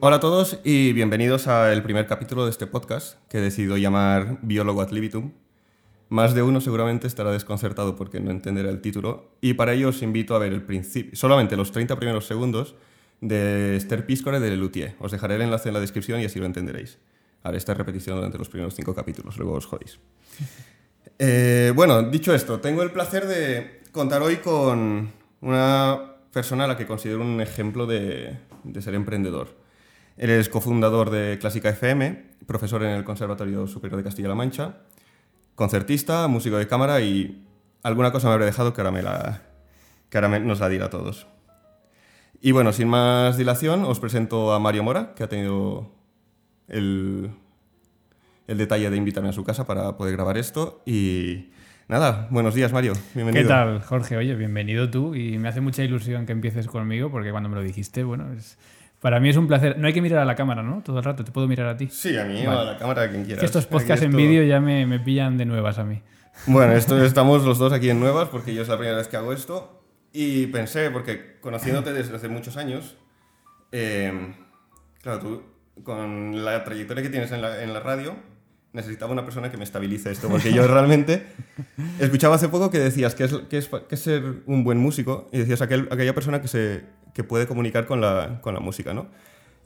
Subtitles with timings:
[0.00, 4.38] Hola a todos y bienvenidos al primer capítulo de este podcast que he decidido llamar
[4.42, 5.32] Biólogo ad libitum.
[6.08, 10.00] Más de uno seguramente estará desconcertado porque no entenderá el título y para ello os
[10.00, 12.76] invito a ver el principio, solamente los 30 primeros segundos
[13.20, 14.94] de Esther Piscore de Lelutier.
[15.00, 16.98] Os dejaré el enlace en la descripción y así lo entenderéis.
[17.42, 19.98] Haré esta repetición durante los primeros cinco capítulos, luego os jodéis.
[21.20, 26.76] Eh, bueno, dicho esto, tengo el placer de contar hoy con una persona a la
[26.76, 29.57] que considero un ejemplo de, de ser emprendedor.
[30.18, 34.76] Él es cofundador de Clásica FM, profesor en el Conservatorio Superior de Castilla-La Mancha,
[35.54, 37.44] concertista, músico de cámara y
[37.82, 39.42] alguna cosa me habré dejado que ahora, me la,
[40.10, 41.26] que ahora me- nos la dirá a todos.
[42.40, 45.90] Y bueno, sin más dilación, os presento a Mario Mora, que ha tenido
[46.68, 47.30] el,
[48.46, 50.80] el detalle de invitarme a su casa para poder grabar esto.
[50.86, 51.50] Y
[51.88, 52.92] nada, buenos días, Mario.
[53.14, 53.42] Bienvenido.
[53.44, 54.16] ¿Qué tal, Jorge?
[54.16, 57.62] Oye, bienvenido tú y me hace mucha ilusión que empieces conmigo porque cuando me lo
[57.62, 58.56] dijiste, bueno, es-
[59.00, 59.78] para mí es un placer.
[59.78, 60.82] No hay que mirar a la cámara, ¿no?
[60.84, 61.88] Todo el rato, te puedo mirar a ti.
[61.90, 62.60] Sí, a mí o Vale.
[62.60, 63.40] a la cámara, a quien Es quieras.
[63.40, 66.02] que estos podcasts en vídeo ya me, me pillan de nuevas a mí.
[66.46, 69.16] Bueno, esto, estamos los dos aquí en Nuevas porque yo es la primera vez que
[69.16, 69.82] hago esto
[70.12, 72.96] y pensé, porque conociéndote desde hace muchos años,
[73.72, 74.34] eh,
[75.02, 75.42] claro, tú
[75.82, 78.14] con la trayectoria que tienes en la, en la radio,
[78.72, 81.26] necesitaba una persona que me estabilice esto, porque yo realmente
[81.98, 85.28] escuchaba hace poco que decías que es, que es, que es ser un buen músico
[85.32, 88.92] y decías aquel, aquella persona que, se, que puede comunicar con la, con la música,
[88.92, 89.08] ¿no?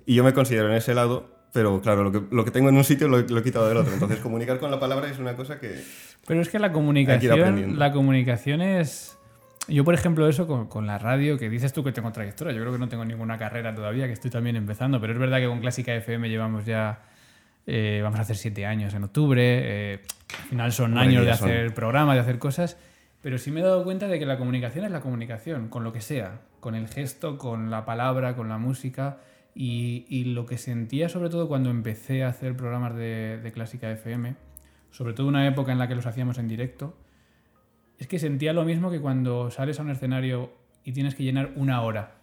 [0.06, 2.77] Y yo me considero en ese lado, pero claro, lo que, lo que tengo en
[2.77, 3.92] un sitio lo, lo he quitado del otro.
[3.92, 5.83] Entonces, comunicar con la palabra es una cosa que...
[6.27, 9.19] Pero es que la comunicación, la comunicación es...
[9.69, 12.60] Yo, por ejemplo, eso con, con la radio, que dices tú que tengo trayectoria, yo
[12.60, 15.47] creo que no tengo ninguna carrera todavía, que estoy también empezando, pero es verdad que
[15.47, 17.00] con Clásica FM llevamos ya,
[17.67, 19.43] eh, vamos a hacer siete años en octubre,
[19.95, 20.00] eh,
[20.39, 21.49] al final son Hombre, años de son.
[21.49, 22.77] hacer programas, de hacer cosas,
[23.21, 25.93] pero sí me he dado cuenta de que la comunicación es la comunicación, con lo
[25.93, 29.19] que sea, con el gesto, con la palabra, con la música,
[29.55, 33.91] y, y lo que sentía sobre todo cuando empecé a hacer programas de, de Clásica
[33.91, 34.34] FM,
[34.91, 36.97] sobre todo una época en la que los hacíamos en directo,
[37.99, 40.53] es que sentía lo mismo que cuando sales a un escenario
[40.84, 42.17] y tienes que llenar una hora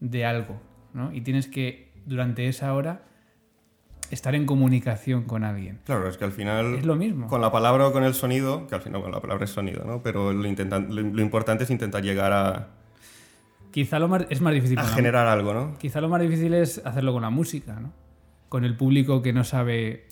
[0.00, 0.60] de algo,
[0.94, 1.12] ¿no?
[1.12, 3.02] Y tienes que, durante esa hora,
[4.10, 5.80] estar en comunicación con alguien.
[5.84, 6.74] Claro, es que al final...
[6.76, 7.26] Es lo mismo.
[7.26, 9.84] Con la palabra o con el sonido, que al final con la palabra es sonido,
[9.84, 10.02] ¿no?
[10.02, 12.68] Pero lo, intentan- lo, lo importante es intentar llegar a,
[13.72, 15.76] Quizá lo más, es más difícil a generar algo, ¿no?
[15.78, 17.92] Quizá lo más difícil es hacerlo con la música, ¿no?
[18.48, 20.06] Con el público que no sabe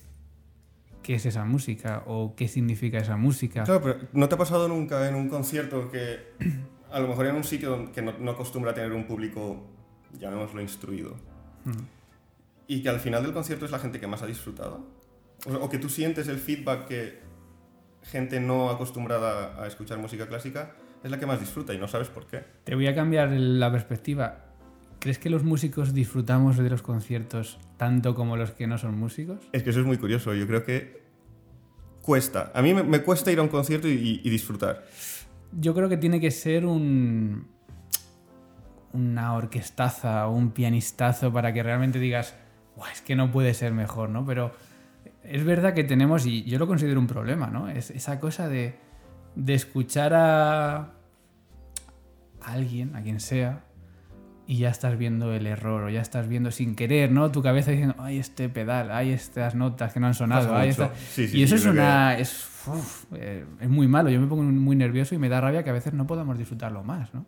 [1.03, 3.63] qué es esa música o qué significa esa música.
[3.63, 6.19] Claro, pero ¿no te ha pasado nunca en un concierto que
[6.93, 9.65] a lo mejor en un sitio que no, no acostumbra a tener un público,
[10.19, 11.17] llamémoslo instruido,
[12.67, 14.87] y que al final del concierto es la gente que más ha disfrutado?
[15.47, 17.21] O, o que tú sientes el feedback que
[18.03, 22.09] gente no acostumbrada a escuchar música clásica es la que más disfruta y no sabes
[22.09, 22.45] por qué.
[22.65, 24.47] Te voy a cambiar la perspectiva.
[24.99, 29.39] ¿Crees que los músicos disfrutamos de los conciertos tanto como los que no son músicos?
[29.53, 30.33] Es que eso es muy curioso.
[30.35, 31.03] Yo creo que
[32.01, 32.53] cuesta.
[32.55, 34.87] A mí me, me cuesta ir a un concierto y, y disfrutar.
[35.53, 37.49] Yo creo que tiene que ser un
[38.95, 42.35] una orquestaza o un pianistazo para que realmente digas,
[42.77, 44.25] "Buah, es que no puede ser mejor, ¿no?
[44.25, 44.53] Pero
[45.23, 47.69] es verdad que tenemos, y yo lo considero un problema, ¿no?
[47.69, 48.77] Es esa cosa de,
[49.37, 50.93] de escuchar a, a
[52.53, 53.65] alguien, a quien sea,
[54.47, 57.31] y ya estás viendo el error, o ya estás viendo sin querer, ¿no?
[57.33, 60.95] Tu cabeza diciendo, ay, este pedal, ay, estas notas que no han sonado, ay, esta...
[60.95, 62.19] Sí, sí, y eso es que- una...
[62.19, 65.65] Es, uf, eh, es muy malo, yo me pongo muy nervioso y me da rabia
[65.65, 67.25] que a veces no podamos disfrutarlo más, ¿no?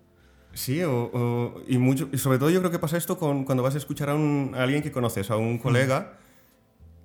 [0.56, 3.62] Sí, o, o- y, mucho, y sobre todo yo creo que pasa esto con, cuando
[3.62, 6.14] vas a escuchar a, un- a alguien que conoces, a un colega,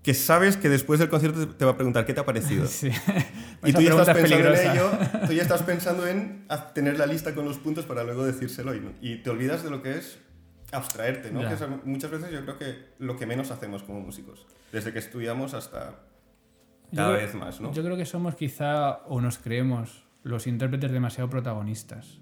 [0.04, 2.66] que sabes que después del concierto te, te va a preguntar qué te ha parecido.
[2.68, 2.90] Sí.
[3.64, 4.74] Y tú ya estás es pensando en peligrosa.
[4.74, 4.92] ello,
[5.28, 8.74] tú ya estás pensando en haz- tener la lista con los puntos para luego decírselo
[8.74, 10.18] y, y te olvidas de lo que es
[10.72, 11.42] abstraerte, ¿no?
[11.48, 15.00] Que es muchas veces yo creo que lo que menos hacemos como músicos, desde que
[15.00, 16.00] estudiamos hasta
[16.96, 17.74] cada Yo creo- vez más, ¿no?
[17.74, 22.21] Yo creo que somos quizá, o nos creemos, los intérpretes demasiado protagonistas.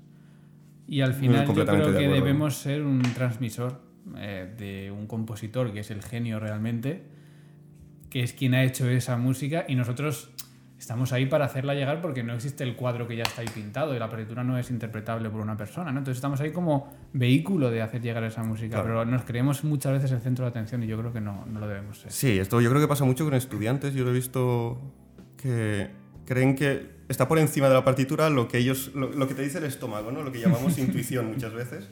[0.90, 2.14] Y al final yo creo de que acuerdo.
[2.14, 3.82] debemos ser un transmisor
[4.18, 7.04] eh, de un compositor que es el genio realmente,
[8.10, 10.32] que es quien ha hecho esa música y nosotros
[10.80, 13.94] estamos ahí para hacerla llegar porque no existe el cuadro que ya está ahí pintado
[13.96, 16.00] y la partitura no es interpretable por una persona, ¿no?
[16.00, 18.84] Entonces estamos ahí como vehículo de hacer llegar esa música, Claro.
[18.86, 21.60] pero nos creemos muchas veces el centro de atención y yo creo que no, no
[21.60, 22.12] lo debemos ser.
[22.12, 23.94] Sí, esto yo creo que pasa mucho con estudiantes.
[23.94, 24.82] Yo lo he visto
[25.38, 25.90] que
[26.30, 29.42] creen que está por encima de la partitura lo que ellos, lo, lo que te
[29.42, 30.22] dice el estómago, ¿no?
[30.22, 31.90] Lo que llamamos intuición muchas veces.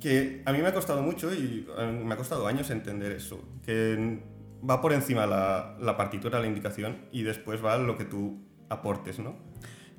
[0.00, 1.66] Que a mí me ha costado mucho y
[2.04, 3.46] me ha costado años entender eso.
[3.66, 4.18] Que
[4.68, 8.38] va por encima la, la partitura, la indicación y después va lo que tú
[8.70, 9.36] aportes, ¿no?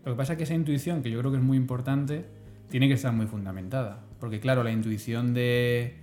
[0.03, 2.25] Lo que pasa es que esa intuición, que yo creo que es muy importante,
[2.69, 4.03] tiene que estar muy fundamentada.
[4.19, 6.00] Porque claro, la intuición de,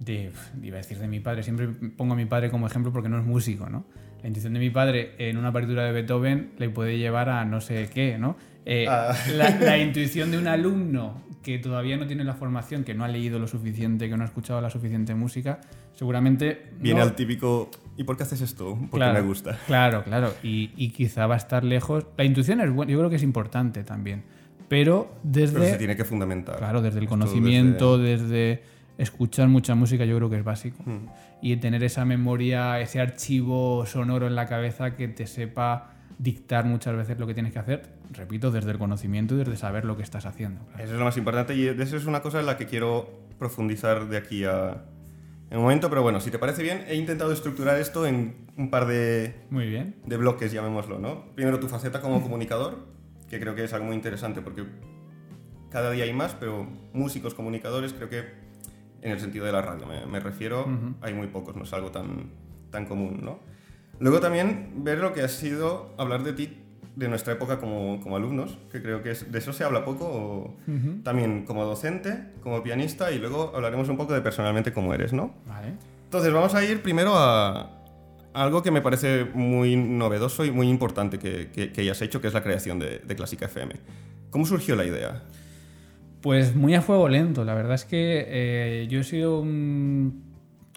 [0.00, 0.32] de,
[0.62, 3.18] iba a decir de mi padre, siempre pongo a mi padre como ejemplo porque no
[3.18, 3.84] es músico, ¿no?
[4.26, 7.60] La intuición de mi padre en una partitura de Beethoven le puede llevar a no
[7.60, 8.36] sé qué, ¿no?
[8.64, 9.14] Eh, Ah.
[9.36, 13.08] la, la intuición de un alumno que todavía no tiene la formación, que no ha
[13.08, 15.60] leído lo suficiente, que no ha escuchado la suficiente música,
[15.92, 16.60] seguramente...
[16.80, 18.74] Viene no- al típico, ¿y por qué haces esto?
[18.90, 19.56] Porque Claro, me gusta.
[19.68, 20.34] Claro, claro.
[20.42, 22.04] Y, y quizá va a estar lejos.
[22.18, 24.24] La intuición es buena, yo creo que es importante también.
[24.68, 25.52] Pero desde.
[25.60, 26.56] Pero se tiene que fundamentar.
[26.56, 28.64] Claro, desde el Esto conocimiento, desde...
[28.98, 30.82] escuchar mucha música, yo creo que es básico.
[30.84, 31.06] Mm.
[31.42, 36.96] Y tener esa memoria, ese archivo sonoro en la cabeza que te sepa dictar muchas
[36.96, 40.02] veces lo que tienes que hacer, repito, desde el conocimiento y desde saber lo que
[40.02, 40.64] estás haciendo.
[40.66, 40.84] claro.
[40.84, 44.08] Eso es lo más importante y eso es una cosa en la que quiero profundizar
[44.08, 44.84] de aquí a
[45.50, 48.68] en un momento, pero bueno, si te parece bien, he intentado estructurar esto en un
[48.68, 49.94] par de, Muy bien.
[50.04, 51.32] de bloques, llamémoslo, ¿no?
[51.36, 52.86] Primero tu faceta como comunicador,
[53.28, 54.64] que creo que es algo muy interesante porque
[55.70, 58.24] cada día hay más, pero músicos comunicadores creo que
[59.02, 60.94] en el sentido de la radio me, me refiero, Ujú.
[61.00, 62.30] hay muy pocos, no es algo tan,
[62.70, 63.38] tan común, ¿no?
[63.98, 66.58] Luego también ver lo que ha sido hablar de ti,
[66.96, 70.06] de nuestra época como, como alumnos, que creo que es- de eso se habla poco,
[70.06, 71.02] o Ujú.
[71.02, 75.34] también como docente, como pianista y luego hablaremos un poco de personalmente cómo eres, ¿no?
[75.46, 75.74] Vale.
[76.04, 77.72] Entonces vamos a ir primero a
[78.32, 82.20] a algo que me parece muy novedoso y muy importante que, que, que hayas hecho,
[82.20, 83.72] que es la creación de, de Clásica FM.
[84.28, 85.22] ¿Cómo surgió la idea?
[86.20, 87.44] Pues muy a fuego lento.
[87.44, 90.22] La verdad es que eh, yo he sido un,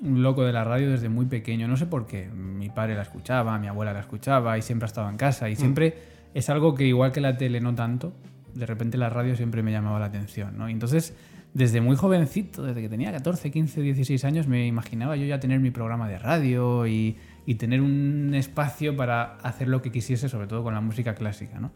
[0.03, 1.67] un loco de la radio desde muy pequeño.
[1.67, 2.27] No sé por qué.
[2.27, 5.49] Mi padre la escuchaba, mi abuela la escuchaba y siempre ha estado en casa.
[5.49, 5.95] Y siempre
[6.33, 8.13] es algo que igual que la tele no tanto,
[8.53, 10.57] de repente la radio siempre me llamaba la atención.
[10.57, 10.69] ¿no?
[10.69, 11.15] Y entonces,
[11.53, 15.59] desde muy jovencito, desde que tenía 14, 15, 16 años, me imaginaba yo ya tener
[15.59, 20.47] mi programa de radio y, y tener un espacio para hacer lo que quisiese, sobre
[20.47, 21.59] todo con la música clásica.
[21.59, 21.71] ¿no?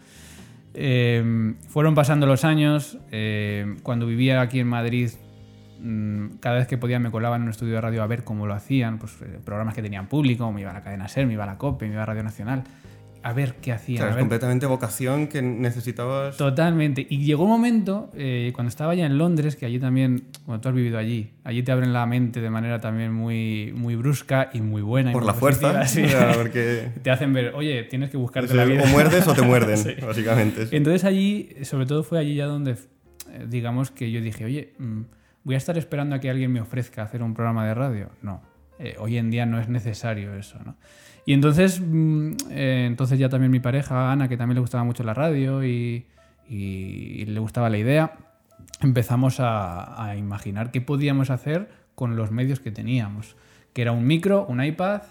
[0.74, 2.98] Eh, fueron pasando los años.
[3.12, 5.12] eh, cuando vivía aquí en Madrid,
[5.80, 8.48] mm, cada vez que podía me colaba en un estudio de radio a ver cómo
[8.48, 11.34] lo hacían, pues eh, programas que tenían público, me iba a la cadena SER, me
[11.34, 12.64] iba a la COPE, me iba a Radio Nacional,
[13.24, 13.98] a ver qué hacían.
[13.98, 16.36] Claro, a es completamente vocación que necesitabas...
[16.38, 17.06] Totalmente.
[17.10, 20.70] Y llegó un momento, eh, cuando estaba ya en Londres, que allí también, bueno, tú
[20.70, 24.62] has vivido allí, allí te abren la mente de manera también muy, muy brusca y
[24.62, 25.12] muy buena.
[25.14, 26.04] por muy la fuerza, sí.
[26.04, 28.84] o porque Te hacen ver, oye, tienes que buscarte o la vida.
[28.88, 29.92] muerdes o te muerden, Sí.
[30.06, 30.68] básicamente.
[30.72, 35.02] Entonces allí, sobre todo fue allí ya donde, eh, digamos que yo dije, oye, mm,
[35.46, 38.10] voy a estar esperando a que alguien me ofrezca hacer un programa de radio.
[38.22, 38.42] No,
[38.80, 40.76] Eh, hoy en día no es necesario eso, ¿no?
[41.26, 45.04] Y entonces, mm, eh, entonces ya también mi pareja, Ana, que también le gustaba mucho
[45.04, 46.06] la radio y,
[46.50, 48.18] le gustaba la idea,
[48.82, 53.36] empezamos a, a imaginar qué podíamos hacer con los medios que teníamos,
[53.74, 55.02] que era un micro, un iPad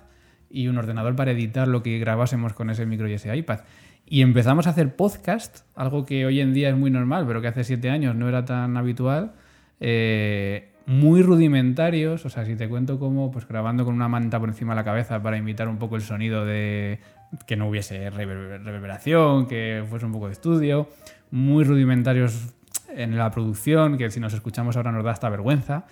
[0.50, 3.60] y un ordenador para editar lo que grabásemos con ese micro y ese iPad.
[4.06, 7.48] Y empezamos a hacer podcast, algo que hoy en día es muy normal, pero que
[7.48, 9.32] hace siete años no era tan habitual,
[9.80, 14.48] eh, muy rudimentarios, o sea, si te cuento cómo, pues grabando con una manta por
[14.48, 16.98] encima de la cabeza para imitar un poco el sonido de
[17.46, 20.88] que no hubiese rever- reverberación, que fuese un poco de estudio,
[21.30, 22.54] muy rudimentarios
[22.94, 25.86] en la producción, que si nos escuchamos ahora nos da hasta vergüenza,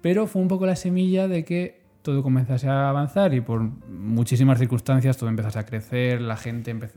[0.00, 4.58] pero fue un poco la semilla de que todo comenzase a avanzar y por muchísimas
[4.58, 6.92] circunstancias todo empezase a crecer, la gente empe-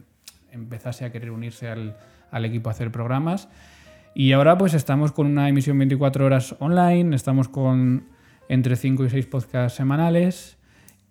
[0.52, 1.98] empezase a querer unirse al,
[2.32, 3.50] al equipo a hacer programas.
[4.15, 8.05] Y ahora pues estamos con una emisión 24 horas online, estamos con
[8.50, 10.58] entre 5 y 6 podcasts semanales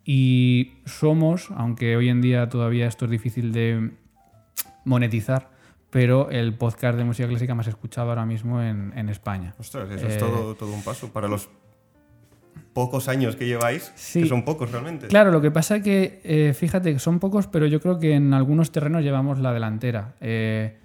[0.05, 3.91] y somos, aunque hoy en día todavía esto es difícil de
[4.85, 5.51] monetizar,
[5.91, 9.55] pero el podcast de música clásica más escuchado ahora mismo en, en España.
[9.59, 11.49] Ostras, eso es Eh, todo, todo un paso para los
[12.73, 14.23] pocos años que lleváis, Sí.
[14.23, 15.09] que son pocos realmente.
[15.09, 18.33] Claro, lo que pasa es que, eh, fíjate, son pocos, pero yo creo que en
[18.33, 20.15] algunos terrenos llevamos la delantera.
[20.21, 20.79] Eh,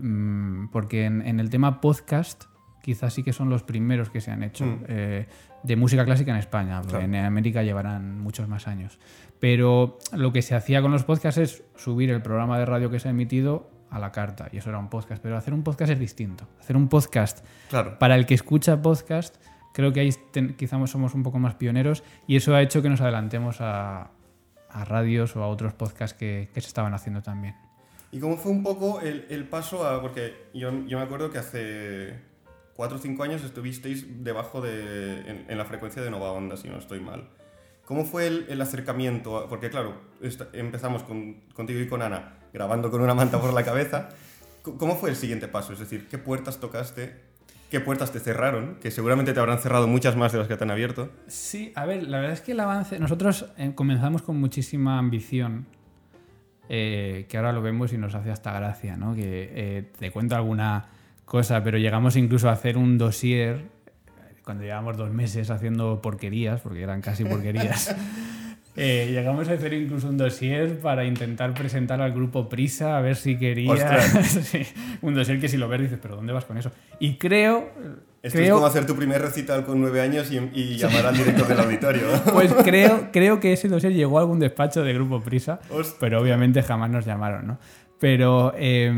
[0.00, 2.44] mm, porque en, en el tema podcast,
[2.82, 4.84] quizás sí que son los primeros que se han hecho Mm.
[4.88, 5.26] eh,
[5.62, 6.80] de música clásica en España.
[6.82, 7.04] Claro.
[7.04, 8.98] En América llevarán muchos más años.
[9.38, 12.98] Pero lo que se hacía con los podcasts es subir el programa de radio que
[12.98, 14.48] se ha emitido a la carta.
[14.52, 15.22] Y eso era un podcast.
[15.22, 16.46] Pero hacer un podcast es distinto.
[16.60, 17.98] Hacer un podcast Claro.
[17.98, 19.36] para el que escucha podcast,
[19.74, 20.10] creo que ahí
[20.56, 24.10] quizás somos un poco más pioneros y eso ha hecho que nos adelantemos a,
[24.70, 27.54] a radios o a otros podcasts que, que se estaban haciendo también.
[28.12, 30.00] ¿Y cómo fue un poco el, el paso a.?
[30.02, 32.14] Porque yo, yo me acuerdo que hace
[32.74, 35.44] 4 o 5 años estuvisteis debajo de.
[35.48, 37.28] En, la frecuencia de Nova Onda, si no estoy mal.
[37.84, 39.46] ¿Cómo fue el, acercamiento?
[39.48, 39.94] Porque, claro,
[40.52, 44.08] empezamos con- contigo y con Ana grabando con una manta por la cabeza.
[44.62, 45.72] ¿Cómo fue el siguiente paso?
[45.72, 47.14] Es decir, ¿qué puertas tocaste?
[47.70, 48.76] ¿Qué puertas te cerraron?
[48.80, 51.10] Que seguramente te habrán cerrado muchas más de las que te han abierto.
[51.28, 55.66] Sí, a ver, la verdad es que el avance, nosotros eh, comenzamos con muchísima ambición,
[56.72, 59.16] eh, que ahora lo vemos y nos hace hasta gracia, ¿no?
[59.16, 60.86] Que eh, te cuento alguna
[61.24, 63.64] cosa, pero llegamos incluso a hacer un dossier
[64.44, 67.94] cuando llevamos dos meses haciendo porquerías, porque eran casi porquerías,
[68.76, 73.16] eh, llegamos a hacer incluso un dossier para intentar presentar al grupo Prisa a ver
[73.16, 73.98] si quería.
[74.22, 74.62] Sí,
[75.02, 76.70] un dossier que si lo ves dices, pero ¿dónde vas con eso?
[76.98, 77.70] Y creo.
[78.22, 81.16] Esto creo, es como hacer tu primer recital con nueve años y, y llamar al
[81.16, 82.02] director del auditorio.
[82.32, 85.96] Pues creo, creo que ese dossier llegó a algún despacho de Grupo Prisa, Hostia.
[85.98, 87.58] pero obviamente jamás nos llamaron, ¿no?
[87.98, 88.92] Pero eh,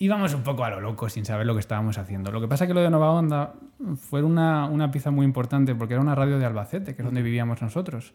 [0.00, 2.32] íbamos un poco a lo loco sin saber lo que estábamos haciendo.
[2.32, 3.54] Lo que pasa es que lo de Nova Onda
[3.96, 7.22] fue una, una pieza muy importante porque era una radio de Albacete, que es donde
[7.22, 8.12] vivíamos nosotros.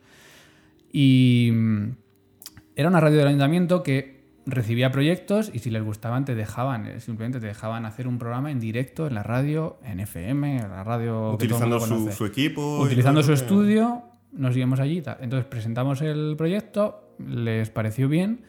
[0.98, 1.98] Y mm,
[2.78, 7.02] era una radio del ayuntamiento que recibía proyectos y si les gustaban te dejaban, eh,
[7.02, 10.86] simplemente te dejaban hacer un programa en directo en la radio, en FM, en la
[10.86, 11.36] radio...
[11.38, 12.80] que todo el Utilizando mundo su, equipo.
[12.80, 15.04] Utilizando su estudio, nos íbamos allí.
[15.20, 18.46] Entonces presentamos el proyecto, les pareció bien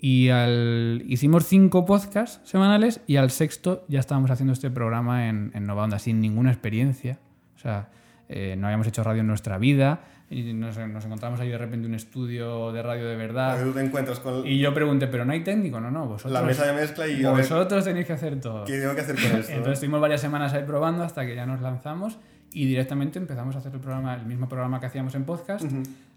[0.00, 5.50] y al, hicimos cinco podcasts semanales y al sexto ya estábamos haciendo este programa en,
[5.52, 7.18] en Nova Onda sin ninguna experiencia.
[7.56, 7.90] O sea,
[8.28, 10.00] eh, no habíamos hecho radio en nuestra vida
[10.30, 13.56] y nos, nos encontramos ahí de repente un estudio de radio de verdad.
[13.56, 16.32] ver, tú te encuentras con Y yo pregunté, pero no hay técnico, no, no, vosotros,
[16.32, 18.64] la mesa de mezcla y vosotros tenéis que hacer todo.
[18.64, 19.52] qué tengo que hacer con esto.
[19.52, 22.18] Entonces estuvimos varias semanas ahí probando hasta que ya nos lanzamos
[22.52, 25.64] y directamente empezamos a hacer el programa, el mismo programa que hacíamos en podcast,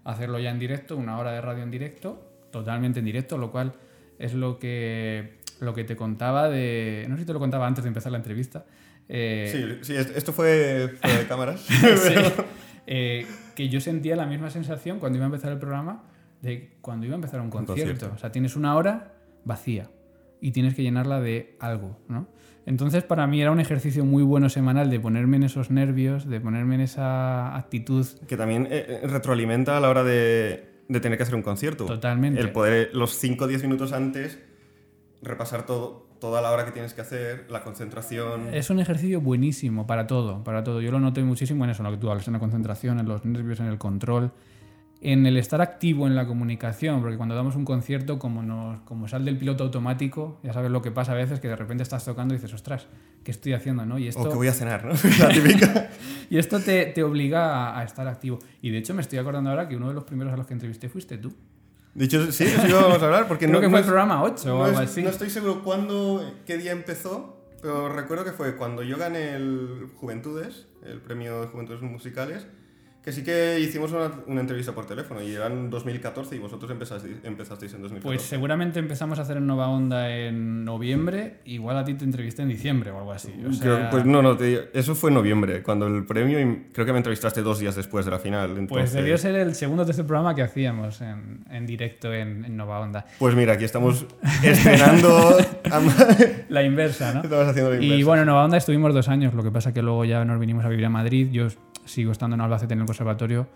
[0.04, 3.72] hacerlo ya en directo, una hora de radio en directo, totalmente en directo, lo cual
[4.18, 7.06] es lo que, lo que te contaba de...
[7.08, 8.64] No sé si te lo contaba antes de empezar la entrevista.
[9.08, 9.48] eh,
[9.80, 11.60] Sí, sí, est- esto fue fuera de cámaras.
[11.68, 12.14] sí,
[12.86, 16.04] eh, que yo sentía la misma sensación cuando iba a empezar el programa
[16.40, 17.82] de cuando iba a empezar un concierto.
[17.82, 18.14] concierto.
[18.14, 19.90] O sea, tienes una hora vacía
[20.40, 22.26] y tienes que llenarla de algo, ¿no?
[22.64, 26.40] Entonces, para mí era un ejercicio muy bueno semanal de ponerme en esos nervios, de
[26.40, 31.18] ponerme en esa actitud que también eh, eh, retroalimenta a la hora de, de tener
[31.18, 31.86] que hacer un concierto.
[31.86, 32.40] totalmente.
[32.40, 34.38] El poder, los 5 o 10 minutos antes,
[35.22, 38.54] repasar todo, toda la hora que tienes que hacer, la concentración.
[38.54, 40.80] Es un ejercicio buenísimo para todo, para todo.
[40.80, 43.08] Yo lo noté muchísimo en eso, en lo que tú hablas, en la concentración, en
[43.08, 44.30] los nervios, en el control,
[45.00, 49.08] en el estar activo en la comunicación, porque cuando damos un concierto, como, nos, como
[49.08, 52.04] sal del piloto automático, ya sabes lo que pasa a veces, que de repente estás
[52.04, 52.86] tocando y dices, ostras,
[53.24, 53.84] ¿qué estoy haciendo?
[53.84, 53.98] ¿no?
[53.98, 54.92] Y O esto, que voy a cenar, ¿no?
[55.18, 55.88] la típica.
[56.30, 58.38] y esto te, te obliga a, a estar activo.
[58.60, 60.52] Y de hecho me estoy acordando ahora que uno de los primeros a los que
[60.54, 61.34] entrevisté fuiste tú.
[61.94, 64.22] De hecho, sí, eso íbamos a hablar, porque Creo no, que no fue el programa
[64.22, 65.02] 8 o no, algo es- así.
[65.02, 69.90] no estoy seguro cuándo, qué día empezó, pero recuerdo que fue cuando yo gané el
[69.96, 72.46] Juventudes, el premio de Juventudes Musicales,
[73.02, 76.70] que sí que hicimos una, una entrevista por teléfono y era en 2014 y vosotros
[76.70, 78.00] empezasteis, empezasteis en 2014.
[78.16, 82.42] Pues seguramente empezamos a hacer en Nova Onda en noviembre, igual a ti te entrevisté
[82.42, 83.32] en diciembre o algo así.
[83.44, 86.40] O sea, Creo- pues no, no, te digo, eso fue en noviembre, cuando el premio,
[86.40, 88.66] y creo que me entrevistaste dos días después de la final.
[88.68, 92.56] Pues debió ser el segundo o tercer programa que hacíamos en, en directo en, en
[92.56, 93.04] Nova Onda.
[93.18, 94.06] Pues mira, aquí estamos
[94.44, 95.38] estrenando.
[96.48, 97.20] La inversa, ¿no?
[97.24, 99.82] estamos haciendo la Y bueno, en Nova Onda estuvimos dos años, lo que pasa que
[99.82, 101.28] luego ya nos vinimos a vivir a Madrid.
[101.32, 101.48] Yo
[101.92, 103.48] sigo estando en Albacete en el conservatorio,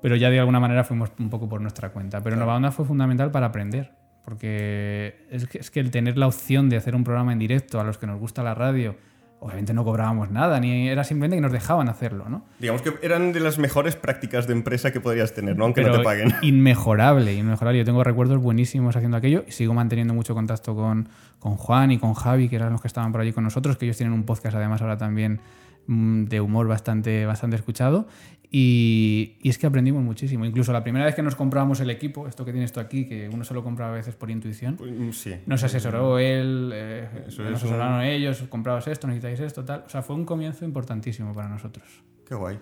[0.00, 2.22] pero ya de alguna manera fuimos un poco por nuestra cuenta.
[2.22, 3.92] Pero Nova Onda fue fundamental para aprender,
[4.24, 7.80] porque es que, es que el tener la opción de hacer un programa en directo
[7.80, 8.96] a los que nos gusta la radio,
[9.40, 12.44] obviamente no cobrábamos nada, ni era simplemente que nos dejaban hacerlo, ¿no?
[12.58, 15.64] Digamos que eran de las mejores prácticas de empresa que podrías tener, ¿no?
[15.64, 16.34] Aunque no te paguen.
[16.42, 17.78] Inmejorable, inmejorable.
[17.78, 21.98] Yo tengo recuerdos buenísimos haciendo aquello y sigo manteniendo mucho contacto con, con Juan y
[21.98, 24.24] con Javi, que eran los que estaban por allí con nosotros, que ellos tienen un
[24.24, 25.40] podcast además ahora también
[25.88, 28.06] de humor bastante, bastante escuchado.
[28.50, 30.44] Y, y es que aprendimos muchísimo.
[30.46, 33.28] Incluso la primera vez que nos comprábamos el equipo, esto que tienes tú aquí, que
[33.28, 35.34] uno se lo compra a veces por intuición, Pues, mm, sí.
[35.46, 39.82] nos asesoró él, eh, nos un- asesoraron ellos, compraos esto, necesitáis esto, tal.
[39.86, 41.86] O sea, fue un comienzo importantísimo para nosotros.
[42.26, 42.58] Qué guay.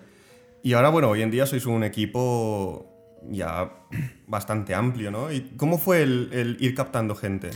[0.63, 2.93] Y ahora, bueno, hoy en día sois un equipo
[3.29, 3.71] ya
[4.27, 5.31] bastante amplio, ¿no?
[5.31, 7.49] ¿Y cómo fue el, el ir captando gente?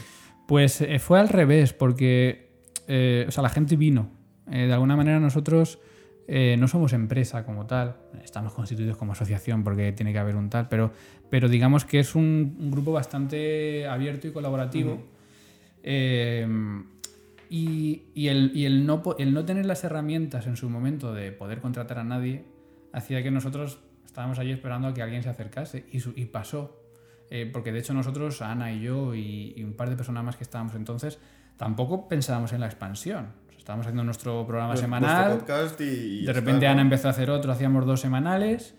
[0.48, 2.50] Pues eh, fue al revés, porque
[2.88, 4.10] eh, o sea, la gente vino.
[4.50, 5.80] Eh, de alguna manera nosotros
[6.28, 10.50] eh, no somos empresa como tal, estamos constituidos como asociación porque tiene que haber un
[10.50, 10.92] tal, pero,
[11.30, 15.02] pero digamos que es un, un grupo bastante abierto y colaborativo.
[15.84, 16.48] Eh,
[17.50, 21.32] y y el, y el no, el no tener las herramientas en su momento de
[21.32, 22.46] poder contratar a nadie
[22.94, 26.78] hacía que nosotros estábamos allí esperando a que alguien se acercase y, su- y pasó.
[27.30, 30.36] Eh, porque de hecho nosotros, Ana y yo y, y un par de personas más
[30.36, 31.18] que estábamos entonces,
[31.58, 33.28] tampoco pensábamos en la expansión.
[33.62, 36.72] Estábamos haciendo nuestro programa semanal, podcast y, y de repente está.
[36.72, 38.74] Ana empezó a hacer otro, hacíamos dos semanales,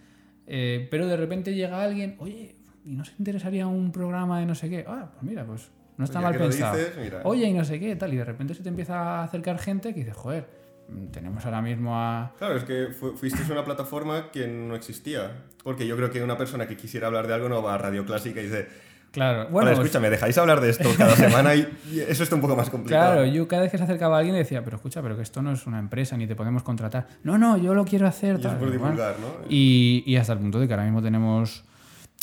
[0.48, 4.56] eh, pero de repente llega alguien, oye, ¿y no se interesaría un programa de no
[4.56, 4.84] sé qué?
[4.88, 6.76] Ah, pues mira, pues no está Ya mal pensado.
[6.76, 7.14] dices.
[7.22, 9.94] Oye, y no sé qué, tal, y de repente se te empieza a acercar gente
[9.94, 10.48] que dice, joder,
[10.88, 12.34] mm, tenemos ahora mismo a...
[12.38, 15.44] Claro, es que fu- fuisteis una plataforma que no existía.
[15.62, 18.04] Porque yo creo que una persona que quisiera hablar de algo no va a Radio
[18.04, 18.66] Clásica y dice,
[19.12, 21.68] Claro, Bueno, pues- escúchame, dejáis hablar de esto cada semana y
[22.08, 23.12] eso está un poco más complicado.
[23.12, 25.52] Claro, yo cada vez que se acercaba alguien decía, pero escucha, pero que esto no
[25.52, 27.06] es una empresa ni te podemos contratar.
[27.22, 28.36] No, no, yo lo quiero hacer.
[28.36, 29.26] Y es tal, por divulgar, ¿no?
[29.50, 31.62] Y, y hasta el punto de que ahora mismo tenemos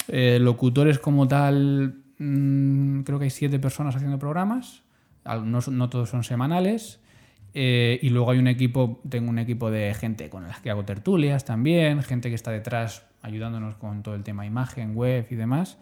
[0.07, 4.81] eh, locutores como tal, mm, creo que hay siete personas haciendo programas,
[5.25, 6.99] no todos son semanales.
[7.53, 10.85] eh, y luego hay un equipo, tengo un equipo de gente con las que hago
[10.85, 15.77] tertulias también, gente que está detrás ayudándonos con todo el tema imagen, web y demás.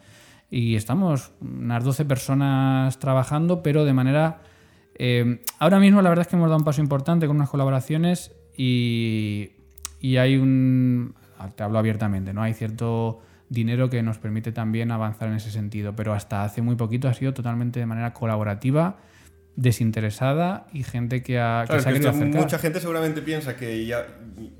[0.50, 4.40] Y estamos unas 12 personas trabajando, pero de manera...
[4.94, 8.34] eh, ahora mismo la verdad es que hemos dado un paso importante con unas colaboraciones
[8.56, 9.50] y,
[10.00, 11.14] y hay un...
[11.54, 12.42] Te hablo abiertamente, ¿no?
[12.42, 16.74] Hay cierto dinero que nos permite también avanzar en ese sentido, pero hasta hace muy
[16.76, 18.96] poquito ha sido totalmente de manera colaborativa,
[19.60, 22.40] desinteresada y gente que, ha, que Claro, se ha que querido acercar.
[22.40, 24.06] mucha gente seguramente piensa que ya,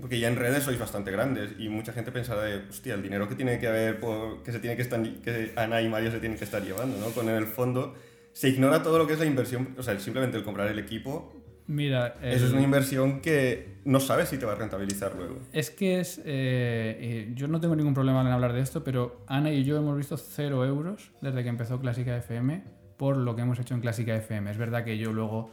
[0.00, 3.28] porque ya en redes sois bastante grandes y mucha gente pensará de, hostia, el dinero
[3.28, 4.00] que tiene que haber,
[4.45, 7.07] que se tiene que estar, que Ana y Mario se tienen que estar llevando, ¿no?
[7.12, 7.95] Con en el fondo
[8.33, 11.33] se ignora todo lo que es la inversión, o sea, simplemente el comprar el equipo,
[11.71, 15.38] Mira, eso es una inversión que no sabes si te va a rentabilizar luego.
[15.52, 16.17] Es que es.
[16.17, 19.76] eh, eh, yo no tengo ningún problema en hablar de esto, pero Ana y yo
[19.76, 22.62] hemos visto cero euros desde que empezó Clásica FM
[22.99, 24.50] por lo que hemos hecho en Clásica FM.
[24.50, 25.50] Es verdad que yo luego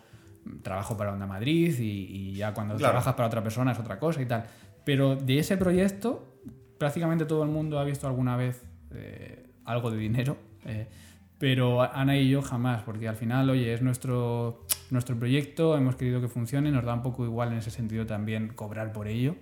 [0.61, 2.91] trabajo para Onda Madrid y, y ya cuando Claro.
[2.91, 4.43] trabajas para otra persona es otra cosa y tal.
[4.83, 6.39] Pero de ese proyecto,
[6.77, 8.61] prácticamente todo el mundo ha visto alguna vez
[8.91, 10.37] eh, algo de dinero.
[10.65, 10.87] eh,
[11.37, 16.21] pero Ana y yo jamás, porque al final, oye, es nuestro, nuestro proyecto, hemos querido
[16.21, 19.35] que funcione, nos da un poco igual en ese sentido también cobrar por ello.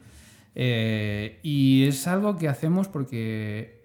[0.56, 3.83] Eh, y es algo que hacemos porque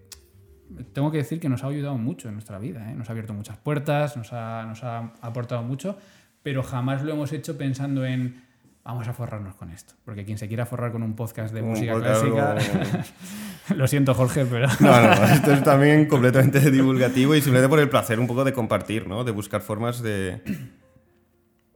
[0.92, 2.94] tengo que decir que nos ha ayudado mucho en nuestra vida, ¿eh?
[2.94, 5.96] nos ha abierto muchas puertas, nos ha, nos ha aportado mucho,
[6.42, 8.42] pero jamás lo hemos hecho pensando en
[8.84, 9.94] vamos a forrarnos con esto.
[10.04, 13.04] Porque quien se quiera forrar con un podcast de Un música podcast clásica,
[13.76, 14.66] lo siento Jorge, pero...
[14.80, 18.52] No, no, esto es también completamente divulgativo y simplemente por el placer un poco de
[18.54, 19.24] compartir, ¿no?
[19.24, 20.40] De buscar formas de...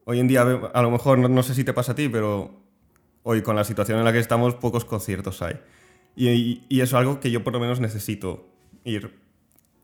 [0.04, 2.60] Hoy en día, a lo mejor, no, no sé si te pasa a ti, pero
[3.22, 5.60] hoy con la situación en la que estamos, pocos conciertos hay.
[6.16, 8.48] Y, y- y eso es algo que yo por lo menos necesito
[8.84, 9.10] ir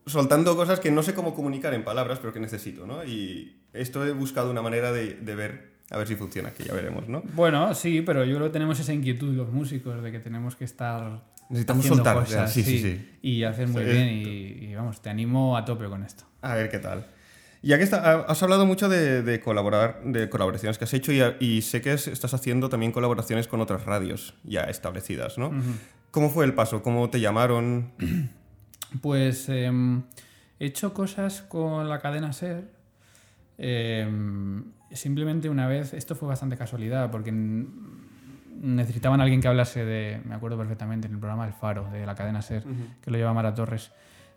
[0.05, 3.03] soltando cosas que no sé cómo comunicar en palabras, pero que necesito, ¿no?
[3.03, 6.73] Y esto he buscado una manera de, de ver, a ver si funciona, que ya
[6.73, 7.21] veremos, ¿no?
[7.35, 10.65] Bueno, sí, pero yo creo que tenemos esa inquietud los músicos de que tenemos que
[10.65, 13.09] estar Necesitamos soltar, cosas, sí, sí, sí.
[13.21, 16.23] y hacer muy Sí, bien y, y, vamos, te animo a tope con esto.
[16.41, 17.05] A ver qué tal.
[17.61, 21.21] Ya que está- has hablado mucho de, de colaborar, de colaboraciones que has hecho y,
[21.39, 25.51] y sé que es- estás haciendo también colaboraciones con otras radios ya establecidas, ¿no?
[26.11, 26.81] ¿Cómo fue el paso?
[26.81, 27.91] ¿Cómo te llamaron?
[29.01, 30.03] Pues em,
[30.59, 32.69] he hecho cosas con la cadena Ser.
[33.57, 37.31] em, simplemente una vez, esto fue bastante casualidad, porque
[38.61, 42.05] necesitaban a alguien que hablase de, me acuerdo perfectamente, en el programa El Faro, de
[42.05, 42.63] la cadena Ser,
[43.01, 43.91] que lo lleva Mara Torres.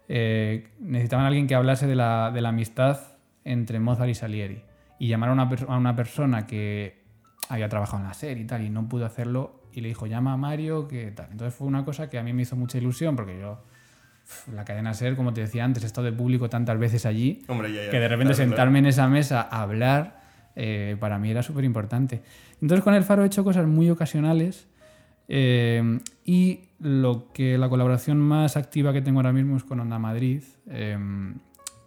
[0.09, 3.01] eh, necesitaban a alguien que hablase de la, de la amistad
[3.45, 4.63] entre Mozart y Salieri.
[4.99, 7.03] Y llamaron a una, a una persona que
[7.49, 10.35] había trabajado en la serie y tal, y no pudo hacerlo, y le dijo, llama
[10.35, 11.29] a Mario, que tal.
[11.33, 13.61] Entonces fue una cosa que a mí me hizo mucha ilusión, porque yo,
[14.55, 17.73] la cadena Ser, como te decía antes, he estado de público tantas veces allí, Hombre,
[17.73, 18.51] ya, ya, que de repente claro, claro.
[18.51, 20.23] sentarme en esa mesa a hablar,
[20.57, 22.23] eh, para mí era súper importante.
[22.61, 24.67] Entonces con el Faro he hecho cosas muy ocasionales
[25.29, 29.99] eh, y lo que la colaboración más activa que tengo ahora mismo es con Onda
[29.99, 30.99] Madrid, eh,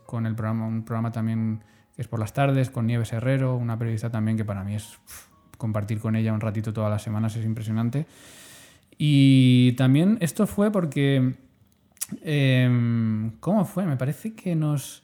[0.05, 1.63] con el programa, un programa también
[1.95, 4.99] que es por las tardes, con Nieves Herrero, una periodista también que para mí es
[5.57, 8.05] compartir con ella un ratito todas las semanas es impresionante.
[8.97, 11.35] Y también esto fue porque...
[12.21, 13.85] eh, ¿Cómo fue?
[13.85, 15.03] Me parece que nos...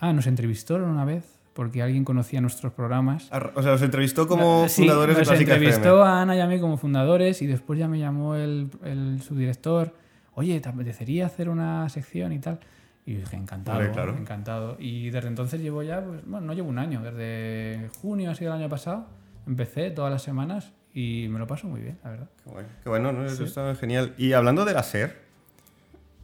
[0.00, 1.24] Ah, nos entrevistaron una vez
[1.54, 3.26] porque alguien conocía nuestros programas.
[3.32, 6.02] Ar- O sea, os entrevistó como Sí, fundadores de nos Clásica entrevistó FM.
[6.04, 9.92] a Ana y a mí como fundadores y después ya me llamó el, el subdirector.
[10.34, 12.60] Oye, ¿te apetecería hacer una sección y tal?
[13.04, 14.16] Y dije, encantado, Hombre, claro.
[14.16, 14.76] encantado.
[14.78, 18.54] Y desde entonces llevo ya, pues, bueno, no llevo un año, desde junio, ha sido
[18.54, 19.08] el año pasado,
[19.46, 22.28] empecé todas las semanas y me lo paso muy bien, la verdad.
[22.44, 23.24] Qué bueno, qué bueno, ¿no?
[23.24, 24.14] Eso está genial.
[24.16, 25.16] Y hablando de la SER,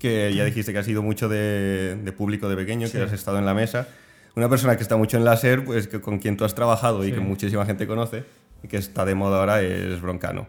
[0.05, 2.99] que ya dijiste que has sido mucho de, de público de pequeño, que Sí.
[2.99, 3.89] has estado en la mesa,
[4.37, 7.05] una persona que está mucho en la SER, pues que con quien tú has trabajado
[7.05, 7.15] y Sí.
[7.15, 8.25] que muchísima gente conoce,
[8.63, 10.47] y que está de moda ahora, es Broncano.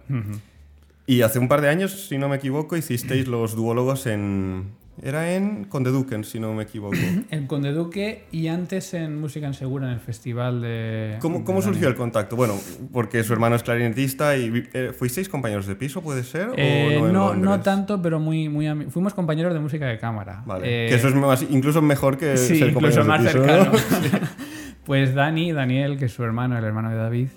[1.07, 4.65] Y hace un par de años, si no me equivoco, hicisteis los duólogos en...
[5.01, 6.95] Era en Conde Duken, si no me equivoco.
[7.29, 11.17] En Conde Duque y antes en Música en Segura, en el festival de...
[11.19, 12.36] ¿Cómo, de cómo surgió el contacto?
[12.36, 12.55] Bueno,
[12.93, 16.51] porque su hermano es clarinetista y eh, ¿fuisteis compañeros de piso, puede ser?
[16.55, 17.63] Eh, ¿O no, no Londres?
[17.63, 20.43] tanto, pero muy, muy Fuimos compañeros de música de cámara.
[20.45, 20.86] Vale.
[20.86, 23.71] Eh, que eso es más, incluso mejor que sí, ser incluso más de piso, cercano.
[23.73, 23.79] ¿no?
[24.86, 27.27] pues Dani, Daniel, que es su hermano, el hermano de David,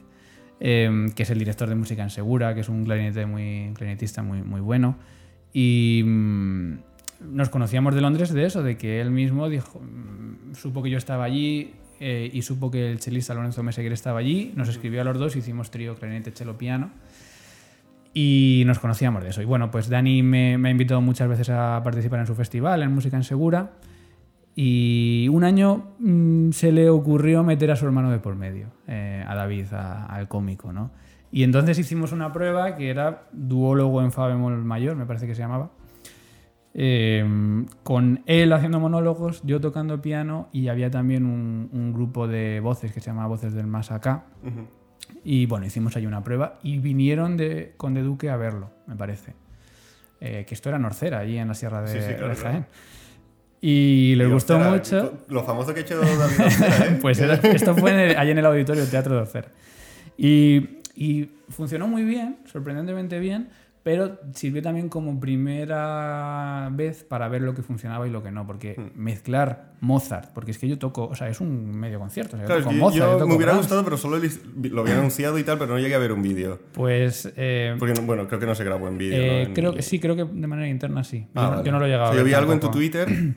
[0.61, 3.75] eh, que es el director de música en Segura, que es un clarinete muy, un
[3.75, 4.97] clarinetista muy, muy bueno.
[5.53, 6.79] Y mm,
[7.21, 10.99] nos conocíamos de Londres de eso, de que él mismo dijo, mm, supo que yo
[10.99, 15.05] estaba allí eh, y supo que el chelista Lorenzo Meseguer estaba allí, nos escribió a
[15.05, 16.91] los dos, hicimos trío, clarinete, cello, piano
[18.15, 19.43] y nos conocíamos de eso.
[19.43, 22.83] Y bueno, pues Dani me, me ha invitado muchas veces a participar en su festival,
[22.83, 23.73] en Música en Segura.
[24.61, 29.25] Y un año mm, se le ocurrió meter a su hermano de por medio, eh,
[29.27, 30.91] a David, a- al cómico, ¿no?
[31.31, 35.35] Y entonces hicimos una prueba que era duólogo en fa bemol mayor, me parece que
[35.37, 35.71] se llamaba.
[36.81, 37.25] Eh,
[37.83, 42.93] con él haciendo monólogos, yo tocando piano y había también un, un grupo de voces
[42.93, 44.27] que se llama Voces del Más Acá.
[44.45, 44.69] Ujú.
[45.25, 48.95] Y bueno, hicimos ahí una prueba y vinieron de, con De Duque a verlo, me
[48.95, 49.35] parece.
[50.21, 52.51] Eh, que esto era Norcera, allí en la Sierra de, Sí, sí, claro, de claro.
[52.51, 52.67] Jaén.
[53.61, 55.25] Y les Y, gustó mucho.
[55.29, 56.99] Lo famoso que ha hecho David Ostera, ¿eh?
[57.03, 59.49] Pues era- esto fue en el- allí en el auditorio del Teatro de Orcera.
[60.17, 63.49] Y, y funcionó muy bien, sorprendentemente bien,
[63.91, 68.47] pero sirvió también como primera vez para ver lo que funcionaba y lo que no,
[68.47, 69.01] porque Hmm.
[69.03, 72.43] mezclar Mozart, porque es que yo toco, o sea, es un medio concierto, o sea,
[72.43, 73.65] yo Claro, es toco que Mozart, yo yo toco me hubiera Brahms.
[73.67, 76.59] gustado, pero solo lo había anunciado y tal, pero no llegué a ver un vídeo.
[76.75, 79.23] Pues eh, Porque, bueno, creo que no se grabó en vídeo.
[79.23, 79.55] Eh, ¿no?
[79.55, 81.27] Creo que sí, creo que de manera interna sí.
[81.35, 81.65] Ah, yo, no- vale.
[81.65, 82.79] yo no lo he llegado O a sea, yo ver vi algo en tu tampoco.
[82.79, 83.09] Twitter.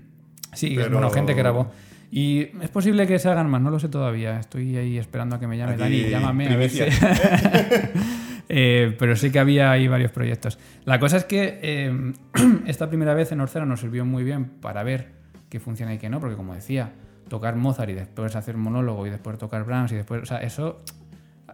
[0.54, 1.72] Sí, pero- bueno, gente que grabó.
[2.12, 4.38] Y es posible que se hagan más, no lo sé todavía.
[4.38, 6.82] Estoy ahí esperando a que me llame Dani, llámame a ver si.
[8.54, 10.60] Eh, pero sí que había ahí varios proyectos.
[10.84, 12.14] La cosa es que eh,
[12.68, 15.08] esta primera vez en Orcera nos sirvió muy bien para ver
[15.50, 16.92] qué funciona y qué no, porque como decía,
[17.30, 20.24] tocar Mozart y después hacer monólogo y después tocar Brahms y después.
[20.24, 20.82] O sea, eso.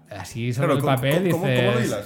[0.10, 2.05] Así sobre Claro, el ¿cómo- papel cómo, cómo lo dices- hilas?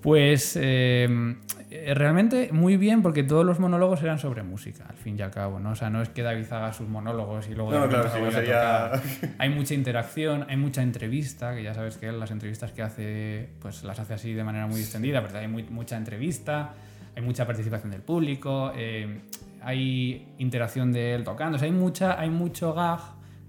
[0.00, 1.36] Pues eh,
[1.70, 5.30] eh, realmente muy bien porque todos los monólogos eran sobre música, al fin y al
[5.30, 5.70] cabo, ¿no?
[5.72, 7.72] O sea, no es que David haga sus monólogos y luego...
[7.72, 8.90] No, claro, a sería.
[9.38, 13.48] Hay mucha interacción, hay mucha entrevista, que ya sabes que él las entrevistas que hace,
[13.60, 16.72] pues las hace así de manera muy extendida, pero hay muy- mucha entrevista,
[17.14, 19.20] hay mucha participación del público, eh,
[19.62, 23.00] hay interacción de él tocando, o sea, hay, mucha, hay mucho gag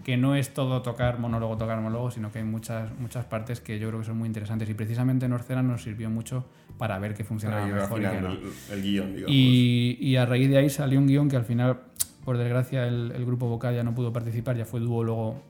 [0.03, 3.79] que no es todo tocar monólogo, tocar monólogo, sino que hay muchas, muchas partes que
[3.79, 6.45] yo creo que son muy interesantes y precisamente en Orcera nos sirvió mucho
[6.77, 8.31] para ver qué funcionaba Para mejor y no.
[8.31, 8.39] el,
[8.71, 9.15] el guion.
[9.27, 11.81] Y, y a raíz de ahí salió un guion que al final,
[12.25, 15.43] por desgracia, el, el grupo vocal ya no pudo participar, ya fue duólogo.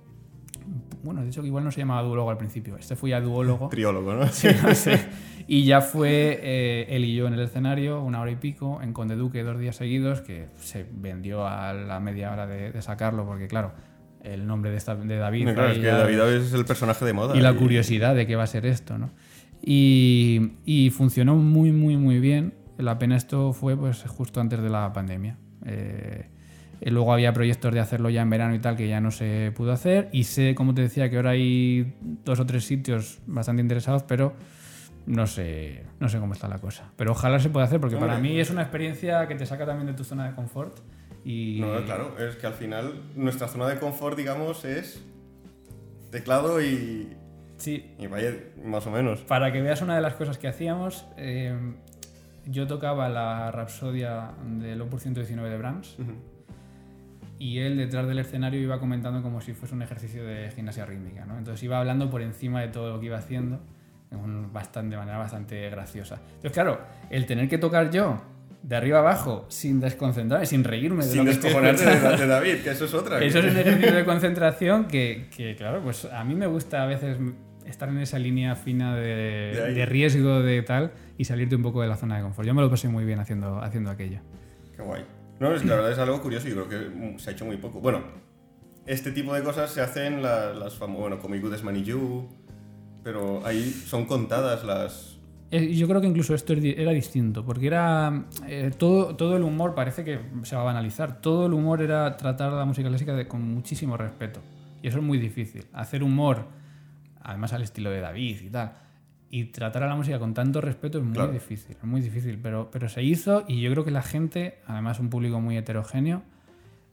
[1.03, 3.69] Bueno, de hecho que igual no se llamaba duólogo al principio, este fue ya duólogo.
[3.69, 4.27] Triólogo, ¿no?
[4.27, 4.99] Sí, no sé.
[5.47, 8.93] Y ya fue eh, él y yo en el escenario, una hora y pico, en
[8.93, 13.25] Conde Duque dos días seguidos, que se vendió a la media hora de, de sacarlo,
[13.25, 13.71] porque claro,
[14.23, 15.53] el nombre de, esta- de David...
[15.53, 17.35] Claro, es que ya- David es el personaje de moda.
[17.35, 19.11] y la curiosidad de qué va a ser esto, ¿no?
[19.63, 22.53] Y, y funcionó muy, muy, muy bien.
[22.77, 25.37] La pena esto fue pues justo antes de la pandemia.
[25.65, 26.25] Eh,
[26.81, 29.51] eh, luego había proyectos de hacerlo ya en verano y tal que ya no se
[29.55, 30.09] pudo hacer.
[30.11, 31.93] Y sé, como te decía, que ahora hay
[32.25, 34.33] dos o tres sitios bastante interesados, pero
[35.05, 36.91] no sé, no sé cómo está la cosa.
[36.95, 39.87] Pero ojalá se pueda hacer, porque para mí es una experiencia que te saca también
[39.87, 40.79] de tu zona de confort.
[41.23, 45.03] Y No, claro, es que al final nuestra zona de confort, digamos, es
[46.11, 47.15] teclado y,
[47.57, 48.33] Sí, y vaya,
[48.65, 49.21] más o menos.
[49.21, 51.55] Para que veas una de las cosas que hacíamos, eh,
[52.47, 55.95] yo tocaba la Rapsodia del Opus 119 de Brahms
[57.37, 61.25] y él detrás del escenario iba comentando como si fuese un ejercicio de gimnasia rítmica,
[61.25, 61.37] ¿no?
[61.37, 63.59] Entonces iba hablando por encima de todo lo que iba haciendo
[64.11, 66.15] un- bastante, de manera bastante graciosa.
[66.27, 68.21] Entonces, claro, el tener que tocar yo
[68.63, 71.83] de arriba abajo sin desconcentrarme, sin reírme de Sin lo que estoy descojonarte
[72.21, 73.23] de, David, que eso es otra.
[73.23, 76.85] Eso es un ejercicio de concentración que, que, claro, pues a mí me gusta a
[76.85, 77.17] veces
[77.65, 79.01] estar en esa línea fina de,
[79.55, 82.47] De de riesgo de tal y salirte un poco de la zona de confort.
[82.47, 84.19] Yo me lo pasé muy bien haciendo, haciendo aquello.
[84.75, 85.05] Qué guay.
[85.39, 87.57] No, es que la verdad es algo curioso y creo que se ha hecho muy
[87.57, 87.79] poco.
[87.79, 88.03] Bueno,
[88.85, 92.29] este tipo de cosas se hacen la- las famosas, bueno, Comic Good Money You,
[93.03, 95.10] pero ahí son contadas las...
[95.51, 99.75] Eh, Yo creo que incluso esto era distinto, porque era eh, todo, todo el humor,
[99.75, 103.27] parece que se va a banalizar, todo el humor era tratar la música clásica de-
[103.27, 104.39] con muchísimo respeto.
[104.81, 105.65] Y eso es muy difícil.
[105.73, 106.45] Hacer humor,
[107.21, 108.71] además al estilo de David y tal,
[109.29, 111.31] y tratar a la música con tanto respeto es muy Claro.
[111.33, 114.99] difícil, es muy difícil, pero, pero se hizo y yo creo que la gente, además
[114.99, 116.21] un público muy heterogéneo,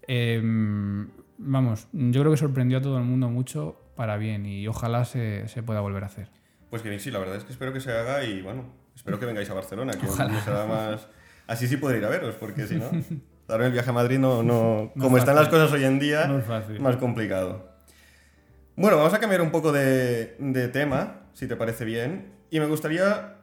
[0.08, 0.40] eh,
[1.38, 5.46] vamos, yo creo que sorprendió a todo el mundo mucho para bien y ojalá se,
[5.48, 6.28] se pueda volver a hacer.
[6.70, 9.26] Pues que sí, la verdad es que espero que se haga y bueno, espero que
[9.26, 10.40] vengáis a Barcelona, que Ojalá.
[10.42, 11.08] será más...
[11.46, 12.90] Así sí podré ir a veros, porque si no,
[13.48, 14.42] ahora el viaje a Madrid no...
[14.42, 16.78] no No como es están las cosas hoy en día, No es fácil.
[16.80, 17.68] más complicado.
[18.76, 22.32] Bueno, vamos a cambiar un poco de, de tema, si te parece bien.
[22.50, 23.34] Y me gustaría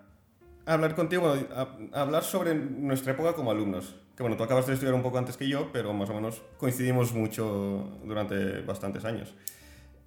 [0.65, 1.47] hablar contigo, bueno,
[1.93, 3.95] a- hablar sobre nuestra época como alumnos.
[4.15, 6.41] Que bueno, tú acabas de estudiar un poco antes que yo, pero más o menos
[6.57, 9.33] coincidimos mucho durante bastantes años.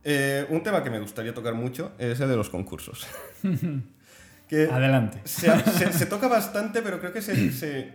[0.05, 3.07] Eh, un tema que me gustaría tocar mucho es el de los concursos.
[4.49, 5.21] que Adelante.
[5.25, 7.93] se, se- se toca bastante, pero creo que se, se-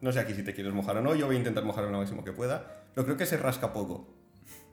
[0.00, 1.98] No sé aquí si te quieres mojar o no, yo voy a intentar mojarme lo
[1.98, 4.14] máximo que pueda, pero creo que se rasca poco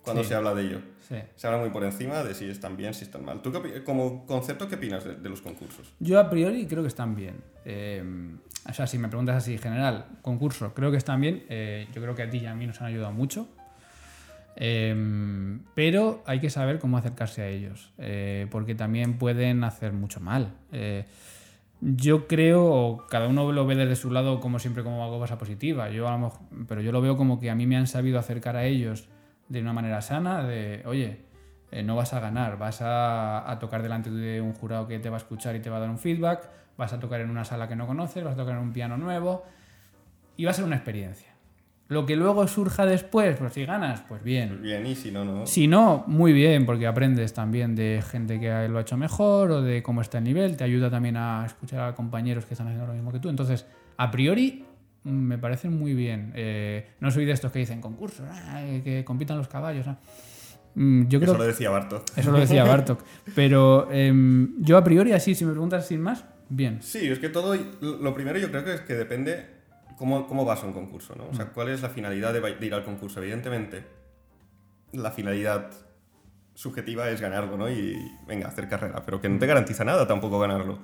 [0.04, 0.30] cuando Sí.
[0.30, 0.82] se habla de ello.
[1.08, 1.16] Sí.
[1.36, 3.42] Se habla muy por encima de si están bien, si están mal.
[3.42, 5.92] ¿Tú qué como concepto qué opinas de, de los concursos?
[6.00, 7.38] Yo a priori creo que están bien.
[7.66, 8.04] Eh,
[8.70, 11.44] o sea, si me preguntas así, general, concurso, creo que están bien.
[11.50, 13.48] Eh, yo creo que a ti y a mí nos han ayudado mucho.
[14.56, 20.20] Eh, pero hay que saber cómo acercarse a ellos, eh, porque también pueden hacer mucho
[20.20, 20.54] mal.
[20.72, 21.06] Eh,
[21.82, 25.90] yo creo, cada uno lo ve desde su lado como siempre como algo cosa positiva,
[25.90, 28.18] yo a lo mejor- pero yo lo veo como que a mí me han sabido
[28.18, 29.10] acercar a ellos
[29.50, 31.20] de una manera sana, de, oye,
[31.72, 35.18] eh, no vas a ganar, vas a tocar delante de un jurado que te va
[35.18, 37.68] a escuchar y te va a dar un feedback, vas a tocar en una sala
[37.68, 39.44] que no conoces, vas a tocar en un piano nuevo
[40.38, 41.35] y va a ser una experiencia.
[41.88, 44.60] Lo que luego surja después, pues si ganas, pues bien.
[44.64, 45.46] Bien, y si no, no.
[45.46, 49.62] Si no, muy bien, porque aprendes también de gente que lo ha hecho mejor o
[49.62, 52.88] de cómo está el nivel, te ayuda también a escuchar a compañeros que están haciendo
[52.88, 53.30] lo mismo que tú.
[53.30, 53.68] Entonces,
[53.98, 54.66] a priori,
[55.04, 56.32] me parecen muy bien.
[56.36, 59.86] Eh, no soy de estos que dicen concursos, ah, eh, que compitan los caballos.
[59.88, 60.00] ah.
[60.74, 62.04] Mm, Yo creo Eso lo decía Bartok.
[62.18, 63.04] eso lo decía Bartok.
[63.36, 66.82] Pero em, yo a priori, así, si me preguntas sin más, bien.
[66.82, 69.55] Sí, es que todo, lo primero yo creo que es que depende
[69.98, 71.26] cómo, cómo vas a un concurso, ¿no?
[71.26, 71.36] O Mm.
[71.36, 73.22] sea, cuál es la finalidad de, de ir al concurso.
[73.22, 73.84] Evidentemente,
[74.94, 75.72] la finalidad
[76.54, 77.70] subjetiva es ganarlo, ¿no?
[77.70, 80.80] Y venga, hacer carrera, pero que no te garantiza nada tampoco ganarlo.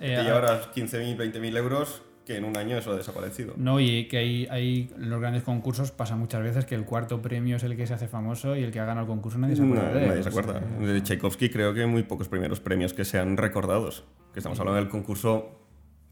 [0.00, 3.54] Eh, te llevarás 15.000, 20.000 euros que en un año eso ha desaparecido.
[3.56, 7.20] No, y que hay, hay en los grandes concursos pasa muchas veces que el cuarto
[7.22, 9.56] premio es el que se hace famoso y el que ha ganado el concurso nadie
[9.56, 10.08] se No, acuerda de él.
[10.08, 10.60] nadie se O sea, acuerda.
[10.92, 14.04] De Tchaikovsky creo que hay muy pocos primeros premios que sean recordados.
[14.32, 15.59] Que estamos hablando del concurso,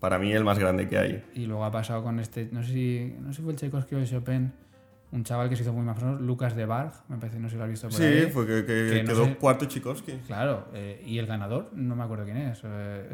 [0.00, 1.24] para mí, el más grande que hay.
[1.34, 3.94] Y luego ha pasado con este, no sé si, no sé si fue el Tchaikovsky
[3.94, 4.52] o el Chopin,
[5.10, 7.52] un chaval que se hizo muy más famoso, Lucas de Barg, me parece, no sé
[7.54, 8.26] si lo has visto por Sí, ahí.
[8.30, 10.12] fue que, que que no quedó sé- cuarto Tchaikovsky.
[10.26, 12.60] Claro, eh, y el ganador, no me acuerdo quién es.
[12.64, 13.08] eh,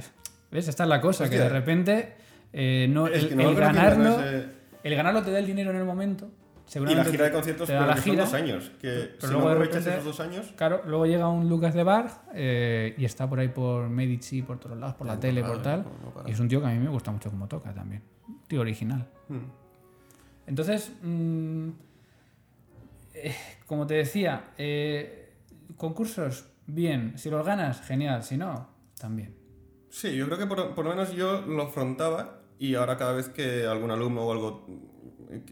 [0.51, 0.69] ¿Ves?
[0.69, 2.15] Esta es la cosa, que de repente
[2.53, 4.47] eh, no, el, no el ganarlo, ese-
[4.83, 6.31] el ganarlo te da el dinero en el momento.
[6.75, 8.71] Y la gira de conciertos te da pero la que son gira, dos años.
[8.81, 10.53] Que pero si luego no aprovechas repente- esos dos años...
[10.57, 14.59] Claro, luego llega un Lucas de Barg eh, y está por ahí por Medici, por
[14.59, 15.83] todos lados, por la No tele, para, por tal.
[15.85, 16.29] no, no para.
[16.29, 18.03] y es un tío que a mí me gusta mucho como toca también.
[18.49, 19.07] Tío original.
[19.29, 19.39] Hmm.
[20.47, 21.69] Entonces, mm,
[23.15, 23.35] eh,
[23.67, 25.33] como te decía, eh,
[25.77, 27.17] concursos, bien.
[27.19, 28.23] Si los ganas, genial.
[28.23, 29.35] Si no, también.
[29.91, 33.29] Sí, yo creo que por, por lo menos yo lo afrontaba y ahora cada vez
[33.29, 34.67] que algún alumno o algo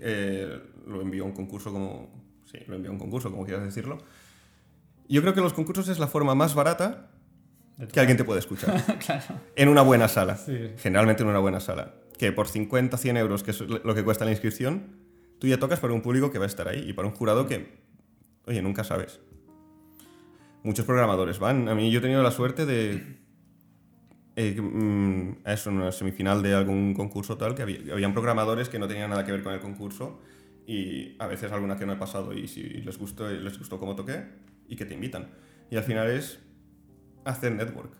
[0.00, 2.10] eh, lo envío a un concurso como...
[2.50, 3.98] Sí, lo envío a un concurso, como quieras decirlo.
[5.08, 7.10] Yo creo que los concursos es la forma más barata
[7.92, 8.82] que alguien te puede escuchar.
[9.04, 9.40] claro.
[9.56, 10.36] En una buena sala.
[10.36, 10.72] Sí.
[10.78, 11.94] Generalmente en una buena sala.
[12.18, 14.96] Que por 50, 100 euros, que es lo que cuesta la inscripción,
[15.38, 17.46] tú ya tocas para un público que va a estar ahí y para un jurado
[17.46, 17.78] que,
[18.46, 19.20] oye, nunca sabes.
[20.62, 21.68] Muchos programadores van.
[21.68, 23.18] A mí yo he tenido la suerte de...
[24.36, 28.78] eh, mm, eso, en una semifinal de algún concurso tal, que había, habían programadores que
[28.78, 30.20] no tenían nada que ver con el concurso
[30.66, 33.94] y a veces alguna que no he pasado y si les gustó, les gustó cómo
[33.96, 34.24] toqué
[34.68, 35.28] y que te invitan.
[35.70, 36.38] Y al final es
[37.24, 37.92] hacer network.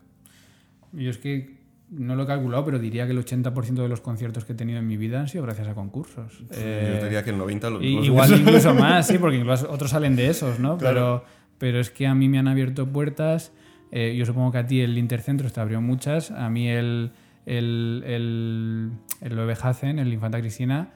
[0.91, 4.45] Yo es que no lo he calculado, pero diría que el 80% de los conciertos
[4.45, 6.43] que he tenido en mi vida han sido gracias a concursos.
[6.51, 9.69] Eh, Yo diría que el 90 lo- y- los- igual incluso más, sí, porque incluso
[9.71, 10.77] otros salen de esos, ¿no?
[10.77, 11.23] Claro.
[11.23, 11.25] Pero,
[11.59, 13.51] pero es que a mí me han abierto puertas.
[13.91, 16.31] eh, yo supongo que a ti el Intercentros te abrió muchas.
[16.31, 17.11] A mí el,
[17.45, 20.91] el, el, el Loewe Hazen, el Infanta Cristina,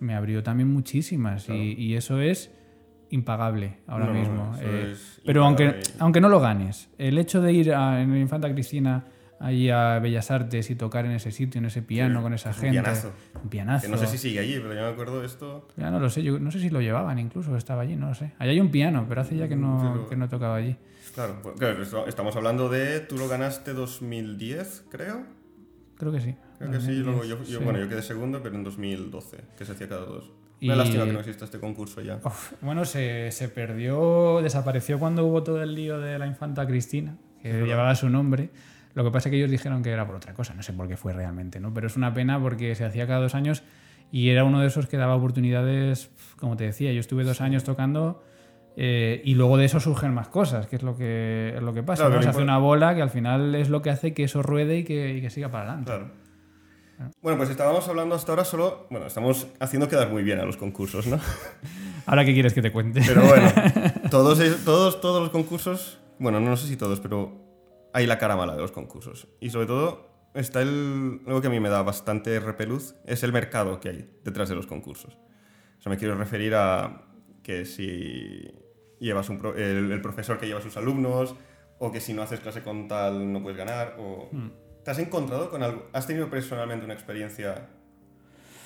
[0.00, 1.44] me abrió también muchísimas.
[1.44, 1.60] Claro.
[1.60, 2.50] Y, y eso es
[3.10, 4.52] impagable ahora No, mismo.
[4.60, 5.90] Eh, pero aunque, impagable.
[6.00, 9.04] aunque no lo ganes, el hecho de ir a, en Infanta Cristina
[9.38, 12.50] ahí a Bellas Artes y tocar en ese sitio, en ese piano, Sí, con esa
[12.50, 12.80] es un gente.
[12.80, 13.12] pianazo.
[13.44, 13.84] Un pianazo.
[13.86, 15.68] Que no sé si sigue allí, pero yo me acuerdo de esto.
[15.76, 18.14] Ya no lo sé, yo no sé si lo llevaban incluso, estaba allí, no lo
[18.14, 18.32] sé.
[18.38, 20.76] Allí hay un piano, pero hace ya que no, Pero- que no tocaba allí.
[21.14, 23.00] Claro, pues, claro, estamos hablando de.
[23.00, 25.24] Tú lo ganaste 2010, creo.
[25.98, 26.34] Creo que sí.
[26.58, 26.92] Creo que sí.
[26.94, 27.64] Luego yo, yo- Sí.
[27.64, 30.30] Bueno, yo quedé segundo, pero en 2012, que se hacía cada dos.
[30.60, 32.18] Y- Una lástima que no exista este concurso ya.
[32.24, 37.16] Uf, bueno, se, se perdió, desapareció cuando hubo todo el lío de la infanta Cristina,
[37.42, 37.66] que verdad.
[37.66, 38.50] llevaba su nombre.
[38.94, 40.88] Lo que pasa es que ellos dijeron que era por otra cosa, no sé por
[40.88, 41.74] qué fue realmente, ¿no?
[41.74, 43.62] Pero es una pena porque se hacía cada dos años
[44.10, 47.62] y era uno de esos que daba oportunidades, como te decía, yo estuve dos años
[47.64, 48.22] tocando
[48.76, 51.82] eh, y luego de eso surgen más cosas, que es lo que, es lo que
[51.82, 52.20] pasa, Claro, ¿no?
[52.20, 54.78] pero Se hace una bola que al final es lo que hace que eso ruede
[54.78, 55.90] y que, y que siga para adelante.
[55.90, 56.26] Claro.
[57.20, 58.86] Bueno, pues estábamos hablando hasta ahora solo.
[58.90, 61.18] Bueno, estamos haciendo quedar muy bien a los concursos, ¿no?
[62.06, 63.02] Ahora, ¿qué quieres que te cuente?
[63.06, 63.50] Pero bueno,
[64.10, 65.98] todos, todos, todos los concursos.
[66.18, 67.32] Bueno, no sé si todos, pero
[67.92, 69.28] hay la cara mala de los concursos.
[69.40, 71.20] Y sobre todo está el.
[71.26, 74.54] Algo que a mí me da bastante repeluz: es el mercado que hay detrás de
[74.54, 75.18] los concursos.
[75.78, 77.02] O sea, me quiero referir a
[77.42, 78.50] que si
[79.00, 81.34] llevas un pro- el, el profesor que lleva a sus alumnos,
[81.78, 84.30] o que si no haces clase con tal no puedes ganar, o.
[84.84, 85.88] ¿Te has encontrado con algo?
[85.92, 87.66] ¿Has tenido personalmente una experiencia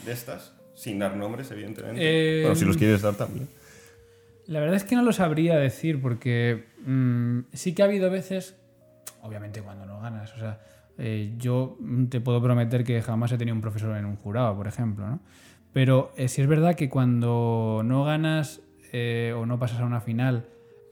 [0.05, 0.55] de estas?
[0.75, 2.01] Sin dar nombres, evidentemente.
[2.03, 3.49] Eh, bueno, si los quieres dar también.
[4.47, 8.57] La verdad es que no lo sabría decir porque mm, sí que ha habido veces,
[9.23, 10.61] obviamente cuando no ganas, o sea,
[10.99, 11.79] eh, yo
[12.11, 15.21] te puedo prometer que jamás he tenido un profesor en un jurado, por ejemplo, ¿no?
[15.73, 18.61] Pero eh, sí es verdad que cuando no ganas
[18.93, 20.47] eh, o no pasas a una final,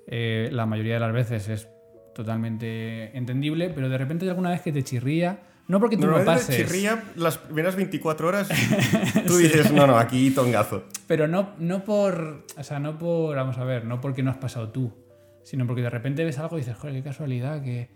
[0.07, 1.69] eh, la mayoría de las veces es
[2.15, 6.25] totalmente entendible, pero de repente hay alguna vez que te chirría, no porque tú no
[6.25, 8.49] pases, chirría las primeras 24 horas.
[9.27, 10.85] Tú dices, no, no, aquí tongazo.
[11.07, 14.39] pero no, no por, o sea, no por, vamos a ver, no porque no has
[14.39, 14.95] pasado tú,
[15.43, 17.91] sino porque de repente ves algo y dices, joder, qué casualidad que,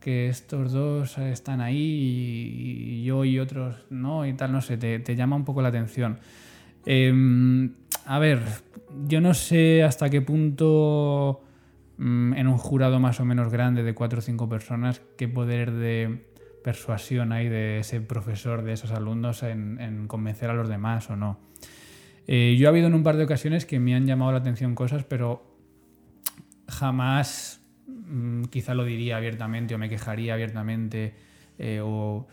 [0.00, 4.76] que estos dos están ahí y, y yo y otros no y tal, no sé,
[4.76, 6.18] te, te llama un poco la atención.
[6.86, 7.72] Em,
[8.04, 8.40] a ver,
[9.06, 11.42] yo no sé hasta qué punto
[11.98, 15.72] mm, en un jurado más o menos grande de cuatro o cinco personas, qué poder
[15.72, 16.26] de
[16.64, 21.16] persuasión hay de ese profesor, de esos alumnos en, en convencer a los demás o
[21.16, 21.38] no.
[22.26, 24.74] Eh, yo ha habido en un par de ocasiones que me han llamado la atención
[24.74, 25.44] cosas, pero
[26.68, 31.14] jamás mm, quizá lo diría abiertamente o me quejaría abiertamente
[31.58, 32.26] eh, o,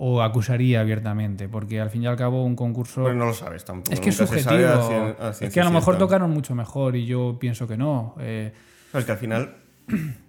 [0.00, 3.02] o acusaría abiertamente, porque al fin y al cabo un concurso...
[3.02, 3.92] Bueno, no lo sabes tampoco.
[3.92, 4.52] es que es subjetivo.
[4.68, 7.76] a cien- a es que a lo mejor tocaron mucho mejor y yo pienso que
[7.76, 8.14] no.
[8.20, 8.52] Eh,
[8.94, 9.56] Es que al final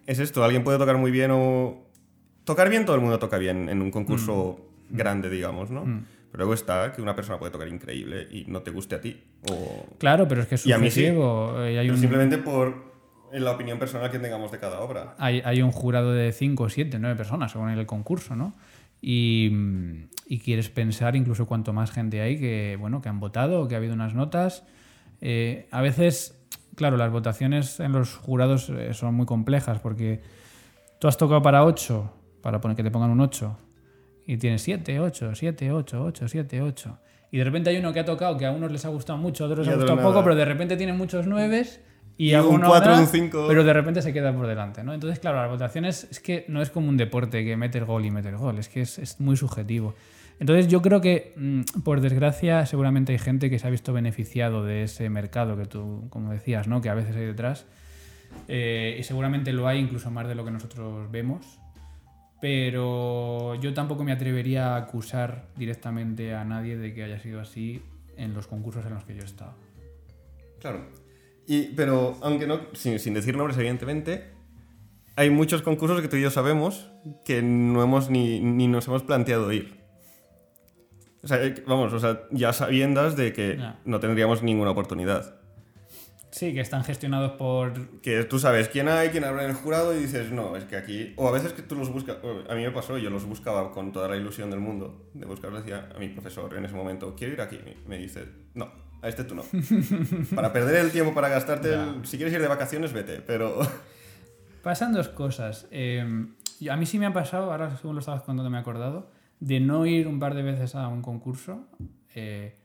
[0.08, 1.84] es esto, alguien puede tocar muy bien o...
[2.46, 4.98] Tocar bien, todo el mundo toca bien en un concurso Mm.
[4.98, 5.84] grande, digamos, ¿no?
[6.32, 9.22] Pero luego está que una persona puede tocar increíble y no te guste a ti.
[9.52, 9.86] O...
[10.00, 11.02] claro, pero es que es Y a mí sí.
[11.02, 11.64] subjetivo.
[11.64, 12.90] eh, hay, Pero un, simplemente por
[13.34, 15.14] la opinión personal que tengamos de cada obra.
[15.20, 18.56] hay, hay un jurado de 5, 7, 9 personas según el concurso, ¿no?
[19.02, 19.52] Y,
[20.28, 23.78] y quieres pensar incluso cuanto más gente hay que, bueno, que han votado, que ha
[23.78, 24.64] habido unas notas.
[25.22, 26.40] Eh, a veces,
[26.76, 30.22] claro, las votaciones en los jurados eh, son muy complejas porque
[31.00, 33.58] tú has tocado para 8, para poner que te pongan un 8,
[34.28, 37.00] y tienes 7, 8, 7, 8, 8, 7, 8.
[37.32, 39.46] Y de repente hay uno que ha tocado que a unos les ha gustado mucho,
[39.46, 41.66] a otros les ha gustado poco, pero de repente tiene muchos 9
[42.20, 43.46] y, Y un alguno cuatro, da, un cinco.
[43.48, 44.94] pero de repente se queda por delante, ¿no?
[44.94, 48.12] Entonces, claro, las votaciones es que no es como un deporte que meter gol y
[48.12, 49.96] meter gol, es que es, es muy subjetivo.
[50.38, 54.66] Entonces, yo creo que, mm, por desgracia, seguramente hay gente que se ha visto beneficiado
[54.66, 56.82] de ese mercado que tú, como decías, ¿no?
[56.82, 57.66] Que a veces hay detrás.
[58.50, 61.60] Eh, y seguramente lo hay incluso más de lo que nosotros vemos.
[62.42, 67.82] Pero yo tampoco me atrevería a acusar directamente a nadie de que haya sido así
[68.18, 69.54] en los concursos en los que yo he estado.
[70.60, 70.99] Claro.
[71.52, 74.30] Y, pero, aunque no, sin, sin decir nombres, evidentemente,
[75.16, 76.92] hay muchos concursos que tú y yo sabemos
[77.26, 79.80] que no hemos ni, ni nos hemos planteado ir.
[81.24, 83.80] O sea, eh, vamos, o sea, ya sabiendas de que Ya.
[83.84, 85.40] no tendríamos ninguna oportunidad.
[86.30, 89.98] Sí, que están gestionados por Que tú sabes quién hay, quién habrá en el jurado
[89.98, 91.14] y dices, no, es que aquí...
[91.18, 92.18] O a veces que tú los buscas...
[92.48, 95.64] A mí me pasó, yo los buscaba con toda la ilusión del mundo de buscarlos.
[95.66, 97.60] Decía a mi profesor en ese momento, quiero ir aquí.
[97.88, 99.44] Me dice, no, a este tú no.
[100.36, 101.74] para perder el tiempo, para gastarte...
[101.74, 103.60] el- Si quieres ir de vacaciones, vete, pero...
[104.64, 105.68] Pasan dos cosas.
[105.72, 106.04] Eh,
[106.70, 109.10] a mí sí me ha pasado, ahora según lo estabas contando me he acordado,
[109.40, 111.66] de no ir un par de veces a un concurso
[112.14, 112.56] eh,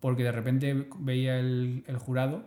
[0.00, 2.44] porque de repente veía el, el jurado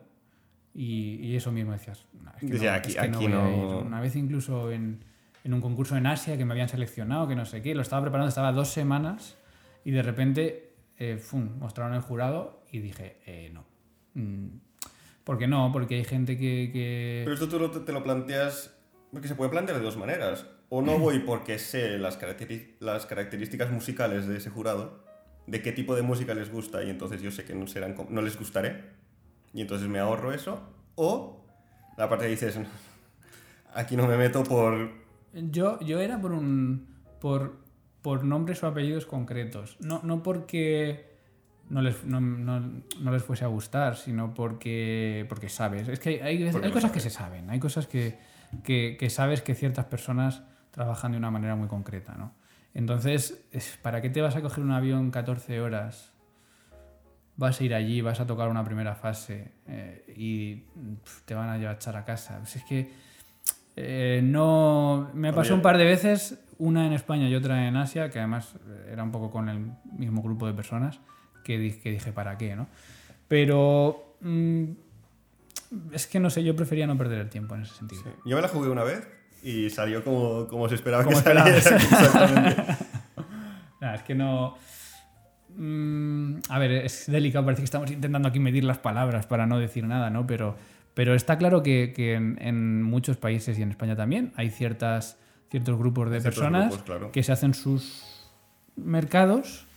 [0.76, 2.06] y, y eso mismo decías.
[2.24, 3.80] "No, es que no, aquí- es que aquí voy a no".
[3.80, 3.86] ir".
[3.88, 5.04] Una vez incluso en,
[5.44, 8.04] en un concurso en Asia que me habían seleccionado, que no sé qué, lo estaba
[8.04, 9.36] preparando, estaba dos semanas
[9.84, 10.71] y de repente
[11.04, 11.58] eh, ¡fum!
[11.60, 13.66] mostraron el jurado y dije, eh, no.
[14.14, 14.48] Mm,
[15.24, 15.72] ¿Por qué no?
[15.74, 16.70] Porque hay gente que...
[16.72, 18.76] que- Pero esto tú lo- te lo planteas...
[19.12, 20.46] Porque se puede plantear de dos maneras.
[20.70, 22.20] O no voy porque sé las,
[22.80, 25.04] las características musicales de ese jurado,
[25.48, 28.22] de qué tipo de música les gusta y entonces yo sé que no, serán, no
[28.22, 28.84] les gustaré
[29.54, 30.62] y entonces me ahorro eso.
[30.96, 31.46] O
[31.98, 32.58] la parte que dices,
[33.74, 34.92] aquí no me meto por...
[35.34, 36.88] Yo, yo era por un.
[37.20, 37.58] por,
[38.02, 39.78] por nombres o apellidos concretos.
[39.80, 41.10] No, no porque
[41.70, 42.60] no les, no, no-
[43.00, 45.26] no les fuese a gustar, sino porque.
[45.30, 45.88] porque sabes.
[45.88, 48.18] Es que hay, hay cosas que se saben, hay cosas que,
[48.64, 52.34] que, que sabes que ciertas personas trabajan de una manera muy concreta, ¿no?
[52.74, 56.12] Entonces, es- ¿para qué te vas a coger un avión 14 horas?
[57.38, 60.64] Vas a ir allí, vas a tocar una primera fase eh, y
[61.26, 62.38] te van a llevar a echar a casa.
[62.40, 62.92] Pues es que
[63.76, 65.10] eh, no.
[65.14, 68.54] Me pasó un par de veces, una en España y otra en Asia, que además
[68.68, 71.00] eh, era un poco con el mismo grupo de personas,
[71.44, 72.56] que dije, que dije ¿para qué?
[72.56, 72.68] ¿no?
[73.28, 74.16] Pero.
[74.22, 74.64] mm,
[75.94, 78.04] es que no sé, yo prefería no perder el tiempo en ese sentido.
[78.26, 79.08] Yo me la jugué una vez
[79.42, 81.48] y salió como, como se esperaba Como que saliera.
[81.58, 82.62] Exactamente.
[83.82, 84.56] Nada, es que no.
[85.56, 89.58] Mm, a ver, es delicado, parece que estamos intentando aquí medir las palabras para no
[89.58, 90.28] decir nada, ¿no?
[90.28, 90.56] Pero,
[90.94, 95.18] pero está claro que, que en, en muchos países y en España también hay ciertas,
[95.52, 97.12] ciertos grupos de Ciertos personas grupos, claro.
[97.12, 98.28] que se hacen sus
[98.78, 99.68] mercados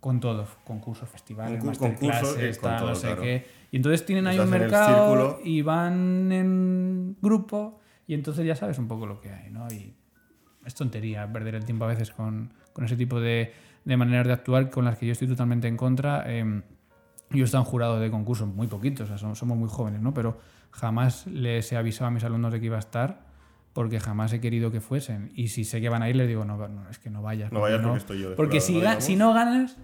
[0.00, 3.22] con todo, concursos, festivales, Concur- masterclasses, concurso, eh, tal, todo, no sé claro.
[3.22, 3.46] qué.
[3.72, 8.86] Y entonces tienen ahí un mercado y van en grupo y entonces ya sabes un
[8.86, 9.66] poco lo que hay, ¿no?
[9.72, 9.92] Y
[10.64, 13.52] es tontería perder el tiempo a veces con, con ese tipo de,
[13.84, 16.22] de maneras de actuar con las que yo estoy totalmente en contra.
[16.26, 16.62] Eh,
[17.30, 20.00] yo he estado en jurado de concursos muy poquitos, o sea, somos, somos muy jóvenes,
[20.00, 20.14] ¿no?
[20.14, 20.38] Pero
[20.70, 23.25] jamás les he avisado a mis alumnos de que iba a estar
[23.76, 25.30] porque jamás he querido que fuesen.
[25.34, 27.52] Y si sé que van a ir, les digo, no, no es que no vayas.
[27.52, 29.00] No vayas porque estoy yo de Porque si, ¿no?
[29.02, 29.76] si no ganas,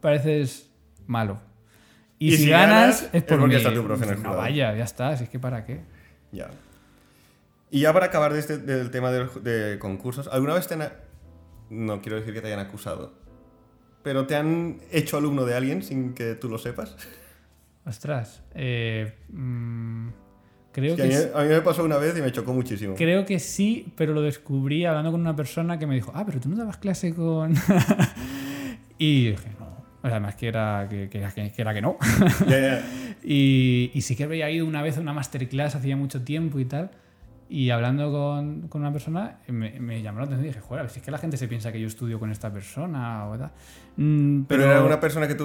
[0.00, 0.70] pareces
[1.08, 1.40] malo.
[2.20, 3.60] Y, Y si, si ganas, ganas, es es por porque mí.
[3.62, 5.80] está tu profe en el No vaya, ya está, si es que para qué.
[6.30, 6.48] Ya.
[7.72, 10.88] Y ya para acabar de este- del tema de, concursos, ¿alguna vez te han...
[11.70, 13.14] No quiero decir que te hayan acusado,
[14.04, 16.96] pero ¿te han hecho alumno de alguien sin que tú lo sepas?
[17.84, 20.08] Ostras, eh, mm,
[20.72, 22.94] creo que a, mí, a me pasó una vez y me chocó muchísimo.
[22.96, 26.40] creo que sí, pero lo descubrí hablando con una persona que me dijo, ah, pero
[26.40, 27.54] tú no dabas clase con...
[28.98, 29.66] y dije, no.
[30.02, 31.96] O sea, además que era que, que, que- que era que no.
[32.48, 32.82] Ya.
[33.22, 36.64] Y, y sí que había ido una vez a una masterclass hacía mucho tiempo y
[36.64, 36.90] tal.
[37.50, 41.00] Y hablando con, con una persona, me, me llamó la atención y dije, joder, si
[41.00, 43.50] es que la gente se piensa que yo estudio con esta persona o tal.
[43.98, 45.44] Mm, Pero, era una persona que tú...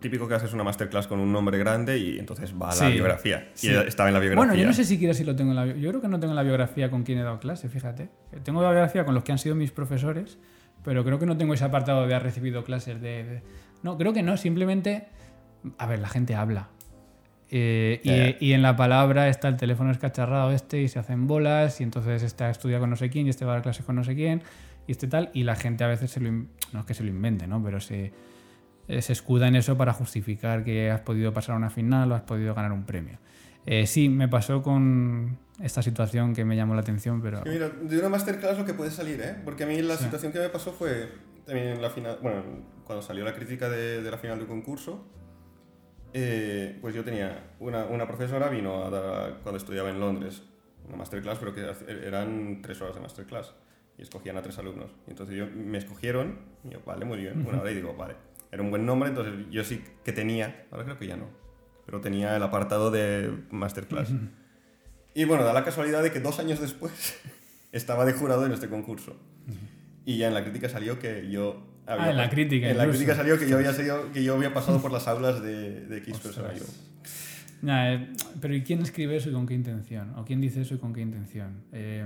[0.00, 2.92] Típico que haces una masterclass con un nombre grande y entonces va a la Sí,
[2.92, 3.48] biografía.
[3.54, 3.68] sí.
[3.68, 4.44] Y estaba en la biografía.
[4.46, 6.32] Bueno, yo no sé siquiera si lo tengo en la Yo creo que no tengo
[6.32, 8.08] en la biografía con quién he dado clase, fíjate.
[8.42, 10.38] Tengo la biografía con los que han sido mis profesores,
[10.84, 13.24] pero creo que no tengo ese apartado de ha recibido clases de...
[13.24, 13.42] de-
[13.82, 15.06] No, creo que no, simplemente...
[15.76, 16.68] A ver, la gente habla.
[17.52, 21.80] Eh, y, y en la palabra está el teléfono escacharrado este y se hacen bolas
[21.80, 23.96] y entonces este estudia con no sé quién y este va a dar clases con
[23.96, 24.40] no sé quién
[24.86, 26.28] y este tal y la gente a veces se lo...
[26.28, 27.62] in- No es que se lo invente, ¿no?
[27.62, 28.12] Pero se,
[29.02, 32.22] se escuda en eso para justificar que has podido pasar a una final o has
[32.22, 33.18] podido ganar un premio.
[33.66, 37.42] Eh, sí, me pasó con esta situación que me llamó la atención, pero...
[37.46, 39.36] Mira, de una masterclass lo que puede salir, ¿eh?
[39.44, 40.04] Porque a mí la Sí.
[40.04, 41.08] situación que me pasó fue
[41.44, 42.42] también en la final, bueno,
[42.84, 45.04] cuando salió la crítica de, de la final del concurso,
[46.12, 50.42] eh, pues yo tenía una, una profesora, vino a dar, cuando estudiaba en Londres,
[50.88, 51.64] una masterclass, pero que
[52.06, 53.54] eran tres horas de masterclass
[53.98, 54.90] y escogían a tres alumnos.
[55.06, 58.14] Y entonces yo, me escogieron, y yo, vale, muy bien, una hora y digo, vale,
[58.52, 61.26] era un buen nombre, entonces yo sí que tenía, ahora creo que ya no,
[61.86, 64.10] pero tenía el apartado de masterclass.
[65.14, 67.18] Y bueno, da la casualidad de que dos años después
[67.72, 69.16] estaba de jurado en este concurso.
[70.04, 71.66] Y ya en la crítica salió que yo...
[71.86, 72.98] había- Ah, en la crítica En la incluso.
[73.00, 75.98] crítica salió que yo había, sido, que yo había pasado por las aulas de, de
[75.98, 76.52] X persona.
[76.54, 76.64] Yo.
[77.62, 80.14] Nah, eh, pero ¿y quién escribe eso y con qué intención?
[80.16, 81.62] ¿O quién dice eso y con qué intención?
[81.72, 82.04] Eh,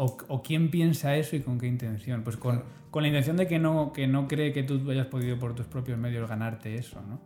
[0.00, 2.22] o, quién piensa eso y con qué intención?
[2.22, 5.38] Pues con, con la intención de que no, que no cree que tú hayas podido
[5.38, 7.20] por tus propios medios ganarte eso, ¿no?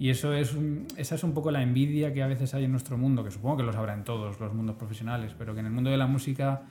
[0.00, 2.72] Y eso es un- esa es un poco la envidia que a veces hay en
[2.72, 5.66] nuestro mundo, que supongo que los habrá en todos los mundos profesionales, pero que en
[5.66, 6.62] el mundo de la música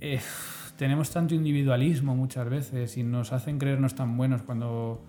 [0.00, 0.20] eh,
[0.76, 5.04] tenemos tanto individualismo muchas veces y nos hacen creernos tan buenos cuando,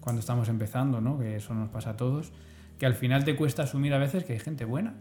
[0.00, 1.18] cuando estamos empezando, ¿no?
[1.18, 2.32] que eso nos pasa a todos,
[2.78, 4.94] que al final te cuesta asumir a veces que hay gente buena.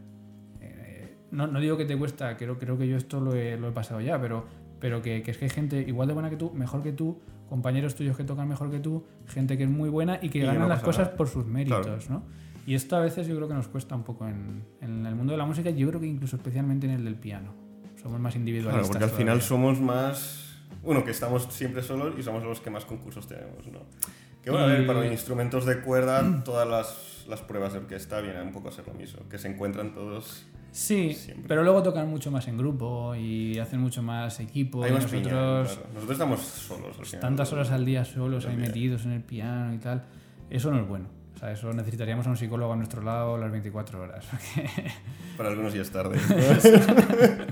[1.32, 3.72] No, no digo que te cuesta, creo, creo que yo esto lo he, lo he
[3.72, 4.46] pasado ya, pero,
[4.80, 7.20] pero que, que es que hay gente igual de buena que tú, mejor que tú,
[7.48, 10.42] compañeros tuyos que tocan mejor que tú, gente que es muy buena y que Y
[10.42, 11.18] ganan no las cosas nada.
[11.18, 12.02] por sus méritos, Claro.
[12.10, 12.24] ¿no?
[12.66, 15.32] Y esto a veces yo creo que nos cuesta un poco en, en el mundo
[15.34, 17.54] de la música, yo creo que incluso especialmente en el del piano.
[18.02, 18.88] Somos más Claro, individualistas.
[18.90, 19.48] porque al final todavía.
[19.48, 20.46] somos más...
[20.84, 23.80] Bueno, que estamos siempre solos y somos los que más concursos tenemos, ¿no?
[24.44, 28.48] Que bueno, a ver, para instrumentos de cuerda, todas las, las pruebas de orquesta vienen
[28.48, 30.46] un poco a ser lo mismo, que se encuentran todos...
[30.72, 31.47] Sí, Siempre.
[31.47, 34.84] pero luego tocan mucho más en grupo y hacen mucho más equipo.
[34.84, 35.89] Hay y más piña, nosotros claro.
[35.93, 37.22] Nosotros estamos solos al final.
[37.22, 40.03] tantas horas al día solos ahí metidos en el piano y tal.
[40.49, 41.07] Eso no es bueno.
[41.36, 44.26] O sea, eso necesitaríamos a un psicólogo a nuestro lado las 24 horas.
[45.38, 46.20] Para algunos ya es tarde.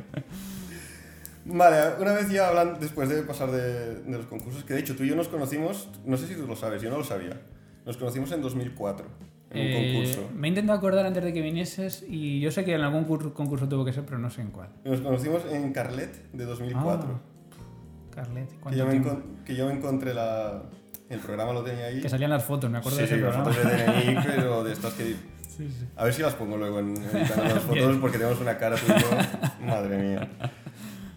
[1.46, 4.96] vale, una vez ya hablan, después de pasar de, de los concursos, que de hecho
[4.96, 7.40] tú y yo nos conocimos, no sé si tú lo sabes, yo no lo sabía.
[7.86, 10.30] Nos conocimos en 2004, en un Eh, concurso.
[10.36, 13.32] me he intentado acordar antes de que vinieses y yo sé que en algún cur-
[13.34, 14.70] concurso tuvo que ser, pero no sé en cuál.
[14.84, 17.10] Nos conocimos en Carlet de 2004.
[17.12, 19.10] Ah, Carlet, que, ¿cuánto yo me tiempo?
[19.12, 20.64] encon- que yo me encontré la...
[21.10, 22.02] El programa lo tenía ahí.
[22.02, 23.56] Que salían las fotos, me acuerdo sí, de ese sí, las programa.
[23.56, 23.72] fotos
[24.04, 25.04] de DNI, pero de estas que...
[25.48, 25.88] Sí, sí.
[25.96, 29.66] A ver si las pongo luego en, editando las fotos porque tenemos una cara yo.
[29.66, 30.30] Madre mía.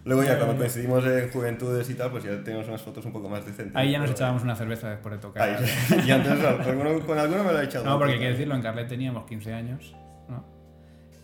[0.04, 3.28] Luego ya cuando coincidimos en juventudes y tal, pues ya tenemos unas fotos un poco
[3.28, 3.76] más decentes.
[3.76, 5.48] Ahí ya nos echábamos una cerveza después de tocar.
[5.48, 5.64] Ahí,
[6.06, 7.84] y antes alguno- con alguno me lo he echado.
[7.84, 9.94] No, porque hay que decirlo, en Carlet teníamos 15 años,
[10.28, 10.44] ¿no?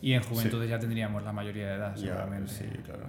[0.03, 2.53] Y en Juventudes ya tendríamos la mayoría de edad, Ya, seguramente.
[2.53, 3.07] sí, claro.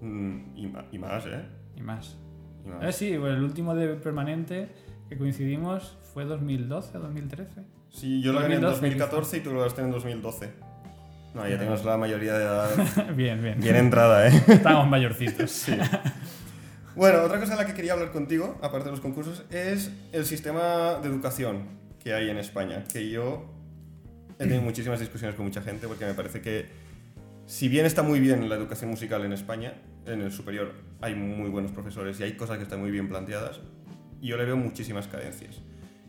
[0.00, 0.56] Mm,
[0.92, 1.44] y, más, ¿eh?
[1.76, 2.18] Y más.
[2.64, 2.84] Y más.
[2.84, 4.68] Eh, sí, bueno, el último de permanente
[5.08, 7.62] que coincidimos fue 2012 o 2013.
[7.88, 10.50] Sí, yo lo gané en 2012, 2014 y tú lo ganaste en 2012.
[11.34, 12.70] No, ya tenemos la mayoría de edad
[13.16, 13.60] bien, bien.
[13.60, 14.42] bien entrada, ¿eh?
[14.48, 15.66] Estábamos mayorcitos.
[16.96, 20.24] Bueno, otra cosa de la que quería hablar contigo, aparte de los concursos, es el
[20.24, 21.66] sistema de educación
[21.98, 22.84] que hay en España.
[22.84, 23.46] Que yo
[24.38, 26.66] he tenido muchísimas discusiones con mucha gente porque me parece que,
[27.46, 29.74] si bien está muy bien la educación musical en España,
[30.06, 33.58] en el superior hay muy buenos profesores y hay cosas que están muy bien planteadas,
[34.22, 35.62] yo le veo muchísimas cadencias.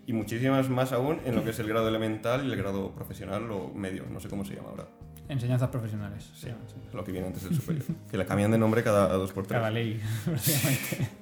[0.06, 3.50] Y muchísimas más aún en lo que es el grado elemental y el grado profesional
[3.50, 4.86] o medio, no sé cómo se llama ahora.
[5.28, 6.30] Enseñanzas profesionales.
[6.36, 6.48] Sí,
[6.94, 7.84] lo que viene antes del superior.
[8.12, 9.58] que le cambian de nombre cada dos por tres.
[9.60, 10.00] Cada ley.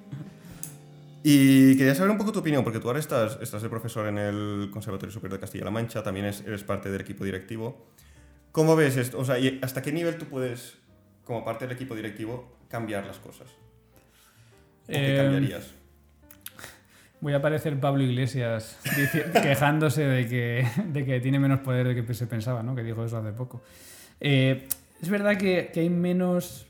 [1.25, 4.17] Y quería saber un poco tu opinión, porque tú ahora estás, estás de profesor en
[4.17, 7.87] el Conservatorio Superior de Castilla-La Mancha, también es- eres parte del equipo directivo.
[8.51, 9.19] ¿Cómo ves esto?
[9.19, 10.77] O sea, ¿y ¿hasta qué nivel tú puedes,
[11.23, 13.47] como parte del equipo directivo, cambiar las cosas?
[14.83, 15.71] ¿O qué Eh, cambiarías?
[17.21, 18.77] Voy a parecer Pablo Iglesias
[19.41, 22.75] quejándose de que, de que tiene menos poder de que se pensaba, ¿no?
[22.75, 23.61] Que dijo eso hace poco.
[24.23, 24.67] Eh,
[25.01, 26.65] es verdad que, hay menos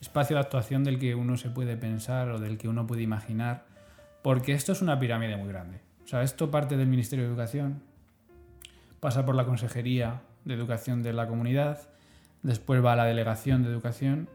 [0.00, 3.64] espacio de actuación del que uno se puede pensar o del que uno puede imaginar,
[4.22, 5.80] porque esto es una pirámide muy grande.
[6.04, 7.82] O sea, esto parte del Ministerio de Educación,
[9.00, 11.88] pasa por la Consejería de Educación de la comunidad,
[12.42, 14.28] después va a la Delegación de Educación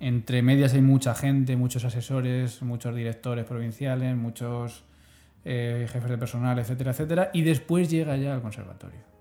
[0.00, 4.84] entre medias hay mucha gente, muchos asesores, muchos directores provinciales, muchos
[5.44, 9.17] eh, jefes de personal, etcétera, etcétera, y después llega ya al conservatorio.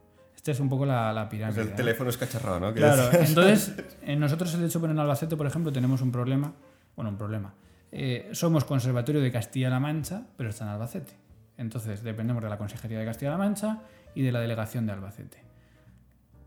[0.47, 1.61] Esta es un poco la, la Pues pirámide.
[1.61, 1.75] el ¿no?
[1.75, 2.73] teléfono es cacharrado, ¿no?
[2.73, 6.53] Claro, es- entonces eh, nosotros el hecho en Albacete, por ejemplo, tenemos un problema,
[6.95, 7.53] bueno, un problema.
[7.91, 11.11] Eh, somos Conservatorio de Castilla-La Mancha, pero está en Albacete.
[11.57, 13.79] Entonces dependemos de la Consejería de Castilla-La Mancha
[14.15, 15.37] y de la Delegación de Albacete.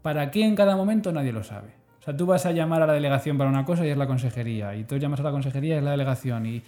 [0.00, 1.12] ¿Para qué en cada momento?
[1.12, 1.68] Nadie lo sabe.
[2.00, 4.06] O sea, tú vas a llamar a la delegación para una cosa y es la
[4.06, 6.62] consejería, y tú llamas a la consejería y es la delegación, y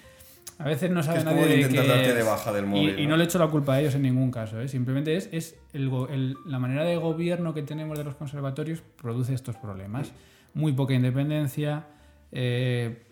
[0.58, 2.98] a veces no que sabe como nadie de qué darte de baja del Y, móvil.
[2.98, 4.68] y no le echo la culpa a ellos en ningún caso, ¿eh?
[4.68, 9.34] simplemente es, es el el- la manera de gobierno que tenemos de los conservatorios produce
[9.34, 10.12] estos problemas.
[10.54, 11.86] Muy poca independencia.
[12.32, 13.02] eh,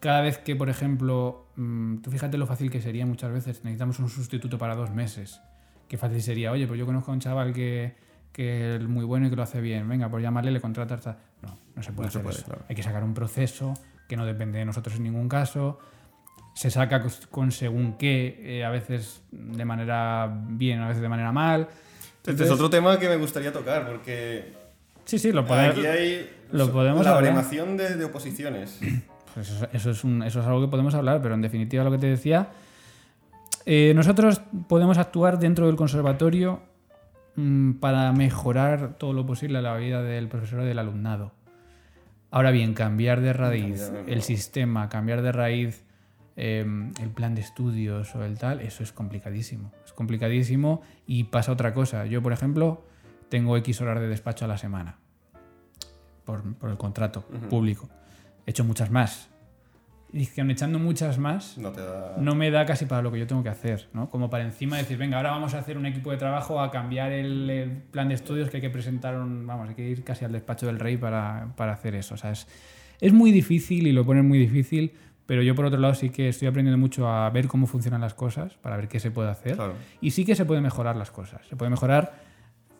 [0.00, 3.98] cada vez que, por ejemplo, mm, tú fíjate lo fácil que sería muchas veces, necesitamos
[4.00, 5.40] un sustituto para dos meses.
[5.88, 7.94] Qué fácil sería, oye, pues yo conozco a un chaval que,
[8.32, 11.06] que es muy bueno y que lo hace bien, venga, pues llamarle, le contratas.
[11.40, 12.44] No, no se puede No se hacer puede, eso.
[12.44, 12.64] claro.
[12.68, 13.72] Hay que sacar un proceso
[14.06, 15.78] que no depende de nosotros en ningún caso
[16.54, 21.30] se saca con según qué, eh, a veces de manera bien, a veces de manera
[21.32, 21.68] mal.
[22.26, 24.52] Este es otro tema que me gustaría tocar, porque
[25.04, 25.76] Sí, sí, lo podemos.
[25.76, 28.78] aquí hay lo podemos la baremación de, de oposiciones.
[29.34, 31.90] pues eso, eso es un- eso es algo que podemos hablar, pero en definitiva lo
[31.90, 32.48] que te decía,
[33.66, 36.62] eh, nosotros podemos actuar dentro del conservatorio
[37.36, 41.32] mm, para mejorar todo lo posible la vida del profesor y del alumnado.
[42.30, 45.84] Ahora bien, cambiar de raíz Cambiar, el sistema, cambiar de raíz
[46.36, 46.64] eh,
[47.00, 49.72] el plan de estudios o el tal, eso es complicadísimo.
[49.84, 52.06] Es complicadísimo y pasa otra cosa.
[52.06, 52.84] Yo, por ejemplo,
[53.28, 54.96] tengo X horas de despacho a la semana
[56.24, 57.48] por, por el contrato Ujú.
[57.48, 57.88] público.
[58.46, 59.28] He hecho muchas más.
[60.12, 62.14] Y que echando muchas más, No te da...
[62.18, 64.08] no me da casi para lo que yo tengo que hacer, ¿no?
[64.08, 67.10] Como para encima decir, venga, ahora vamos a hacer un equipo de trabajo a cambiar
[67.10, 70.24] el, el plan de estudios que hay que presentar, un- vamos, hay que ir casi
[70.24, 72.14] al despacho del rey para, para hacer eso.
[72.14, 72.46] O sea, es,
[73.00, 74.92] es muy difícil y lo ponen muy difícil,
[75.26, 78.14] pero yo por otro lado sí que estoy aprendiendo mucho a ver cómo funcionan las
[78.14, 79.56] cosas, para ver qué se puede hacer.
[79.56, 79.74] Claro.
[80.00, 81.46] Y sí que se puede mejorar las cosas.
[81.48, 82.14] Se puede mejorar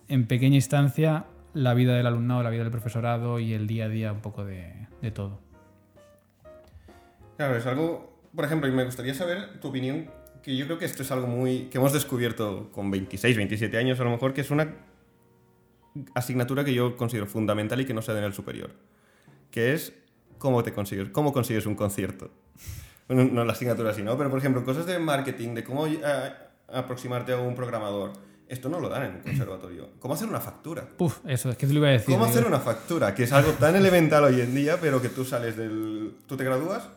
[0.09, 1.25] en pequeña instancia
[1.55, 4.45] la vida del alumnado, la vida del profesorado y el día a día un poco
[4.45, 5.41] de, de todo.
[7.37, 10.11] Claro, es algo, por ejemplo, y me gustaría saber tu opinión,
[10.43, 13.99] que yo creo que esto es algo muy que hemos descubierto con 26, 27 años
[14.01, 14.75] a lo mejor, que es una
[16.15, 18.73] asignatura que yo considero fundamental y que no se da en el superior,
[19.51, 19.95] que es
[20.39, 22.31] cómo te consigues, cómo consigues un concierto.
[23.09, 24.17] Bueno, no la asignatura así, ¿no?
[24.17, 26.01] Pero por ejemplo, cosas de marketing, de cómo eh,
[26.73, 28.13] aproximarte a un programador,
[28.49, 29.91] esto no lo dan en un conservatorio.
[29.99, 30.87] ¿Cómo hacer una factura?
[30.97, 32.15] Puf, eso, es que te lo iba a decir.
[32.15, 33.15] ¿Cómo digo, hacer una factura?
[33.15, 36.17] Que es algo tan elemental hoy en día, pero que tú sales del...
[36.27, 36.89] ¿Tú te gradúas?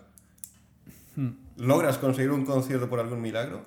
[1.16, 1.32] Hmm.
[1.58, 3.66] ¿Logras conseguir un concierto por algún milagro?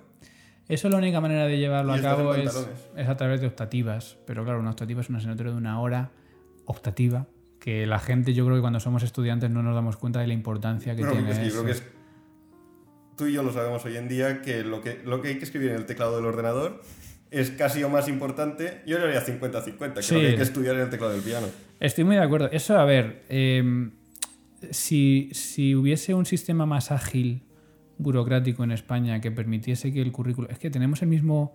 [0.69, 4.17] Eso la única manera de llevarlo a cabo es, es a través de optativas.
[4.27, 6.11] Pero claro, una optativa es una asignatura de una hora
[6.67, 7.27] optativa
[7.61, 10.33] que la gente, yo creo que cuando somos estudiantes no nos damos cuenta de la
[10.35, 11.63] importancia que Bueno, tiene es que yo eso.
[11.63, 11.85] creo que es...
[13.17, 15.45] Tú y yo lo sabemos hoy en día, que lo que, lo que hay que
[15.45, 16.81] escribir en el teclado del ordenador
[17.31, 18.81] es casi o más importante.
[18.87, 20.15] Yo le haría 50-50, que Sí.
[20.15, 21.47] lo que hay que estudiar en el teclado del piano.
[21.79, 22.49] Estoy muy de acuerdo.
[22.51, 23.91] Eso, a ver, eh,
[24.71, 27.43] si, si hubiese un sistema más ágil,
[27.99, 30.49] burocrático en España, que permitiese que el currículo...
[30.49, 31.55] Es que tenemos el mismo,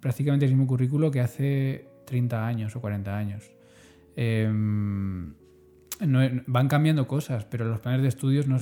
[0.00, 3.50] prácticamente el mismo currículo que hace 30 años o 40 años.
[4.16, 5.32] Eh, no-
[6.46, 8.58] van cambiando cosas, pero los planes de estudios no,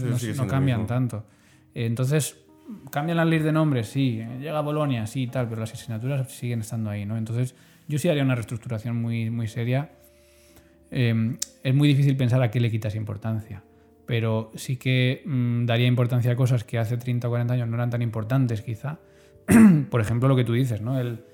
[0.47, 1.27] cambian tanto.
[1.75, 2.37] Entonces,
[2.91, 4.23] cambian las leyes de nombres, sí.
[4.41, 7.17] Llega Bolonia, sí, tal, pero las asignaturas siguen estando ahí, ¿no?
[7.17, 7.55] Entonces,
[7.89, 9.91] yo sí haría una reestructuración muy, muy seria.
[10.91, 13.63] Eh, es muy difícil pensar a qué le quitas importancia.
[14.07, 17.75] pero sí que mm, daría importancia a cosas que hace 30 o 40 años no
[17.77, 18.99] eran tan importantes quizá.
[19.91, 21.01] por ejemplo, lo que tú dices, ¿no?
[21.01, 21.25] El,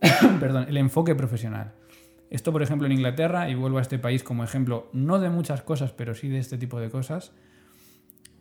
[0.40, 1.72] perdón, el enfoque profesional.
[2.30, 5.62] Esto, por ejemplo, en Inglaterra, y vuelvo a este país como ejemplo, no de muchas
[5.62, 7.32] cosas, pero sí de este tipo de cosas,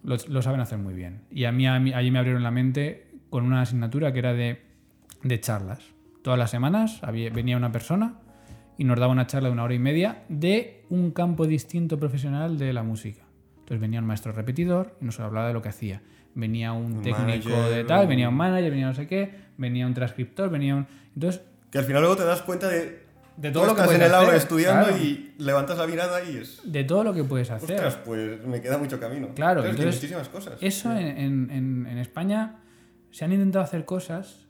[0.03, 1.21] lo, lo saben hacer muy bien.
[1.31, 4.33] Y a mí, a mí- allí me abrieron la mente con una asignatura que era
[4.33, 4.61] de,
[5.23, 5.79] de charlas.
[6.21, 8.19] Todas las semanas había- venía una persona
[8.77, 12.57] y nos daba una charla de una hora y media de un campo distinto profesional
[12.57, 13.23] de la música.
[13.59, 16.01] Entonces venía un maestro repetidor y nos hablaba de lo que hacía.
[16.35, 19.85] Venía un, Un técnico manager, de tal, venía un manager, venía no sé qué, venía
[19.87, 20.87] un transcriptor, venía un...
[21.15, 23.03] Entonces, Que al final luego te das cuenta de,
[23.41, 25.03] de tú todo lo que estás en puedes el aula hacer, estudiando claro.
[25.03, 26.61] y levantas la mirada y es...
[26.63, 27.75] de todo lo que puedes hacer.
[27.75, 29.29] Ostras, pues me queda mucho camino.
[29.33, 30.57] Claro, es que hay entonces, muchísimas cosas.
[30.61, 32.57] Eso en, en- en- en España
[33.11, 34.45] se han intentado hacer cosas.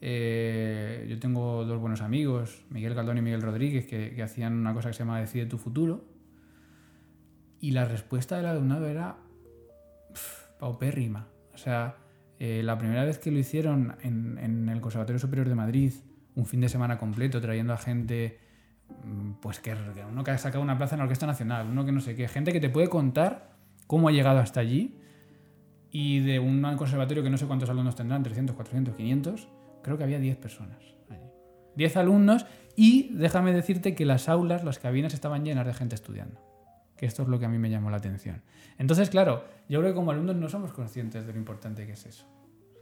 [0.00, 4.72] eh, yo tengo dos buenos amigos, Miguel Caldón y Miguel Rodríguez, que, que hacían una
[4.72, 6.04] cosa que se llama Decide tu futuro.
[7.60, 9.16] Y la respuesta del alumnado era
[10.14, 11.26] pf, paupérrima.
[11.52, 11.96] O sea,
[12.38, 15.92] eh, la primera vez que lo hicieron en, en el Conservatorio Superior de Madrid,
[16.38, 18.38] un fin de semana completo, trayendo a gente,
[19.04, 19.74] mm, pues que,
[20.08, 22.28] uno que ha sacado una plaza en la Orquesta Nacional, uno que no sé qué,
[22.28, 23.56] gente que te puede contar
[23.88, 24.96] cómo ha llegado hasta allí
[25.90, 29.48] y de un conservatorio que no sé cuántos alumnos tendrán, 300, 400, 500,
[29.82, 30.78] creo que había 10 personas
[31.10, 31.24] allí.
[31.74, 36.40] 10 alumnos y déjame decirte que las aulas, las cabinas estaban llenas de gente estudiando.
[36.96, 38.42] Que esto es lo que a mí me llamó la atención.
[38.78, 42.06] Entonces, claro, yo creo que como alumnos no somos conscientes de lo importante que es
[42.06, 42.26] eso.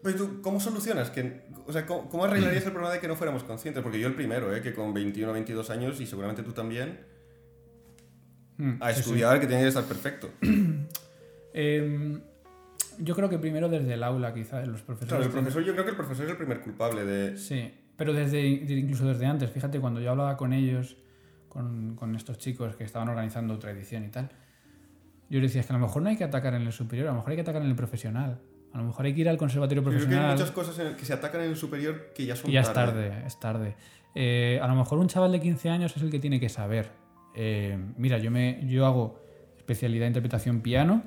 [0.03, 1.11] Pues tú, ¿cómo solucionas?
[1.11, 3.82] Que, o sea, ¿cómo, cómo arreglarías el problema de que no fuéramos conscientes?
[3.82, 4.62] Porque yo el primero, ¿eh?
[4.62, 7.01] que con 21 o 22 años, y seguramente tú también,
[8.59, 9.01] Mm, a sí, sí.
[9.01, 10.30] estudiar que tiene que estar perfecto.
[11.53, 12.18] Eh,
[12.99, 15.09] yo creo que primero desde el aula, quizá, los profesores.
[15.09, 17.36] Claro, el tienen- profesor, yo creo que el profesor es el primer culpable de...
[17.36, 20.97] Sí, pero desde, incluso desde antes, fíjate, cuando yo hablaba con ellos,
[21.51, 24.30] con, con estos chicos que estaban organizando otra edición y tal,
[25.28, 27.09] yo les decía, es que a lo mejor no hay que atacar en el superior,
[27.09, 28.40] a lo mejor hay que atacar en el profesional.
[28.76, 30.78] A lo mejor hay que ir al conservatorio Yo creo que hay profesional muchas cosas
[30.80, 33.40] en que se atacan en el superior que ya son y ya es tarde, es
[33.40, 33.74] tarde.
[34.14, 36.90] Eh, a lo mejor un chaval de 15 años es el que tiene que saber.
[37.34, 39.18] Eh, mira, yo, me, yo hago
[39.56, 41.04] especialidad de interpretación piano,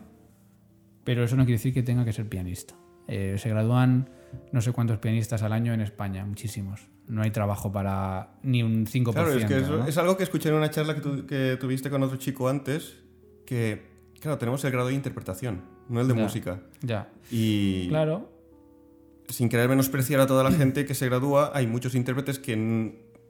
[1.03, 2.73] pero eso no quiere decir que tenga que ser pianista.
[3.07, 4.09] Eh, se gradúan
[4.51, 6.87] no sé cuántos pianistas al año en España, muchísimos.
[7.07, 9.13] No hay trabajo para ni un 5%.
[9.13, 9.85] Claro, es que eso- ¿no?
[9.87, 12.97] es algo que escuché en una charla que, tu- que tuviste con otro chico antes,
[13.45, 13.87] que,
[14.19, 16.21] claro, tenemos el grado de interpretación, no el de Ya.
[16.21, 16.59] música.
[16.81, 18.29] Ya, Y claro.
[19.27, 22.55] sin querer menospreciar a toda la gente que se gradúa, hay muchos intérpretes que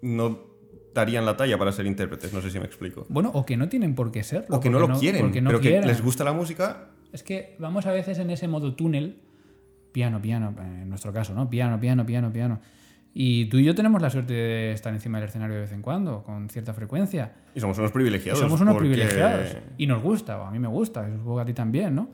[0.02, 0.40] no
[0.94, 3.06] darían la talla para ser intérpretes, no sé si me explico.
[3.10, 4.58] Bueno, o que no tienen por qué serlo.
[4.58, 5.82] O que no lo quieren, porque no pero quieren.
[5.82, 6.90] que les gusta la música.
[7.12, 9.22] Es que vamos a veces en ese modo túnel,
[9.92, 11.50] piano, piano, en nuestro caso, ¿no?
[11.50, 12.60] Piano, piano, piano, piano.
[13.14, 15.82] Y tú y yo tenemos la suerte de estar encima del escenario de vez en
[15.82, 17.34] cuando, con cierta frecuencia.
[17.56, 18.40] Y somos unos Y privilegiados.
[18.40, 19.58] somos unos porque- privilegiados.
[19.78, 22.10] Y nos gusta, o a mí me gusta, y supongo a ti también, ¿no?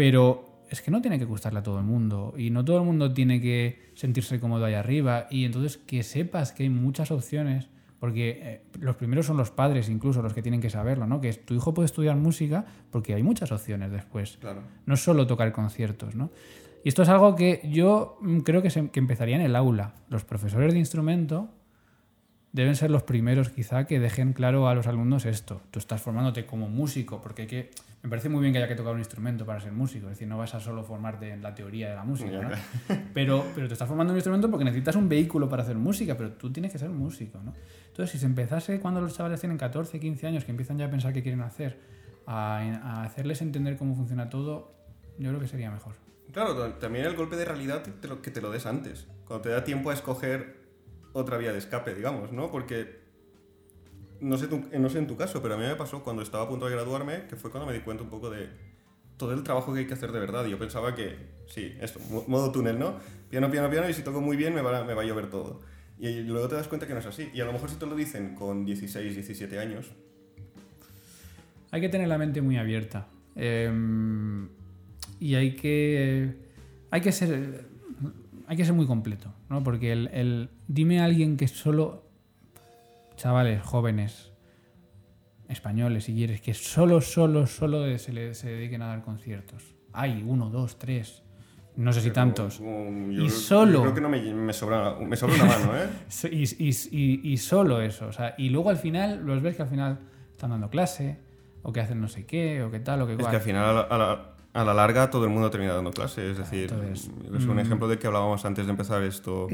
[0.00, 2.32] Pero es que no tiene que gustarle a todo el mundo.
[2.38, 5.26] Y no todo el mundo tiene que sentirse cómodo ahí arriba.
[5.30, 7.68] Y entonces que sepas que hay muchas opciones.
[7.98, 11.20] Porque eh, los primeros son los padres, incluso los que tienen que saberlo, ¿no?
[11.20, 14.38] Que tu hijo puede estudiar música porque hay muchas opciones después.
[14.40, 14.62] Claro.
[14.86, 16.30] No solo tocar conciertos, ¿no?
[16.82, 19.92] Y esto es algo que yo mm, creo que, se- que empezaría en el aula.
[20.08, 21.50] Los profesores de instrumento
[22.52, 25.60] deben ser los primeros quizá que dejen claro a los alumnos esto.
[25.70, 27.70] Tú estás formándote como músico, porque hay que...
[28.02, 30.26] Me parece muy bien que haya que tocar un instrumento para ser músico, es decir,
[30.26, 32.48] no vas a solo formarte en la teoría de la música, ¿no?
[33.14, 36.32] Pero, pero te estás formando un instrumento porque necesitas un vehículo para hacer música, pero
[36.32, 37.52] tú tienes que ser músico, ¿no?
[37.88, 40.90] Entonces, si se empezase cuando los chavales tienen 14, 15 años, que empiezan ya a
[40.90, 41.78] pensar qué quieren hacer,
[42.26, 44.72] a, a hacerles entender cómo funciona todo,
[45.18, 45.94] yo creo que sería mejor.
[46.32, 49.42] Claro, ta- también el golpe de realidad te lo- que te lo des antes, cuando
[49.42, 50.56] te da tiempo a escoger
[51.12, 52.50] otra vía de escape, digamos, ¿no?
[52.50, 52.99] Porque
[54.20, 56.44] no sé, tu- no sé en tu caso, pero a mí me pasó cuando estaba
[56.44, 58.48] a punto de graduarme, que fue cuando me di cuenta un poco de
[59.16, 60.46] todo el trabajo que hay que hacer de verdad.
[60.46, 61.16] Yo pensaba que,
[61.46, 62.94] sí, esto, mo- modo túnel, ¿no?
[63.28, 65.60] Piano, piano, piano, y si toco muy bien me va, me va a llover todo.
[65.98, 67.28] Y luego te das cuenta que no es así.
[67.34, 69.90] Y a lo mejor si te lo dicen con 16, 17 años,
[71.72, 73.06] Hay que tener la mente muy abierta.
[73.36, 73.70] Eh,
[75.20, 76.34] y hay que.
[76.90, 77.64] Hay que ser.
[78.48, 79.62] Hay que ser muy completo, ¿no?
[79.62, 82.02] Porque el- dime a alguien que solo.
[83.20, 84.32] Chavales, jóvenes,
[85.46, 89.74] españoles, si quieres, que solo, solo, solo se, le, se dediquen a dar conciertos.
[89.92, 91.22] Hay uno, dos, tres.
[91.76, 92.56] No sé si tantos.
[92.56, 93.72] como- Y yo, solo.
[93.74, 95.88] Yo creo que no me, me sobra, me sobra una mano, ¿eh?
[96.32, 98.06] Y, y- y- y solo eso.
[98.06, 99.98] O sea, y luego al final, los ves que al final
[100.30, 101.18] están dando clase,
[101.62, 103.30] o que hacen no sé qué, o qué tal, o qué Es cual.
[103.32, 105.90] que al final, a la, a la- a la larga, todo el mundo termina dando
[105.90, 106.30] clase.
[106.30, 107.58] Es decir, Entonces, es un mm.
[107.60, 109.46] ejemplo de que hablábamos antes de empezar esto.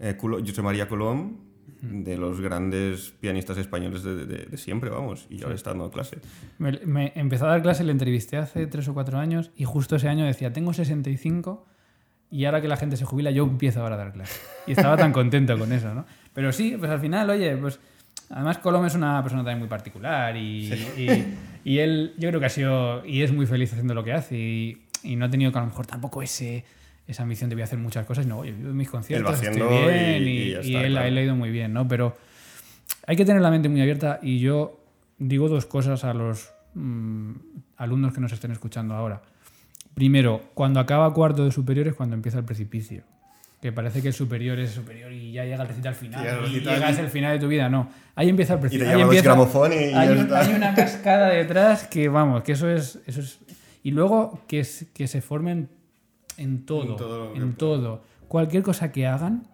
[0.00, 1.49] Eh, José María Colom,
[1.82, 6.18] de los grandes pianistas españoles de, de- de siempre, vamos, y ahora está dando clase.
[6.58, 9.96] Me, me empezó a dar clase, le entrevisté hace tres o cuatro años y justo
[9.96, 11.66] ese año decía, tengo 65
[12.30, 14.38] y ahora que la gente se jubila yo empiezo ahora a dar clase.
[14.66, 16.06] Y estaba tan contento con eso, ¿no?
[16.32, 17.80] Pero sí, pues al final, oye, pues
[18.28, 22.46] además Colom es una persona también muy particular y, y- y él yo creo que
[22.46, 25.50] ha sido y es muy feliz haciendo lo que hace y, y no ha tenido
[25.50, 26.64] que a lo mejor tampoco ese
[27.10, 30.22] esa ambición de voy a hacer muchas cosas, no, en mis conciertos, estoy haciendo bien
[30.22, 31.06] y- y, y él, claro.
[31.08, 31.86] él ha ido muy bien, ¿no?
[31.88, 32.16] Pero
[33.06, 34.80] hay que tener la mente muy abierta y yo
[35.18, 37.32] digo dos cosas a los mm,
[37.76, 39.22] alumnos que nos estén escuchando ahora.
[39.94, 43.02] Primero, cuando acaba cuarto de superior es cuando empieza el precipicio.
[43.60, 46.24] Que parece que el superior es superior y ya llega el recital final.
[46.24, 47.68] Ya el y llegas al final de tu vida.
[47.68, 48.94] No, ahí empieza el Y te precipicio.
[48.96, 49.22] Ahí empieza,
[49.90, 53.00] y hay, un- hay una cascada detrás que, vamos, que eso es.
[53.06, 53.38] Eso es
[53.82, 55.68] y luego que, es- que se formen
[56.40, 57.32] en todo.
[57.34, 58.02] En todo En.
[58.28, 59.46] Cualquier cosa que hagan,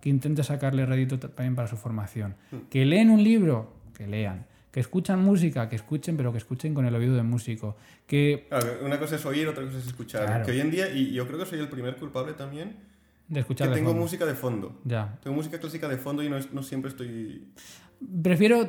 [0.00, 2.34] que intente sacarle rédito también para su formación.
[2.50, 2.56] Hmm.
[2.70, 4.46] Que leen un libro, que lean.
[4.70, 7.76] Que escuchan música, que escuchen, pero que escuchen con el oído de músico.
[8.06, 10.26] Que Claro, una cosa es oír, otra cosa es escuchar.
[10.26, 10.44] Claro.
[10.46, 12.76] Que hoy en día, y yo creo que soy el primer culpable también,
[13.26, 14.02] de escuchar que de tengo fondo.
[14.04, 14.80] música de fondo.
[14.84, 15.18] Ya.
[15.24, 17.48] Tengo música clásica de fondo y no, es- no siempre estoy...
[18.22, 18.66] Prefiero,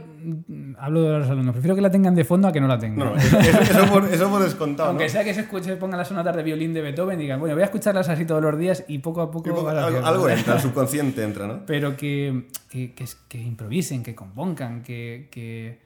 [0.77, 2.99] hablo de los alumnos, prefiero que la tengan de fondo a que no la tengan.
[2.99, 5.09] No, no, eso, eso- eso por, eso por descontado, Aunque ¿no?
[5.09, 7.55] sea que se escuche, se pongan las sonatas de violín de Beethoven y digan, bueno,
[7.55, 9.49] voy a escucharlas así todos los días y poco a poco.
[9.49, 11.65] Y poco- algo, algo entra, el subconsciente entra, ¿no?
[11.65, 15.79] Pero que, que, que, que improvisen, que compongan, que, que,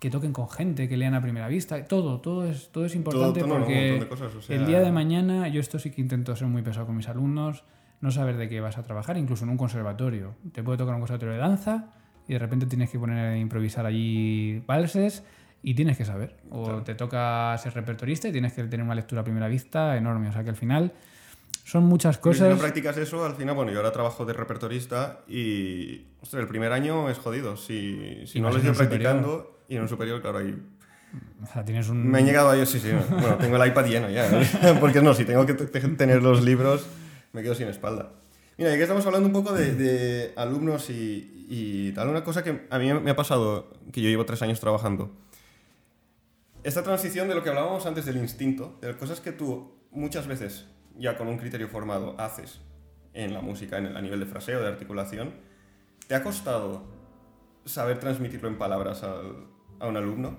[0.00, 1.84] que toquen con gente, que lean a primera vista.
[1.84, 4.66] Todo, todo es, todo es importante todo, no, un porque de cosas, o sea- el
[4.66, 7.62] día de mañana, yo esto sí que intento ser muy pesado con mis alumnos,
[8.00, 10.34] no saber de qué vas a trabajar, incluso en un conservatorio.
[10.52, 11.86] Te puede tocar un conservatorio de danza
[12.28, 15.22] y de repente tienes que poner a improvisar allí valses
[15.62, 16.36] y tienes que saber.
[16.50, 20.28] O te toca ser repertorista y tienes que tener una lectura a primera vista enorme.
[20.28, 20.92] O sea que al final
[21.64, 22.54] son muchas Porque Si cosas.
[22.56, 26.72] no practicas eso, al final, bueno, yo ahora trabajo de repertorista y, ostras, el primer
[26.72, 27.56] año es jodido.
[27.56, 28.76] Si, si no lo superior.
[28.76, 30.54] practicando, y en un superior, claro, ahí
[31.42, 32.06] O sea, tienes un...
[32.10, 32.90] Me han llegado a ellos, sí, sí.
[33.10, 34.28] Bueno, tengo el iPad lleno ya.
[34.80, 36.86] Porque no, si tengo que te- tener los libros,
[37.32, 38.10] me quedo sin espalda.
[38.58, 42.42] Mira, ya que estamos hablando un poco de, de alumnos y, y tal, una cosa
[42.42, 45.12] que a mí me ha pasado, que yo llevo tres años trabajando.
[46.62, 50.26] Esta transición de lo que hablábamos antes del instinto, de las cosas que tú muchas
[50.26, 50.66] veces,
[50.96, 52.60] ya con un criterio formado, haces
[53.12, 55.34] en la música, en el- a nivel de fraseo, de articulación,
[56.08, 56.84] ¿te ha costado
[57.64, 59.46] saber transmitirlo en palabras al-
[59.78, 60.38] a un alumno?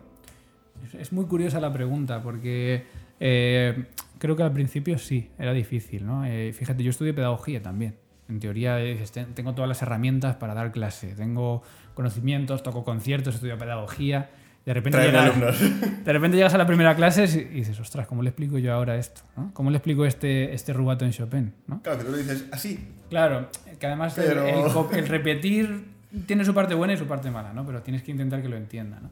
[0.84, 2.86] Es- Es muy curiosa la pregunta porque
[3.20, 3.86] eh,
[4.18, 6.06] creo que al principio sí, era difícil.
[6.06, 6.26] ¿no?
[6.26, 7.96] Eh, fíjate, yo estudié pedagogía también.
[8.28, 11.62] En teoría dices, "Ten- tengo todas las herramientas para dar clase, tengo
[11.94, 14.30] conocimientos, toco conciertos, estudio pedagogía.
[14.66, 15.60] De repente, llegas,
[16.06, 18.96] de repente llegas a la primera clase y dices, ostras, ¿cómo le explico yo ahora
[18.98, 19.22] esto?
[19.38, 19.52] ¿no?
[19.54, 21.54] ¿Cómo le explico este, este rubato en Chopin?
[21.68, 21.84] ¿no?
[21.84, 23.50] Claro, que tú le dices así, Claro,
[23.80, 25.86] que además el- Pero- el, cop- el repetir
[26.26, 27.64] tiene su parte buena y su parte mala, ¿no?
[27.64, 29.12] Pero tienes que intentar que lo entienda, ¿no?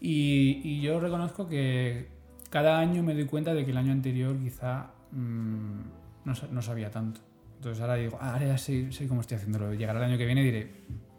[0.00, 2.06] Y, y yo reconozco que
[2.50, 5.80] cada año me doy cuenta de que el año anterior quizá mm,
[6.24, 7.20] no, no sabía tanto.
[7.62, 9.72] Entonces ahora digo, ah, ahora ya sé, sé cómo estoy haciéndolo.
[9.72, 10.70] Llegará el año que viene y diré,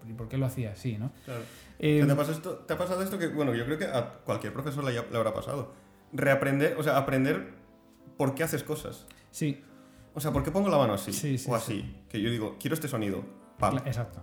[0.05, 1.09] ¿y por qué lo hacía así, no?
[1.23, 1.39] Claro.
[1.79, 4.19] Eh, ¿Te, ha pasado esto, te ha pasado esto que, bueno, yo creo que a
[4.25, 5.71] cualquier profesor le, le habrá pasado.
[6.11, 7.53] Reaprender, o sea, aprender
[8.17, 9.07] por qué haces cosas.
[9.31, 9.61] sí,
[10.13, 11.13] O sea, ¿por qué pongo la mano así?
[11.13, 12.03] Sí, sí, o así.
[12.09, 13.23] Que yo digo, quiero este sonido.
[13.57, 13.77] Pam.
[13.85, 14.19] exacto.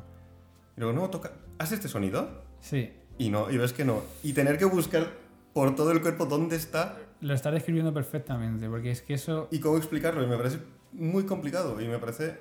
[0.77, 1.33] Y luego, no, toca.
[1.57, 2.45] ¿Haz este sonido?
[2.61, 4.03] Sí, Y no, y ves que no.
[4.23, 5.07] Y tener que buscar
[5.55, 9.49] por todo el cuerpo dónde está lo estás describiendo perfectamente, porque es que eso...
[9.51, 10.23] y cómo explicarlo.
[10.23, 10.59] Y me parece
[10.93, 11.81] muy complicado.
[11.81, 12.39] Y me parece.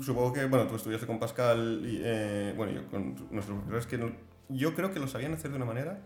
[0.00, 3.98] Supongo que, bueno, tú estudiaste con Pascal y, eh, bueno, yo con nuestros profesores que
[3.98, 4.12] no-
[4.48, 5.98] yo creo que lo sabían hacer de una manera.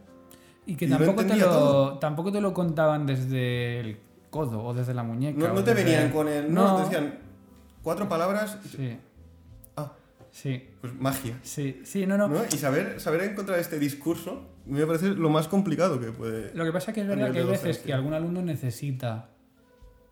[0.67, 3.99] Y que Y tampoco te lo, tampoco te lo contaban desde el
[4.31, 5.39] codo o desde la muñeca.
[5.39, 6.53] No, no te desde- venían con el.
[6.53, 6.77] No, No.
[6.79, 7.19] te decían
[7.83, 8.59] cuatro palabras.
[8.69, 8.99] Sí,
[9.77, 9.93] Ah,
[10.33, 11.39] sí, pues magia.
[11.43, 12.31] sí, sí, no, no.
[12.53, 16.53] Y saber, saber encontrar este discurso me parece lo más complicado que puede.
[16.55, 19.31] Lo que pasa es que es verdad que hay veces que algún alumno necesita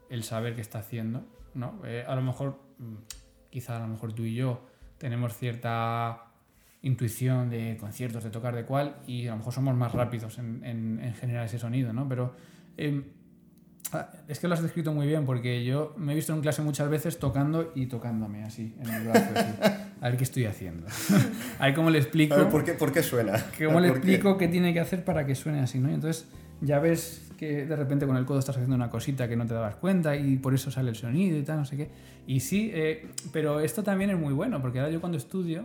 [0.09, 1.25] el saber qué está haciendo,
[1.57, 1.81] ¿no?
[1.85, 2.95] Eh, a lo mejor, mm,
[3.51, 4.65] quizá a lo mejor tú y yo
[4.99, 6.23] tenemos cierta
[6.83, 10.63] intuición de conciertos, de tocar de cuál, y a lo mejor somos más rápidos en,
[10.65, 12.09] en- en generar ese sonido, ¿no?
[12.09, 12.35] Pero
[12.77, 13.03] eh,
[13.93, 16.63] ah, es que lo has descrito muy bien, porque yo me he visto en clase
[16.63, 19.53] muchas veces tocando y tocándome así, en el brazo, así.
[20.01, 20.87] A ver qué estoy haciendo.
[21.59, 22.35] a ver cómo le explico.
[22.35, 23.33] A ver, ¿por qué, por qué suena?
[23.65, 25.91] ¿Cómo le explico qué tiene que hacer para que suene así, ¿no?
[25.91, 26.29] Y entonces
[26.61, 29.55] ya ves que de repente con el codo estás haciendo una cosita que no te
[29.55, 31.91] dabas cuenta y por eso sale el sonido y tal, no sé qué.
[32.27, 35.65] Y sí, eh, pero esto también es muy bueno, porque ahora yo cuando estudio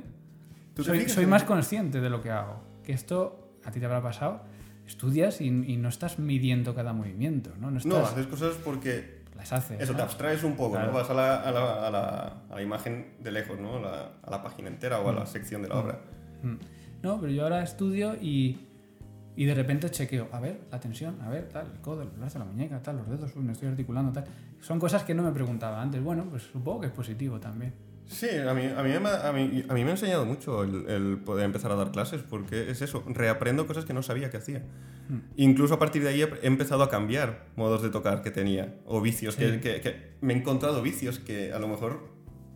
[0.75, 2.61] ¿Tú te soy, soy más consciente de lo que hago.
[2.83, 4.41] Que esto a ti te habrá pasado.
[4.87, 7.71] Estudias y, y no estás midiendo cada movimiento, ¿no?
[7.71, 8.11] No No, estás...
[8.13, 9.79] haces cosas porque las haces.
[9.81, 9.97] Eso, ¿no?
[9.97, 10.87] te abstraes un poco, Claro.
[10.91, 10.97] ¿no?
[10.97, 13.77] Vas a la, a la- a la- a la imagen de lejos, ¿no?
[13.77, 15.99] A la, página entera o a la sección de la obra.
[16.43, 16.55] Mm.
[17.03, 18.59] No, pero yo ahora estudio y,
[19.35, 22.39] y de repente chequeo, a ver, la tensión, a ver, tal, el codo, el brazo,
[22.39, 24.25] la muñeca, tal, los dedos, uy, me estoy articulando, tal.
[24.59, 26.03] Son cosas que no me preguntaba antes.
[26.03, 27.73] Bueno, pues supongo que es positivo también.
[28.05, 30.63] Sí, a mí, a, mí, me ha- a, mí, a mí me ha enseñado mucho
[30.63, 34.29] el, el poder empezar a dar clases, porque es eso, reaprendo cosas que no sabía
[34.29, 34.63] que hacía.
[35.37, 38.75] Incluso a partir de ahí he he empezado a cambiar modos de tocar que tenía,
[38.85, 39.41] o vicios, Sí.
[39.41, 42.09] que, que- que me he encontrado vicios que a lo mejor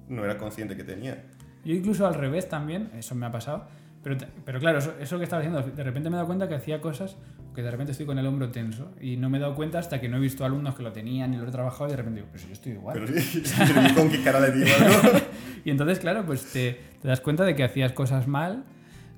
[0.10, 1.26] no era consciente que tenía.
[1.64, 3.68] Yo incluso al revés también, eso me ha pasado.
[4.06, 6.54] Pero, pero claro, eso, eso que estaba haciendo, de repente me he dado cuenta que
[6.54, 7.18] hacía cosas
[7.56, 10.00] que de repente estoy con el hombro tenso y no me he dado cuenta hasta
[10.00, 12.20] que no he visto alumnos que lo tenían y lo he trabajado y de repente
[12.20, 13.00] digo, pues yo estoy igual.
[13.00, 13.42] Pero sí,
[13.74, 15.20] pero ¿y con qué cara le digo algo?
[15.66, 18.64] Y entonces, claro, pues te, te das cuenta de que hacías cosas mal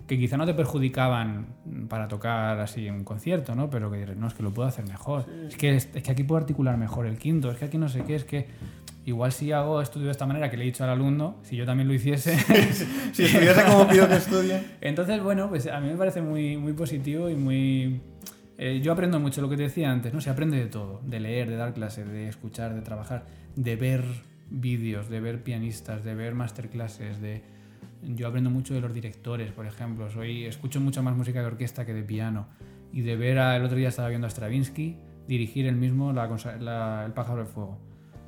[0.08, 1.48] que quizá no te perjudicaban
[1.90, 3.70] para tocar así en un concierto, ¿no?
[3.70, 5.26] Pero que no, es que lo puedo hacer mejor.
[5.50, 7.90] Es, que, es, es que aquí puedo articular mejor el quinto, es que aquí no
[7.90, 8.48] sé qué, es que
[9.08, 11.66] igual si hago estudio de esta manera que le he dicho al alumno, si yo
[11.66, 12.38] también lo hiciese.
[13.14, 14.62] Si estudiase como pido que estudie.
[14.82, 18.02] entonces, bueno, pues a mí me parece muy, muy positivo y muy...
[18.60, 20.22] eh, yo aprendo mucho lo que te decía antes, ¿no?
[20.22, 24.04] Se aprende de todo, de leer, de dar clases, de escuchar, de trabajar, de ver
[24.52, 27.42] vídeos, de ver pianistas, de ver masterclasses, de...
[28.04, 30.10] Yo aprendo mucho de los directores, por ejemplo.
[30.12, 32.48] Soy, escucho mucho más música de orquesta que de piano.
[32.94, 34.98] Y de ver, a- el otro día estaba viendo a Stravinsky
[35.28, 36.28] dirigir el mismo la
[36.60, 37.80] la- El pájaro de fuego.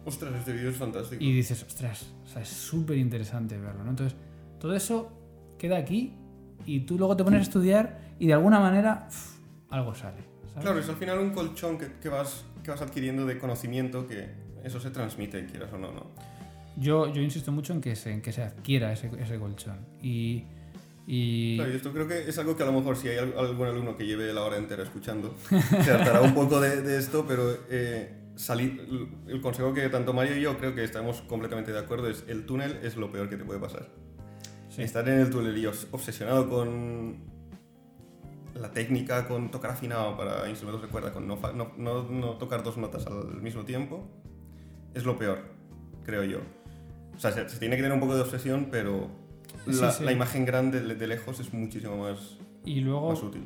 [0.10, 1.24] Ostras, este vídeo es fantástico.
[1.24, 3.91] Y dices, ostras, o sea, es súper interesante verlo, ¿no?
[3.91, 4.18] Entonces,
[4.60, 5.12] todo eso
[5.57, 6.14] queda aquí
[6.66, 9.38] y tú luego te pones a estudiar y de alguna manera uf,
[9.70, 10.18] algo sale.
[10.49, 10.64] ¿sabes?
[10.64, 14.30] Claro, es al final un colchón que, que vas, que vas adquiriendo de conocimiento que
[14.64, 16.07] eso se transmite, quieras o no, ¿no?
[16.76, 19.78] Yo, yo insisto mucho en que se, en que se adquiera ese, ese colchón.
[20.01, 20.43] Y,
[21.07, 23.68] y Claro, esto creo que es algo que a lo mejor si hay al- algún
[23.68, 25.36] alumno que lleve la hora entera escuchando,
[25.84, 28.88] se hartará un poco de, de esto, pero eh, salir,
[29.28, 32.46] el consejo que tanto Mario y yo creo que estamos completamente de acuerdo es el
[32.46, 33.88] túnel es lo peor que te puede pasar.
[34.70, 34.82] sí.
[34.82, 37.18] Estar en el túnel y obsesionado con
[38.56, 42.64] la técnica, con tocar afinado para instrumentos de cuerda, con no, no, no- no tocar
[42.64, 44.08] dos notas al mismo tiempo,
[44.94, 45.40] es lo peor,
[46.06, 46.40] creo yo.
[47.16, 49.10] O sea, se, se tiene que tener un poco de obsesión, pero
[49.66, 50.04] Sí, la, sí.
[50.06, 53.44] la imagen grande de, de lejos es muchísimo más, y luego, más útil.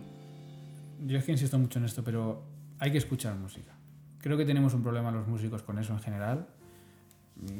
[1.05, 2.43] yo es que insisto mucho en esto, pero
[2.79, 3.72] hay que escuchar música.
[4.23, 6.47] Creo que tenemos un problema los músicos con eso en general.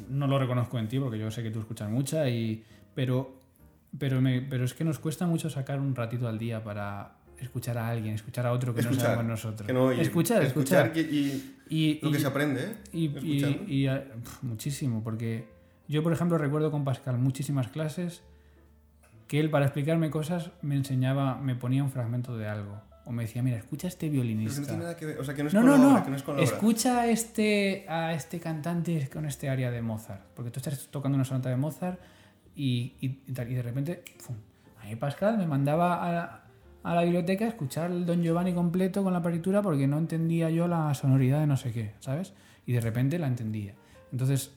[0.08, 3.38] No lo reconozco en ti porque yo sé que tú escuchas mucha, y, pero,
[3.98, 7.76] pero, me- pero es que nos cuesta mucho sacar un ratito al día para escuchar
[7.76, 9.70] a alguien, escuchar a otro que no Escuchar, seamos nosotros.
[9.70, 10.00] No oír.
[10.00, 10.90] escuchar, escuchar.
[10.96, 12.74] y, y Y, lo y- que se aprende, ¿eh?
[12.92, 15.46] y, y- y, ah, pf, muchísimo, porque
[15.86, 18.22] yo, por ejemplo, recuerdo con Pascal muchísimas clases
[19.28, 22.80] que él, para explicarme cosas, me enseñaba, me ponía un fragmento de algo.
[23.06, 24.62] O me decía, mira, escucha a este Pero que no violinista.
[24.66, 25.92] tiene nada que ver, o sea, que no es No, con no, la no.
[25.92, 26.52] obra, que no es con la obra.
[26.52, 30.22] Escucha a este, a este cantante con este área de Mozart.
[30.34, 32.00] Porque tú estás tocando una sonata de Mozart
[32.56, 34.36] y, y, y tal, y de repente, ¡fum!
[34.82, 36.44] A mí Pascal me mandaba a la,
[36.82, 40.50] a la biblioteca a escuchar el Don Giovanni completo con la partitura porque no entendía
[40.50, 42.32] yo la sonoridad de no sé qué, ¿sabes?
[42.66, 43.74] Y de repente la entendía.
[44.12, 44.52] Entonces,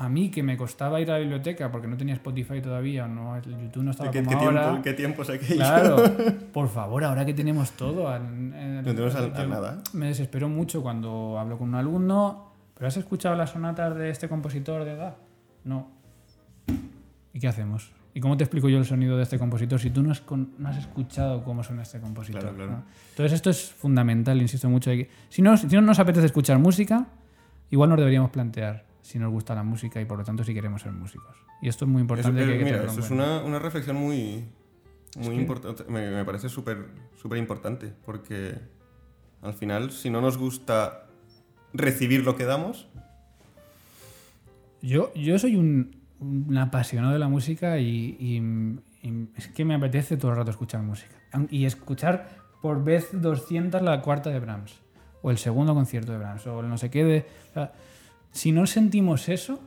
[0.00, 3.36] a mí que me costaba ir a la biblioteca porque no tenía Spotify todavía, no,
[3.36, 4.62] el YouTube no estaba ¿Qué, como qué ahora.
[4.62, 5.56] tiempo, ¿Qué tiempos aquello?
[5.56, 5.96] Claro,
[6.52, 8.14] por favor, ahora que tenemos todo.
[8.14, 9.82] en- en- No tenemos a- a yo nada.
[9.92, 12.46] Me desespero mucho cuando hablo con un alumno.
[12.74, 15.16] ¿Pero has escuchado las sonatas de este compositor de edad?
[15.64, 15.88] No.
[17.34, 17.90] ¿Y qué hacemos?
[18.14, 20.52] ¿Y cómo te explico yo el sonido de este compositor si tú no has, con-
[20.58, 22.40] no has escuchado cómo suena este compositor?
[22.40, 22.70] Claro, claro.
[22.72, 22.82] ¿no?
[23.10, 24.90] Entonces esto es fundamental, insisto mucho.
[24.92, 27.06] que- Si, no, si no nos apetece escuchar música,
[27.70, 30.82] igual nos deberíamos plantear si nos gusta la música y por lo tanto si queremos
[30.82, 31.34] ser músicos.
[31.62, 33.58] Y esto es muy Eso, importante eh, que hay que mira, eso es una, una
[33.58, 34.44] reflexión muy,
[35.16, 35.84] muy que- importante.
[35.88, 36.86] Me, me parece súper
[37.20, 38.54] súper importante porque
[39.42, 41.06] al final, si no nos gusta
[41.72, 42.88] recibir lo que damos,
[44.82, 49.74] Yo, yo soy un, un apasionado de la música y, y- y es que me
[49.74, 51.14] apetece todo el rato escuchar música.
[51.50, 52.28] Y escuchar
[52.62, 54.80] por vez 200 la cuarta de Brahms,
[55.22, 57.26] o el segundo concierto de Brahms, o el no sé qué de...
[57.50, 57.72] o sea,
[58.30, 59.60] si no sentimos eso,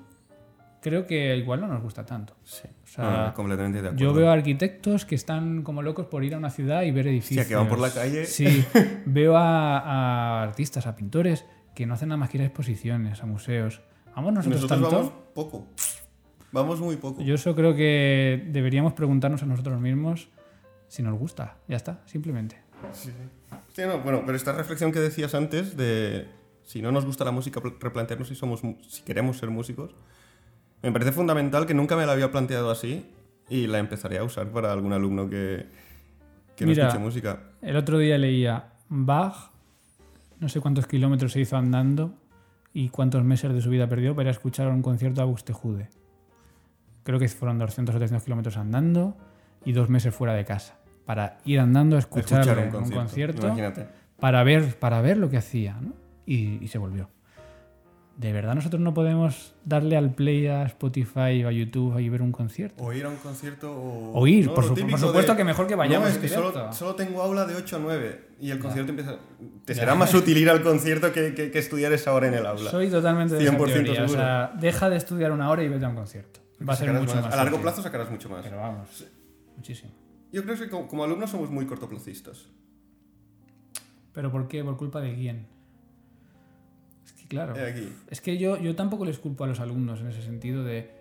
[0.82, 2.36] creo que igual no nos gusta tanto.
[2.43, 4.03] sí, O sea, completamente de acuerdo.
[4.05, 7.45] yo veo arquitectos que están como locos por ir a una ciudad y ver edificios.
[7.47, 8.26] que van por la calle.
[8.26, 8.66] Sí,
[9.05, 11.45] veo a, a artistas, a pintores
[11.76, 13.82] que no hacen nada más que ir a exposiciones, a museos.
[14.16, 14.95] Vamos nosotros, Nosotros tanto.
[14.97, 15.68] vamos poco.
[16.51, 17.22] Vamos muy poco.
[17.22, 20.28] Yo eso creo que deberíamos preguntarnos a nosotros mismos
[20.89, 21.55] si nos gusta.
[21.70, 22.57] Ya está, simplemente.
[22.91, 23.57] Sí, sí.
[23.74, 26.28] Sí, no, bueno, pero esta reflexión que decías antes de
[26.72, 29.93] si no nos gusta la música, pl- replantearnos si, somos, si queremos ser músicos,
[30.82, 33.05] me parece fundamental que nunca me la había planteado así
[33.49, 35.65] y la empezaré a usar para algún alumno que,
[36.55, 37.39] que no Mira, escuche música.
[37.61, 39.51] El otro día leía Bach,
[40.39, 42.13] no sé cuántos kilómetros se hizo andando
[42.74, 45.89] y cuántos meses de su vida perdió para escuchar un concierto a Buxtehude.
[47.03, 49.17] Creo que fueron 200 o 300 kilómetros andando
[49.65, 53.55] y dos meses fuera de casa para ir andando a escuchar, Escuchar un concierto,
[54.22, 55.99] para ver, para ver lo que hacía, ¿no?
[56.32, 57.10] Y, y se volvió.
[58.18, 62.22] ¿De verdad nosotros no podemos darle al play a Spotify o a YouTube y ver
[62.22, 62.84] un concierto?
[62.84, 64.12] O ir a un concierto o...
[64.20, 64.54] O ir, ¿no?
[64.54, 66.74] por su- por supuesto de, que mejor que vayamos No, es que solo, directo".
[66.74, 69.18] solo tengo aula de 8 a 9 y el concierto empieza...
[69.66, 72.46] Te será más útil ir al concierto que, que- que estudiar esa hora en el
[72.46, 72.70] aula.
[72.70, 74.04] Soy totalmente de esa 100% teoría.
[74.04, 76.40] O sea, deja de estudiar una hora y vete a un concierto.
[76.68, 77.64] Va a ser mucho más, A largo útil.
[77.64, 78.44] plazo sacarás mucho más.
[78.44, 79.06] Pero vamos,
[79.58, 79.92] muchísimo.
[80.32, 82.46] Yo creo que como, como alumnos somos muy cortoplacistas.
[84.14, 84.64] ¿Pero por qué?
[84.64, 85.48] ¿Por culpa de quién?
[87.32, 87.54] Claro.
[87.54, 87.90] Aquí.
[88.10, 90.92] Es que yo, yo tampoco les culpo a los alumnos en ese sentido de...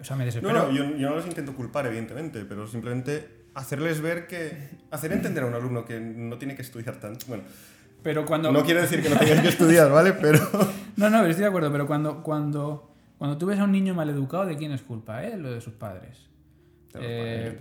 [0.00, 0.52] O sea, me No, desespero.
[0.54, 4.70] no, yo, yo no los intento culpar, evidentemente, pero simplemente hacerles ver que...
[4.90, 7.26] Hacer entender a un alumno que no tiene que estudiar tanto.
[7.28, 7.42] Bueno,
[8.02, 8.50] Pero cuando...
[8.50, 10.14] no quiero decir que no tengas que estudiar, ¿vale?
[10.14, 10.40] Pero...
[10.96, 14.44] No, no, estoy de acuerdo, pero cuando, cuando, cuando tú ves a un niño maleducado,
[14.46, 15.24] ¿de quién es culpa?
[15.24, 15.36] ¿Eh?
[15.38, 16.28] Lo de sus padres.
[16.92, 17.58] Pero, Eh.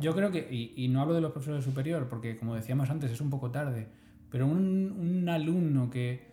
[0.00, 3.10] Yo creo que, y, y no hablo de los profesores superior, porque como decíamos antes,
[3.12, 3.86] es un poco tarde,
[4.30, 6.29] pero un, un alumno que,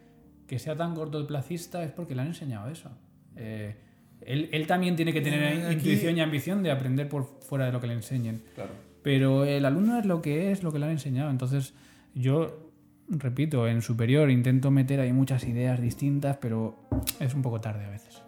[0.47, 2.89] que sea tan cortoplacista es porque le han enseñado eso.
[3.35, 3.75] Eh,
[4.21, 7.65] él, él también tiene que tener Eh, aquí- intuición y ambición de aprender por fuera
[7.65, 8.41] de lo que le enseñen.
[8.55, 8.71] Claro.
[9.03, 11.29] Pero el alumno es lo que es, lo que le han enseñado.
[11.29, 11.73] Entonces,
[12.15, 12.71] yo,
[13.09, 16.87] repito, en superior intento meter ahí muchas ideas distintas, pero
[17.19, 18.21] es un poco tarde a veces.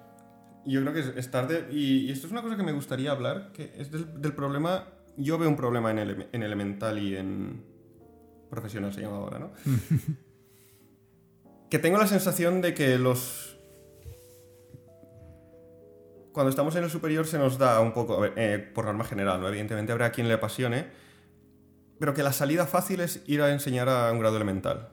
[0.65, 3.11] Yo creo que es, es tarde y, y esto es una cosa que me gustaría
[3.11, 4.85] hablar, que es del, del problema,
[5.17, 7.63] yo veo un problema en, ele- en elemental y en
[8.49, 9.51] profesional se llama ahora, ¿no?
[11.69, 13.57] que tengo la sensación de que los...
[16.31, 19.41] Cuando estamos en el superior se nos da un poco, ver, eh, por norma general,
[19.41, 19.47] ¿no?
[19.47, 20.87] Evidentemente habrá quien le apasione,
[21.99, 24.89] pero que la salida fácil es ir a enseñar a un grado elemental.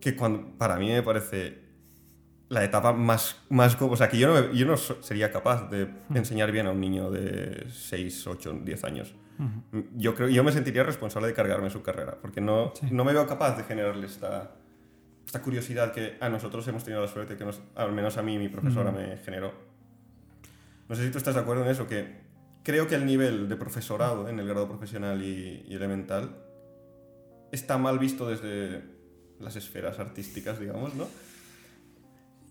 [0.00, 1.58] Que cuando, para mí me parece
[2.48, 6.52] la etapa más, más o sea, que yo no, yo no sería capaz de enseñar
[6.52, 9.14] bien a un niño de 6, 8, 10 años.
[9.96, 12.86] Yo creo yo me sentiría responsable de cargarme su carrera, porque no, Sí.
[12.90, 14.52] no me veo capaz de generarle esta,
[15.26, 18.38] esta curiosidad que a nosotros hemos tenido la suerte que nos, al menos a mí
[18.38, 19.52] mi profesora me generó.
[20.88, 22.20] No sé si tú estás de acuerdo en eso, que
[22.62, 26.30] creo que el nivel de profesorado en el grado profesional y, y elemental
[27.50, 28.82] está mal visto desde
[29.40, 31.06] las esferas artísticas, digamos, ¿no?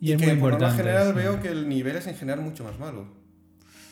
[0.02, 0.84] Y, es que muy por importante.
[0.84, 1.14] general sí.
[1.14, 3.08] veo que el nivel es en general mucho más malo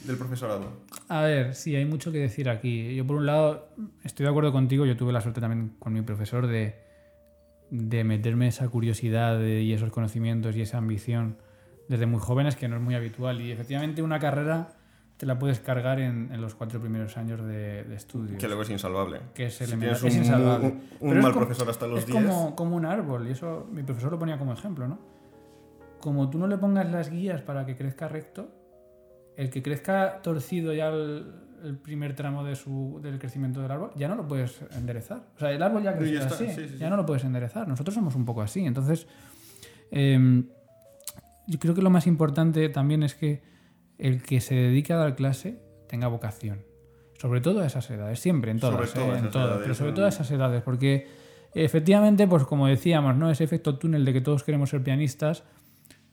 [0.06, 0.82] del profesorado.
[1.08, 2.94] A ver, sí, hay mucho que decir aquí.
[2.94, 3.74] Yo, por un lado,
[4.04, 4.86] estoy de acuerdo contigo.
[4.86, 6.76] Yo tuve la suerte también con mi profesor de,
[7.76, 11.38] de meterme esa curiosidad de- y esos conocimientos y esa ambición
[11.89, 13.41] desde muy jóvenes, que no es muy habitual.
[13.41, 14.69] Y efectivamente, una carrera
[15.17, 18.38] te la puedes cargar en, en los cuatro primeros años de, de estudios.
[18.39, 19.21] Que luego es insalvable.
[19.34, 20.67] que es, Si elemental- tienes es un, insalvable.
[20.99, 23.32] un- un es mal como- profesor hasta los es 10, como, como un árbol, y
[23.32, 24.99] eso mi profesor lo ponía como ejemplo, ¿no?
[25.99, 28.49] Como tú no le pongas las guías para que crezca recto,
[29.38, 31.26] el que crezca torcido ya el,
[31.64, 35.24] el primer tramo de su, del crecimiento del árbol, ya no lo puedes enderezar.
[35.36, 37.68] O sea, el árbol ya está, así, sí, sí, ya no lo puedes enderezar.
[37.68, 38.66] Nosotros somos un poco así.
[38.66, 39.08] Entonces,
[39.90, 40.48] em,
[41.48, 43.42] yo creo que lo más importante también es que
[43.98, 46.64] el que se dedique a dar clase tenga vocación.
[47.20, 49.20] Sobre todo a esas edades, siempre, en Sobre todas, todo ¿eh?
[49.20, 51.08] en todas, edades, pero sobre todo a esas edades, porque
[51.54, 53.32] efectivamente, pues como decíamos, ¿no?
[53.32, 55.44] Ese efecto túnel de que todos queremos ser pianistas,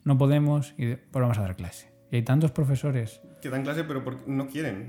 [0.05, 1.90] no podemos y pues vamos a dar clase.
[2.11, 3.21] Y hay tantos profesores.
[3.41, 4.89] que dan clase pero no quieren.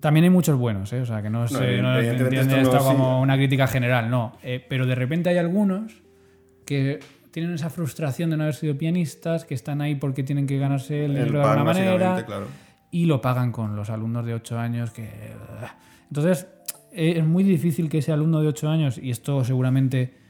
[0.00, 1.00] También hay muchos buenos, ¿eh?
[1.00, 3.22] O sea, que no, se, no entiende esto no, como sí.
[3.22, 4.38] una crítica general, no.
[4.42, 6.02] Eh, pero de repente hay algunos
[6.64, 7.00] que
[7.30, 11.04] tienen esa frustración de no haber sido pianistas, que están ahí porque tienen que ganarse
[11.04, 12.46] el El dinero de alguna manera claro.
[12.90, 15.10] y lo pagan con los alumnos de 8 años que...
[16.08, 16.46] Entonces,
[16.92, 20.21] eh, es muy difícil que ese alumno de 8 años, y esto seguramente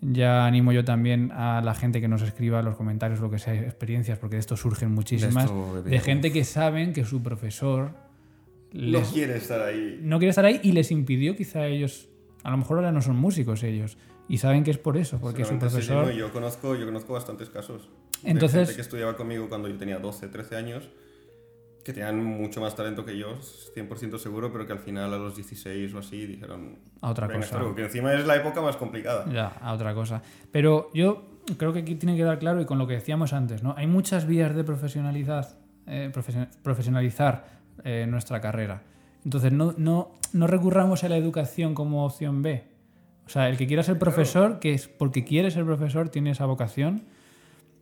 [0.00, 3.38] ya animo yo también a la gente que nos escriba en los comentarios lo que
[3.38, 7.92] sea experiencias, porque de esto surgen muchísimas, esto, de, gente que saben que su profesor
[8.72, 9.98] No les, quiere estar ahí.
[10.02, 12.08] no quiere estar ahí y les impidió quizá ellos,
[12.44, 15.44] a lo mejor ahora no son músicos ellos, y saben que es por eso, porque
[15.44, 16.06] su sí, profesor...
[16.06, 17.88] no, yo, conozco, yo conozco bastantes casos.
[18.22, 20.90] de Entonces- gente que estudiaba conmigo cuando yo tenía 12, 13 años,
[21.88, 23.34] que tenían mucho más talento que yo,
[23.74, 26.76] 100% seguro, pero que al final a los 16 o así dijeron...
[27.00, 27.58] A otra "Venga, cosa.
[27.58, 29.24] luego", que encima es la época más complicada.
[29.32, 30.20] Ya, a otra cosa.
[30.52, 31.22] Pero yo
[31.56, 33.72] creo que aquí tiene que quedar claro, y con lo que decíamos antes, ¿no?
[33.78, 37.46] Hay muchas vías de profesionalidad, eh, profesio- profesionalizar
[37.84, 38.82] eh, nuestra carrera.
[39.24, 42.64] Entonces, no, no, no recurramos a la educación como opción B.
[43.26, 46.44] O sea, el que quiera ser profesor, que es porque quiere ser profesor, tiene esa
[46.44, 47.04] vocación.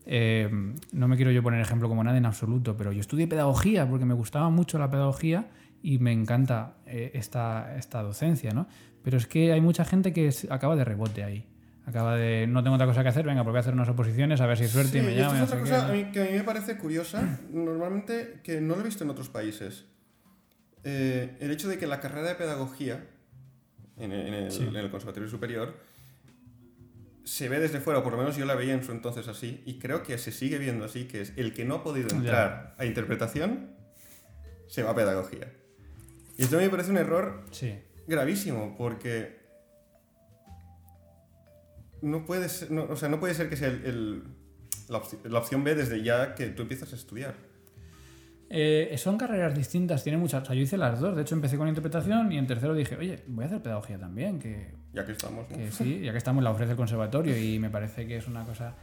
[0.07, 0.49] Eh,
[0.93, 4.05] no me quiero yo poner ejemplo como nada en absoluto, pero yo estudié pedagogía porque
[4.05, 5.49] me gustaba mucho la pedagogía
[5.83, 8.67] y me encanta eh, esta, esta docencia, ¿no?
[9.03, 11.47] Pero es que hay mucha gente que acaba de rebote ahí.
[11.87, 14.41] Acaba de, no tengo otra cosa que hacer, venga, pues voy a hacer unas oposiciones,
[14.41, 15.43] a ver si hay suerte y Sí, me y esto llaman.
[15.45, 18.85] es otra no cosa que a mí me parece curiosa, normalmente que no lo he
[18.85, 19.85] visto en otros países.
[20.83, 23.05] Eh, el hecho de que la carrera de pedagogía
[23.99, 24.65] en el, en el- Sí.
[24.67, 25.77] en el Conservatorio Superior
[27.27, 29.61] se ve desde fuera, o por lo menos yo la veía en su entonces así,
[29.67, 32.17] y creo que se sigue viendo así, que es el que no ha podido Ya.
[32.17, 33.73] entrar a interpretación,
[34.69, 35.53] se va a pedagogía.
[36.39, 37.79] Y esto me parece un error Sí.
[38.07, 39.41] gravísimo, porque
[42.03, 44.23] no puede ser, no- o sea, no puede ser que sea el- el-
[44.89, 47.35] la, opci- la opción B desde ya que tú empiezas a estudiar.
[48.49, 50.43] Eh, son carreras distintas, tiene muchas.
[50.43, 51.17] O sea, yo hice las dos.
[51.17, 54.39] De hecho, empecé con interpretación y en tercero dije, oye, voy a hacer pedagogía también,
[54.39, 55.57] que, Ya que estamos, ¿no?
[55.57, 58.45] que sí, ya que estamos, la ofrece el conservatorio y me parece que es una
[58.45, 58.75] cosa.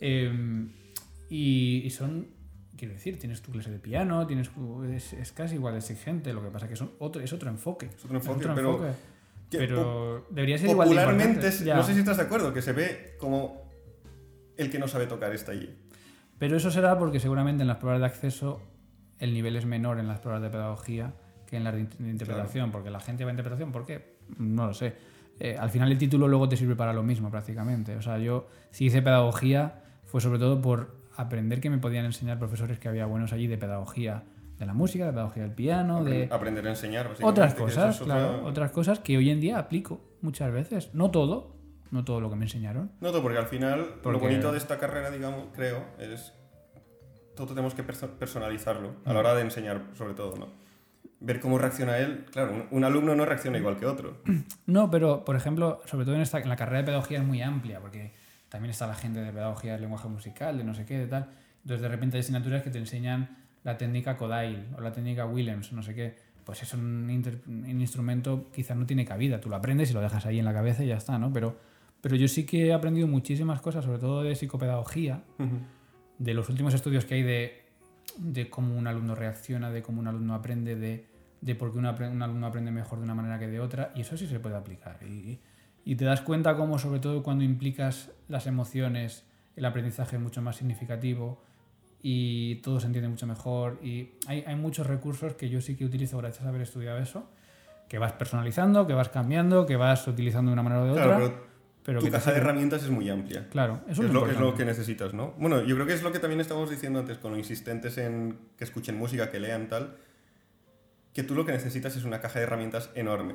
[0.00, 0.66] eh,
[1.28, 2.28] y, y son,
[2.76, 4.50] quiero decir, tienes tu clase de piano, tienes
[4.94, 7.86] es, es casi igual de exigente, lo que pasa que son otro, es otro enfoque.
[7.86, 8.78] Es otro enfoque, pero
[9.50, 10.94] que pero debería ser igual de
[11.48, 13.70] es- no sé si estás de acuerdo, que se ve como
[14.56, 15.70] el que no sabe tocar está allí.
[16.38, 18.60] Pero eso será porque seguramente en las pruebas de acceso
[19.24, 21.12] el nivel es menor en las pruebas de pedagogía
[21.46, 24.16] que en las de, in- de interpretación, porque la gente va a interpretación, ¿por qué?
[24.38, 24.94] No lo sé.
[25.40, 27.96] Eh, al final el título luego te sirve para lo mismo prácticamente.
[27.96, 32.38] O sea, yo si hice pedagogía fue sobre todo por aprender que me podían enseñar
[32.38, 34.22] profesores que había buenos allí de pedagogía
[34.58, 38.44] de la música, de pedagogía del piano, de Aprender a enseñar, otras cosas, otra- claro,
[38.44, 40.94] otras cosas que hoy en día aplico muchas veces.
[40.94, 41.56] No todo,
[41.90, 42.92] no todo lo que me enseñaron.
[43.00, 46.32] No, todo, porque al final lo Porque- bonito de esta carrera, digamos, creo, es
[47.34, 50.48] todo tenemos que perso- personalizarlo a la hora de enseñar, sobre todo, ¿no?
[51.20, 52.26] Ver cómo reacciona él.
[52.30, 54.18] Claro, un, alumno no reacciona igual que otro.
[54.66, 57.40] No, pero por ejemplo, sobre todo en, esta, en la carrera de pedagogía es muy
[57.42, 58.12] amplia, porque
[58.48, 61.30] también está la gente de pedagogía del lenguaje musical, de no sé qué, de tal.
[61.62, 65.72] Entonces de repente hay asignaturas que te enseñan la técnica Kodail o la técnica Williams,
[65.72, 66.16] no sé qué.
[66.44, 67.08] Pues es un,
[67.46, 69.40] un instrumento quizás no tiene cabida.
[69.40, 71.32] Tú lo aprendes y lo dejas ahí en la cabeza y ya está, ¿no?
[71.32, 71.56] Pero,
[72.02, 75.22] pero yo sí que he aprendido muchísimas cosas, sobre todo de psicopedagogía,
[76.18, 77.64] de los últimos estudios que hay de,
[78.18, 81.06] de cómo un alumno reacciona, de cómo un alumno aprende, de,
[81.40, 84.16] de por qué un, alumno aprende mejor de una manera que de otra, y eso
[84.16, 84.98] sí se puede aplicar.
[85.02, 85.40] Y,
[85.84, 89.24] y te das cuenta cómo, sobre todo cuando implicas las emociones,
[89.56, 91.42] el aprendizaje es mucho más significativo
[92.02, 93.78] y todo se entiende mucho mejor.
[93.82, 97.28] Y hay, hay muchos recursos que yo sí que utilizo gracias a haber estudiado eso,
[97.88, 101.04] que vas personalizando, que vas cambiando, que vas utilizando de una manera o de otra.
[101.04, 101.53] Claro, pero,
[101.84, 103.46] pero tu caja de herramientas es muy amplia.
[103.50, 104.40] Claro, eso es, es, lo, es importante.
[104.50, 105.32] lo que necesitas, ¿no?
[105.38, 108.38] Bueno, yo creo que es lo que también estábamos diciendo antes, con lo insistentes en
[108.56, 109.96] que escuchen música, que lean tal,
[111.12, 113.34] que tú lo que necesitas es una caja de herramientas enorme.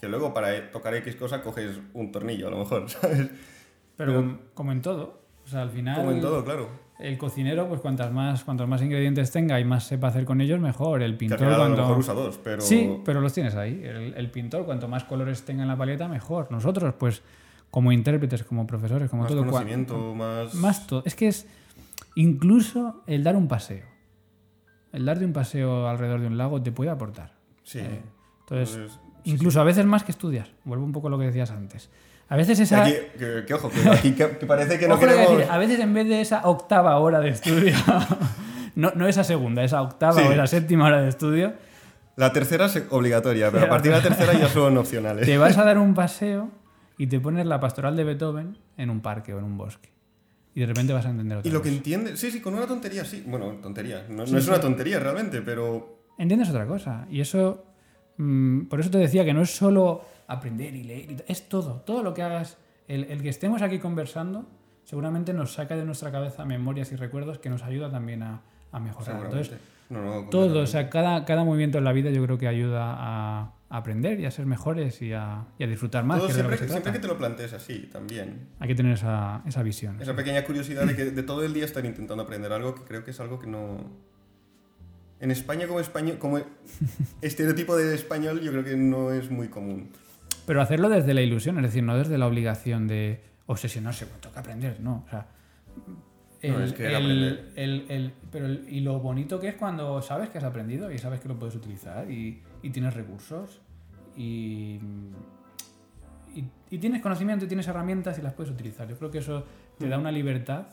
[0.00, 3.28] Que luego para e- tocar X cosa coges un tornillo, a lo mejor, ¿sabes?
[3.96, 5.22] Pero, Pero- como, en todo.
[5.44, 5.96] O sea, al final.
[5.96, 6.68] Como en todo, claro.
[6.98, 10.58] El cocinero, pues cuantas más, cuantos más ingredientes tenga y más sepa hacer con ellos,
[10.60, 11.02] mejor.
[11.02, 12.62] El pintor, final a lo cuanto- mejor usa dos, pero...
[12.62, 13.80] Sí, pero los tienes ahí.
[13.84, 16.50] El, el pintor, cuanto más colores tenga en la paleta, mejor.
[16.50, 17.22] Nosotros, pues,
[17.76, 19.44] como intérpretes, como profesores, como más todo.
[19.44, 20.54] conocimiento, más...
[20.54, 21.02] Más todo.
[21.04, 21.46] Es que es
[22.14, 23.84] incluso el dar un paseo.
[24.94, 27.32] El darte un paseo alrededor de un lago te puede aportar.
[27.64, 27.80] Sí.
[27.80, 28.00] Eh,
[28.40, 28.92] entonces, Entonces,
[29.24, 30.46] sí, incluso a veces más que estudiar.
[30.64, 31.90] Vuelvo un poco a lo que decías antes.
[32.30, 32.82] A veces esa.
[32.82, 35.36] Aquí, que, que ojo, que aquí que, que parece que no queremos...
[35.36, 37.74] decir, a veces en vez de esa octava hora de estudio,
[38.74, 40.26] no, no esa segunda, esa octava Sí.
[40.26, 41.52] o esa séptima hora de estudio,
[42.16, 45.26] La tercera es obligatoria, pero a partir de la tercera ya son opcionales.
[45.26, 46.48] te vas a dar un paseo
[46.98, 49.90] y te pones la pastoral de Beethoven en un parque o en un bosque.
[50.54, 51.76] Y de repente vas a entender otra Y lo que cosa.
[51.76, 52.16] entiende...
[52.16, 53.22] Sí, sí, con una tontería, sí.
[53.26, 54.06] Bueno, tontería.
[54.08, 54.50] No, no Sí, es sí.
[54.50, 55.98] una tontería realmente, pero...
[56.18, 57.06] Entiendes otra cosa.
[57.10, 57.66] Y eso,
[58.16, 61.82] mm, por eso te decía que no es solo aprender y leer, y es todo.
[61.82, 62.56] Todo lo que hagas,
[62.88, 64.46] el, el que estemos aquí conversando,
[64.84, 68.40] seguramente nos saca de nuestra cabeza memorias y recuerdos que nos ayuda también a,
[68.72, 69.24] a mejorar.
[69.26, 69.58] Entonces.
[69.90, 72.94] No, no, Todo, o sea, cada, cada movimiento en la vida yo creo que ayuda
[72.98, 76.18] a, a aprender y a ser mejores y a, y a disfrutar más.
[76.18, 78.48] Todo que es de lo siempre, que se siempre que te lo plantees así, también.
[78.60, 80.00] Hay que tener esa, esa visión.
[80.00, 83.02] Esa pequeña curiosidad de que de todo el día estar intentando aprender algo que creo
[83.04, 83.78] que es algo que no...
[85.18, 86.38] En España como español, como
[87.22, 89.90] estereotipo de español yo creo que no es muy común.
[90.46, 94.40] Pero hacerlo desde la ilusión, es decir, no desde la obligación de obsesionarse, bueno, toca
[94.40, 95.04] aprender, no.
[95.06, 95.26] O sea,
[96.42, 97.50] No, es aprender.
[97.56, 100.98] el- el- pero el- y lo bonito que es cuando sabes que has aprendido y
[100.98, 103.60] sabes que lo puedes utilizar y, y tienes recursos
[104.16, 104.80] y,
[106.34, 108.88] y, y tienes conocimiento y tienes herramientas y las puedes utilizar.
[108.88, 109.44] Yo creo que eso
[109.78, 110.66] te da una libertad.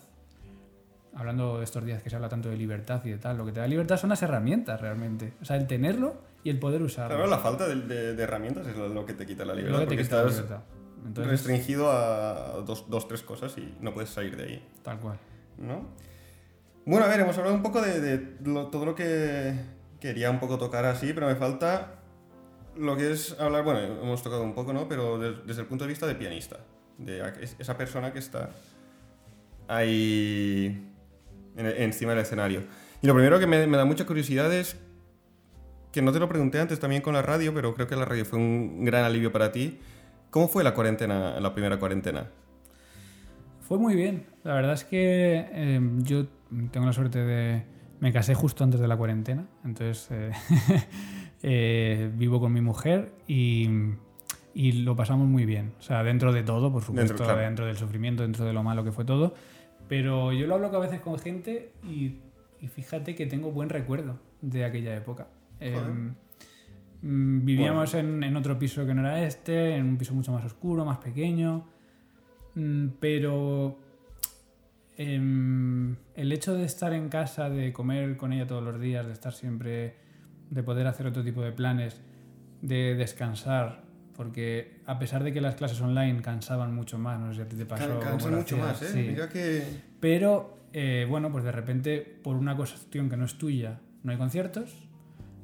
[1.16, 3.52] Hablando de estos días que se habla tanto de libertad y de tal, lo que
[3.52, 5.34] te da libertad son las herramientas realmente.
[5.42, 7.16] O sea, el tenerlo y el poder usarlo.
[7.16, 9.80] Claro, la falta de, de- de herramientas es lo, que te quita la libertad.
[9.80, 10.64] lo que te quita la estás libertad.
[11.06, 14.70] Entonces, restringido a dos, dos, tres cosas y no puedes salir de ahí.
[14.82, 15.20] tal cual.
[15.60, 15.86] ¿no?
[16.86, 19.54] Bueno, a ver, hemos hablado un poco de, de lo- todo lo que
[20.04, 21.96] quería un poco tocar así, pero me falta
[22.76, 24.90] lo que es hablar, bueno, hemos tocado un poco, ¿no?
[24.90, 26.58] Pero des- desde el punto de vista de pianista,
[26.98, 27.24] de
[27.58, 28.50] esa persona que está
[29.70, 30.92] ahí
[31.56, 32.64] encima del escenario.
[33.02, 34.76] Y lo primero que me, da mucha curiosidad es
[35.94, 38.26] que no te lo pregunté antes también con la radio, pero creo que la radio
[38.26, 39.80] fue un gran alivio para ti.
[40.32, 42.28] ¿Cómo fue la cuarentena, la primera cuarentena?
[43.62, 44.26] Fue muy bien.
[44.44, 46.26] La verdad es que em, yo
[46.72, 47.73] tengo la suerte de...
[48.04, 50.32] Me casé justo antes de la cuarentena, entonces eh,
[51.42, 53.94] eh, vivo con mi mujer y,
[54.54, 55.72] lo pasamos muy bien.
[55.80, 58.92] O sea, dentro de todo, por supuesto, dentro, del sufrimiento, dentro de lo malo que
[58.92, 59.34] fue todo.
[59.88, 62.20] Pero yo lo hablo a veces con gente y,
[62.68, 65.30] fíjate que tengo buen recuerdo de aquella época.
[65.62, 66.14] Em,
[67.04, 70.44] mm, vivíamos en, en, otro piso que no era este, en un piso mucho más
[70.44, 71.70] oscuro, más pequeño.
[72.56, 73.78] Mm, pero
[74.98, 79.14] em, el hecho de estar en casa, de comer con ella todos los días, de
[79.14, 79.96] estar siempre,
[80.50, 82.02] de poder hacer otro tipo de planes,
[82.62, 83.84] de descansar,
[84.16, 87.50] porque a pesar de que las clases online cansaban mucho más, no sé si a
[87.50, 88.00] ti te pasó.
[88.00, 89.18] Cansan mucho más, ¿eh?
[89.32, 89.64] que...
[90.00, 94.18] Pero, eh, bueno, pues de repente, por una cuestión que no es tuya, no hay
[94.18, 94.88] conciertos,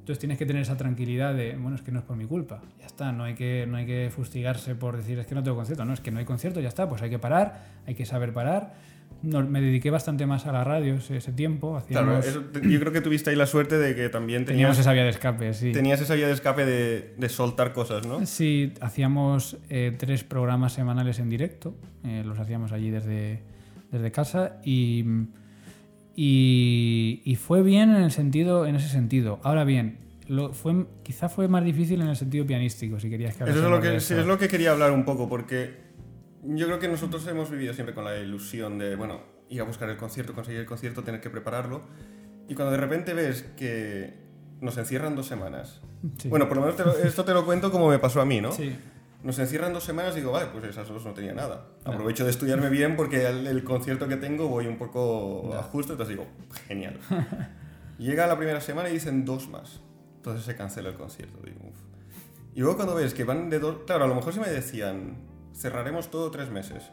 [0.09, 2.61] entonces tienes que tener esa tranquilidad de, bueno, es que no es por mi culpa,
[2.79, 5.55] ya está, no hay que, no hay que fustigarse por decir, es que no tengo
[5.55, 8.07] concierto, no, es que no hay concierto, ya está, pues hay que parar, hay que
[8.07, 8.73] saber parar.
[9.21, 11.81] Me dediqué bastante más a la radio ese, tiempo.
[11.87, 15.09] Claro, yo creo que tuviste ahí la suerte de que también teníamos esa vía de
[15.09, 15.71] escape, sí.
[15.71, 18.25] Tenías esa vía de escape de, de soltar cosas, ¿no?
[18.25, 23.41] Sí, hacíamos eh, tres programas semanales en directo, eh, los hacíamos allí desde,
[23.91, 25.05] desde casa y
[26.21, 29.39] y, fue bien en, el sentido, en ese sentido.
[29.41, 33.45] Ahora bien, lo, fue, quizá fue más difícil en el sentido pianístico, si querías que
[33.45, 35.88] Eso es lo que, es lo que quería hablar un poco, porque
[36.43, 39.89] yo creo que nosotros hemos vivido siempre con la ilusión de, bueno, ir a buscar
[39.89, 41.81] el concierto, conseguir el concierto, tener que prepararlo.
[42.47, 44.13] Y cuando de repente ves que
[44.61, 45.81] nos encierran dos semanas.
[46.25, 48.51] Bueno, por lo menos esto te lo cuento como me pasó a mí, ¿no?
[48.51, 48.75] Sí
[49.21, 51.65] nos encierran dos semanas y digo, vale, pues esas dos no tenía nada.
[51.83, 56.15] Aprovecho de estudiarme bien porque el, concierto que tengo voy un poco a justo, entonces
[56.15, 56.29] digo,
[56.67, 56.99] genial.
[57.97, 59.81] Llega la primera semana y dicen dos más.
[60.17, 61.39] Entonces se cancela el concierto.
[61.43, 61.59] Digo,
[62.55, 63.79] Y luego cuando ves que van de dos...
[63.85, 65.17] Claro, a lo mejor si me decían,
[65.59, 66.91] cerraremos todo tres meses.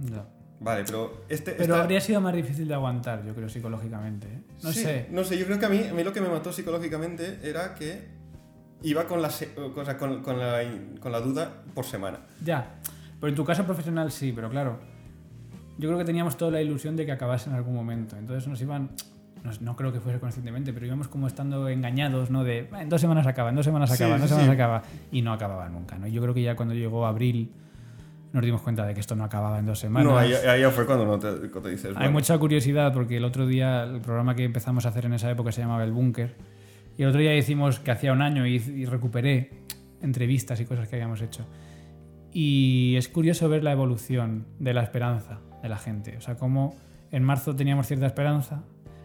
[0.00, 0.24] No.
[0.60, 1.52] Vale, pero este...
[1.52, 4.26] Pero habría sido más difícil de aguantar, yo creo, psicológicamente.
[4.28, 4.42] ¿eh?
[4.62, 5.06] No sé.
[5.10, 7.74] No sé, yo creo que a mí, a mí lo que me mató psicológicamente era
[7.74, 8.08] que
[8.82, 9.30] iba con la,
[9.98, 10.62] con, con, la,
[11.00, 12.20] con la duda por semana.
[12.42, 12.76] Ya,
[13.20, 14.78] pero en tu caso profesional sí, pero claro,
[15.78, 18.16] yo creo que teníamos toda la ilusión de que acabase en algún momento.
[18.16, 18.90] Entonces nos iban,
[19.60, 22.44] no, creo que fuese conscientemente, pero íbamos como estando engañados, ¿no?
[22.44, 24.82] De en dos semanas acaba, en dos semanas acaba, en dos semanas acaba.
[25.10, 26.06] Y no acababa nunca, ¿no?
[26.06, 27.52] Yo creo que ya cuando llegó abril
[28.34, 30.12] nos dimos cuenta de que esto no acababa en dos semanas.
[30.12, 31.94] No, ahí, ya fue cuando no te, te dices.
[31.96, 35.30] Hay mucha curiosidad porque el otro día el programa que empezamos a hacer en esa
[35.30, 36.34] época se llamaba El Búnker
[36.98, 39.50] y el otro día hicimos que hacía un año y, recuperé
[40.02, 41.46] entrevistas y cosas que habíamos hecho.
[42.32, 46.16] Y es curioso ver la evolución de la esperanza de la gente.
[46.16, 46.76] O sea, como
[47.12, 48.64] en marzo teníamos cierta esperanza,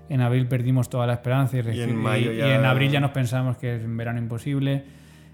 [0.10, 2.48] en abril perdimos toda la esperanza y, y, en, mayo ya...
[2.48, 4.86] y en abril ya nos pensábamos que es en verano imposible,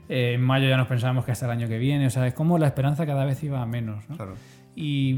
[0.10, 2.08] eh, en mayo ya nos pensábamos que hasta el año que viene.
[2.08, 4.08] O sea, es como la esperanza cada vez iba a menos.
[4.10, 4.16] ¿no?
[4.16, 4.36] Claro.
[4.76, 5.16] Y,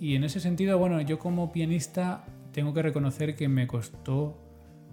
[0.00, 4.38] y en ese sentido, bueno, yo como pianista tengo que reconocer que me costó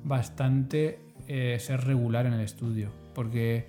[0.03, 3.67] bastante eh, ser regular en el estudio, porque,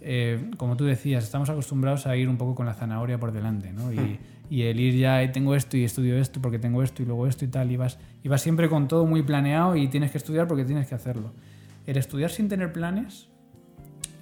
[0.00, 3.72] eh, como tú decías, estamos acostumbrados a ir un poco con la zanahoria por delante,
[3.72, 3.92] ¿no?
[3.92, 4.18] Y, hmm.
[4.48, 7.44] y el ir ya, tengo esto y estudio esto porque tengo esto y luego esto
[7.44, 10.48] y tal, y vas, y vas siempre con todo muy planeado y tienes que estudiar
[10.48, 11.32] porque tienes que hacerlo.
[11.86, 13.28] El estudiar sin tener planes,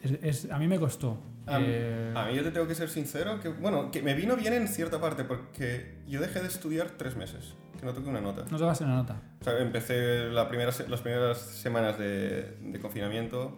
[0.02, 1.18] es, a mí me costó.
[1.46, 4.36] A, eh, a, mí yo te tengo que ser sincero, que bueno, que me vino
[4.36, 8.20] bien en cierta parte, porque yo dejé de estudiar tres meses que no toque una
[8.20, 8.44] nota.
[8.50, 9.20] No tocaste una nota.
[9.40, 13.56] O sea, empecé la primera, las primeras semanas de, de confinamiento.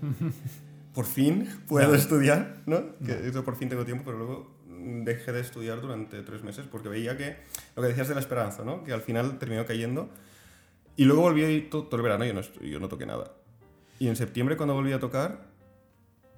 [0.94, 2.96] por fin puedo estudiar, ¿no?
[3.04, 4.58] Que eso por fin tengo tiempo, pero luego
[5.04, 7.36] dejé de estudiar durante tres meses porque veía que
[7.74, 8.84] lo que decías de la esperanza, ¿no?
[8.84, 10.10] Que al final terminó cayendo.
[10.96, 13.32] Y luego volví todo, todo el verano y yo no, yo no toqué nada.
[13.98, 15.46] Y en septiembre, cuando volví a tocar,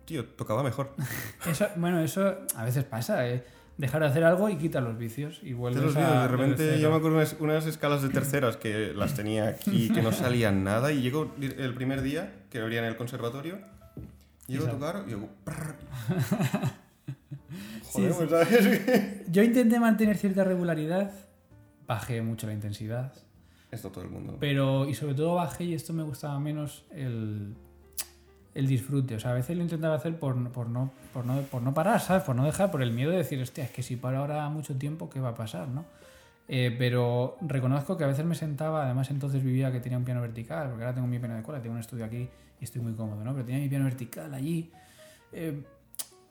[0.04, 0.94] tío, tocaba mejor.
[1.50, 3.44] Eso, bueno, eso a veces pasa, ¿eh?
[3.80, 6.22] dejar de hacer algo y quita los vicios y vuelves los a...
[6.22, 10.02] De repente yo me acuerdo unas, unas, escalas de terceras que las tenía aquí que
[10.02, 13.58] no salían nada y llegó el primer día que abrían en el conservatorio
[14.50, 15.28] llego a tocar y digo...
[17.84, 19.30] Joder, pues, ¿sabes?
[19.32, 21.10] yo intenté mantener cierta regularidad,
[21.88, 23.12] bajé mucho la intensidad.
[23.70, 24.36] Esto todo el mundo.
[24.40, 27.54] Pero, y sobre todo bajé, y esto me gustaba menos, el
[28.54, 29.14] el disfrute.
[29.14, 32.00] O sea, a veces lo intentaba hacer por, por, no, por, no, por no parar,
[32.00, 32.22] ¿sabes?
[32.22, 34.76] Por no dejar, por el miedo de decir, hostia, es que si para ahora mucho
[34.76, 35.84] tiempo, ¿qué va a pasar, no?
[36.48, 40.20] Eh, pero reconozco que a veces me sentaba, además entonces vivía que tenía un piano
[40.20, 42.28] vertical, porque ahora tengo mi piano de cola, tengo un estudio aquí
[42.60, 43.32] y estoy muy cómodo, ¿no?
[43.32, 44.72] Pero tenía mi piano vertical allí.
[45.32, 45.62] Eh,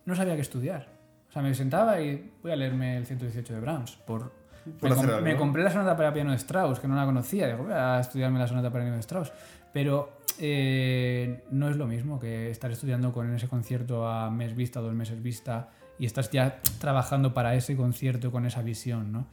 [0.06, 0.90] no sabía qué estudiar.
[1.30, 3.96] O sea, me sentaba y voy a leerme el 118 de Brahms.
[4.06, 4.34] Por,
[4.80, 5.38] Por me, hacer com- algo, me ¿no?
[5.40, 7.48] compré la sonata para piano de Strauss, que no la conocía.
[7.48, 9.32] Digo, voy a estudiarme la sonata para piano de Strauss.
[9.74, 14.80] Pero eh, no es lo mismo que estar estudiando con ese concierto a mes vista,
[14.80, 15.70] dos meses vista,
[16.00, 19.28] y estás ya trabajando para ese concierto con esa visión, ¿no?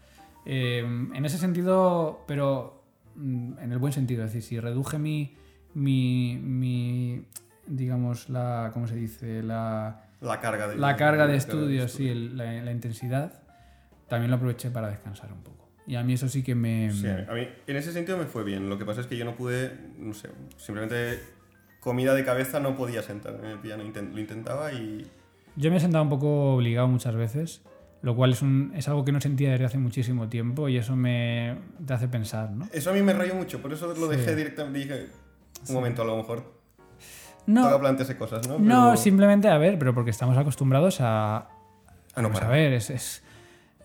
[0.45, 2.83] Eh, en ese sentido, pero
[3.17, 5.35] mm, en el buen sentido, es decir, si reduje mi,
[5.75, 7.25] mi, mi
[7.67, 9.43] digamos, la, ¿cómo se dice?
[9.43, 13.33] La, La carga de, la carga de de estudios, sí, el- la, la intensidad,
[14.09, 15.69] también lo aproveché para descansar un poco.
[15.87, 16.91] Y a mí eso sí que me...
[16.91, 18.69] Sí, a mí en ese sentido me fue bien.
[18.69, 21.21] Lo que pasa es que yo no pude, no sé, simplemente
[21.81, 23.85] comida de cabeza no podía sentarme en el piano.
[23.85, 25.07] Lo intentaba y
[25.55, 27.63] Yo me he sentado un poco obligado muchas veces,
[28.03, 30.97] lo cual es, un, es algo que no sentía desde hace muchísimo tiempo y eso
[30.97, 31.57] me
[31.87, 32.69] te hace pensar, ¿no?
[32.73, 33.63] eso a mí me rayó mucho.
[33.63, 34.17] Por eso lo Sí.
[34.17, 34.79] dejé directamente.
[34.81, 35.07] Dije,
[35.69, 36.53] un momento, a lo mejor
[37.47, 38.59] No, toca plantearse cosas, ¿no?
[38.59, 41.37] no Pero- simplemente, a ver, pero porque estamos acostumbrados a...
[42.17, 43.23] Ah, no, Vamos a ver, es, es,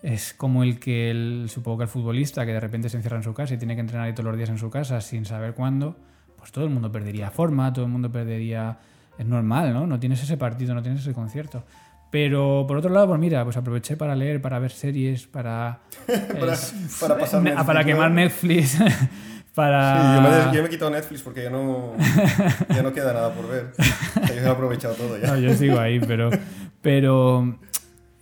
[0.02, 3.22] es como el que, el, supongo que el futbolista que de repente se encierra en
[3.22, 5.54] su casa y tiene que entrenar ahí todos los días en su casa sin saber
[5.54, 5.96] cuándo,
[6.36, 8.78] pues todo el mundo perdería forma, todo el mundo perdería...
[9.18, 9.86] Es normal, ¿no?
[9.86, 11.62] No tienes ese partido, no tienes ese concierto.
[12.10, 15.80] Pero por otro lado, pues mira, pues aproveché para leer, para ver series, para...
[16.40, 17.86] Para- es- para pasar Netflix, para ¿no?
[17.86, 18.78] quemar Netflix,
[19.54, 19.94] para...
[19.94, 21.92] Sí, yo me, yo me he quitado Netflix porque ya no,
[22.74, 23.72] ya no queda nada por ver.
[24.28, 25.26] Yo he aprovechado todo ya.
[25.28, 26.30] No, yo sigo ahí, pero,
[26.80, 27.58] pero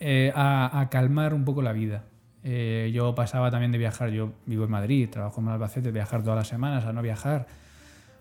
[0.00, 2.04] eh, a, a calmar un poco la vida.
[2.42, 6.36] Eh, yo pasaba también de viajar, yo vivo en Madrid, trabajo en Albacete, viajar todas
[6.38, 7.46] las semanas, a no viajar.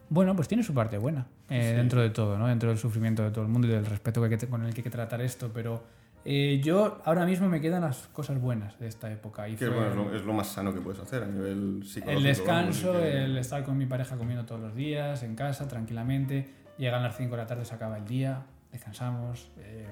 [0.09, 1.75] Bueno, pues tiene su parte buena eh, Sí.
[1.77, 2.47] dentro de todo, ¿no?
[2.47, 4.79] dentro del sufrimiento de todo el mundo y del respeto que que con el que
[4.81, 5.83] hay que tratar esto, pero
[6.25, 9.47] eh, yo ahora mismo me quedan las cosas buenas de esta época.
[9.47, 11.81] Y Que fue- bueno, es, lo, es lo más sano que puedes hacer a nivel
[11.85, 12.11] psicológico.
[12.17, 15.35] el descanso, vamos, y que- el estar con mi pareja comiendo todos los días, en
[15.35, 16.49] casa, tranquilamente.
[16.77, 18.41] Llegan las 5 de la tarde, se acaba el día,
[18.71, 19.87] descansamos, eh,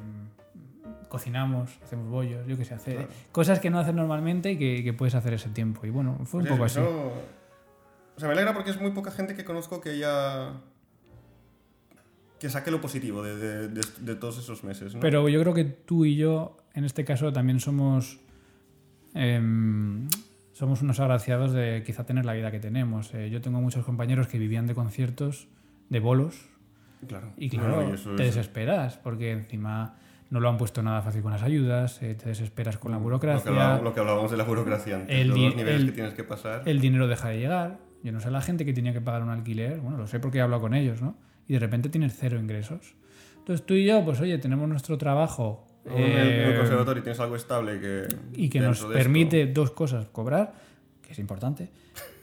[1.09, 3.09] cocinamos, hacemos bollos, yo qué sé, hacer Claro.
[3.31, 5.85] cosas que no haces normalmente y que, que puedes hacer ese tiempo.
[5.85, 6.79] Y bueno, fue un Pues poco así.
[6.79, 7.13] eso-
[8.15, 10.53] O sea, me alegra porque es muy poca gente que conozco que haya...
[12.39, 14.99] Que saque lo positivo de, de- de- de todos esos meses, ¿no?
[14.99, 18.19] Pero yo creo que tú y yo, en este caso, también somos.
[19.15, 20.07] em,
[20.53, 23.13] somos unos agraciados de quizá tener la vida que tenemos.
[23.13, 25.47] Eh, yo tengo muchos compañeros que vivían de conciertos,
[25.89, 26.49] de bolos,
[27.07, 27.31] Claro.
[27.37, 29.95] Y claro, no, y eso te es- desesperas porque encima
[30.29, 33.01] no lo han puesto nada fácil con las ayudas, eh, te desesperas con la Lo
[33.01, 35.91] que, burocracia, hablábamos, lo que hablábamos de la burocracia antes, El los niveles el- que
[35.93, 36.63] tienes que pasar.
[36.65, 37.79] el dinero deja de llegar.
[38.03, 40.37] Yo no sé la gente que tenía que pagar un alquiler, bueno, lo sé porque
[40.37, 41.17] he hablado con ellos, ¿no?
[41.47, 42.95] Y de repente tienes cero ingresos.
[43.37, 47.19] Entonces tú y yo, pues oye, tenemos nuestro trabajo el, en el eh, conservatorio tienes
[47.21, 48.07] algo estable que...
[48.33, 50.53] y que nos de esto- permite dos cosas, cobrar,
[51.01, 51.69] que es importante,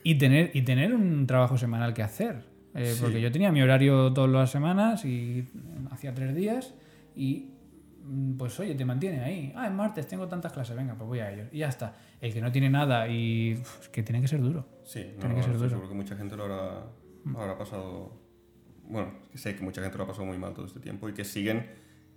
[0.03, 2.43] y tener, y tener un trabajo semanal que hacer.
[2.75, 3.01] Eh, Sí.
[3.03, 5.49] Porque yo tenía mi horario todas las semanas y
[5.91, 6.75] hacía tres días
[7.17, 7.54] y mm,
[8.39, 9.53] pues oye, te mantiene ahí.
[9.57, 11.45] Ah, en martes tengo tantas clases, venga, pues voy a ello.
[11.53, 11.97] Y ya está.
[12.21, 14.67] El que no tiene nada y uf, es que tiene que ser duro.
[14.85, 15.69] Sí, no, Tiene que ser duro.
[15.71, 16.87] seguro que mucha gente lo habrá,
[17.37, 18.21] habrá pasado...
[18.87, 21.25] Bueno, sé que mucha gente lo ha pasado muy mal todo este tiempo y que
[21.25, 21.67] siguen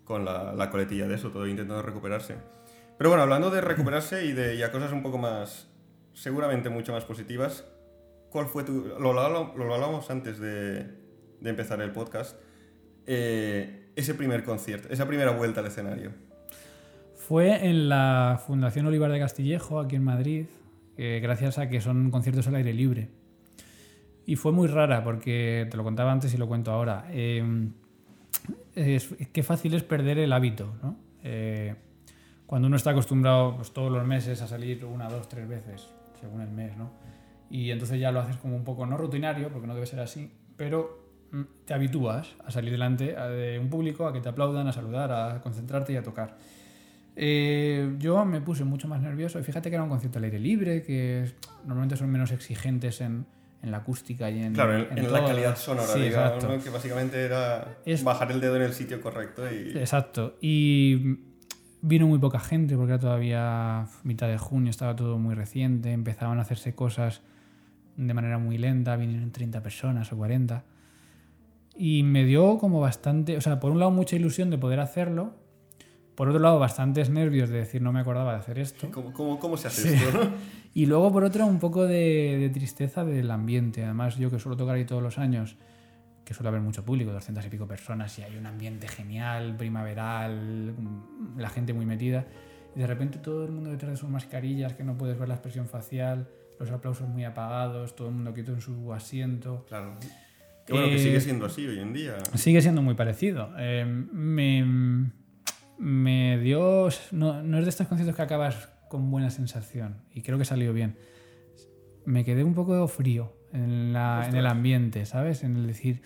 [0.04, 2.36] con la, la coletilla de eso, todo intentando recuperarse.
[2.98, 5.70] Pero bueno, hablando de recuperarse y de y a cosas un poco más,
[6.14, 7.64] seguramente mucho más positivas,
[8.30, 8.84] ¿cuál fue tu...
[9.00, 10.84] Lo, hablamos- lo hablábamos antes de,
[11.40, 12.38] de empezar el podcast,
[13.06, 16.12] eh, ese primer concierto, esa primera vuelta al escenario.
[17.16, 20.46] Fue en la Fundación Olivar de Castillejo, aquí en Madrid,
[20.98, 23.10] eh, gracias a que son conciertos al aire libre.
[24.26, 27.08] Y fue muy rara, porque te lo contaba antes y lo cuento ahora.
[27.10, 27.72] Eh,
[28.76, 30.96] qué fácil es perder el hábito, ¿no?
[31.24, 31.76] Eh,
[32.46, 35.90] cuando uno está acostumbrado pues, todos los meses a salir una, dos, tres veces,
[36.22, 36.92] según el mes, ¿no?
[37.50, 40.32] Y entonces ya lo haces como un poco, no rutinario, porque no debe ser así,
[40.56, 41.07] pero
[41.66, 45.42] te habitúas a salir delante de un público, a que te aplaudan, a saludar, a
[45.42, 46.38] concentrarte y a tocar.
[47.16, 50.40] Eh, yo me puse mucho más nervioso y fíjate que era un concierto al aire
[50.40, 51.36] libre, que es-
[51.66, 53.26] normalmente son menos exigentes en,
[53.64, 55.28] en la acústica y en, Claro, en, en la todo.
[55.28, 56.44] calidad sonora, Sí, digamos.
[56.44, 56.64] ¿no?
[56.64, 59.76] que básicamente era Es- bajar el dedo en el sitio correcto y...
[59.78, 60.38] Exacto.
[60.42, 61.18] Y
[61.82, 66.38] vino muy poca gente porque era todavía mitad de junio, estaba todo muy reciente, empezaban
[66.38, 67.22] a hacerse cosas
[67.96, 70.64] de manera muy lenta, vinieron 30 personas o 40.
[71.78, 75.36] Y me dio como bastante, o sea, por un lado mucha ilusión de poder hacerlo,
[76.16, 78.90] por otro lado bastantes nervios de decir no me acordaba de hacer esto.
[78.92, 80.04] ¿Cómo, cómo, cómo se hace Sí.
[80.04, 80.24] esto?
[80.24, 80.30] ¿no?
[80.74, 83.84] Y luego, por otro, un poco de, de tristeza del ambiente.
[83.84, 85.56] Además, yo que suelo tocar ahí todos los años,
[86.24, 90.76] que suele haber mucho público, 200 y pico personas, y hay un ambiente genial, primaveral,
[90.78, 92.28] mm, la gente muy metida.
[92.76, 95.34] Y de repente todo el mundo detrás de sus mascarillas, que no puedes ver la
[95.36, 96.28] expresión facial,
[96.60, 99.66] los aplausos muy apagados, todo el mundo quieto en su asiento.
[99.68, 99.96] Claro.
[100.68, 102.18] Que bueno, que Eh, sigue siendo así hoy en día.
[102.36, 103.52] Sigue siendo muy parecido.
[103.58, 105.10] Eh, me,
[105.80, 110.38] me dio no, no es de estos conciertos que acabas con buena sensación y creo
[110.38, 110.98] que salió bien.
[112.06, 115.44] Me quedé un poco frío en, la, en el ambiente, ¿sabes?
[115.44, 116.02] En el decir,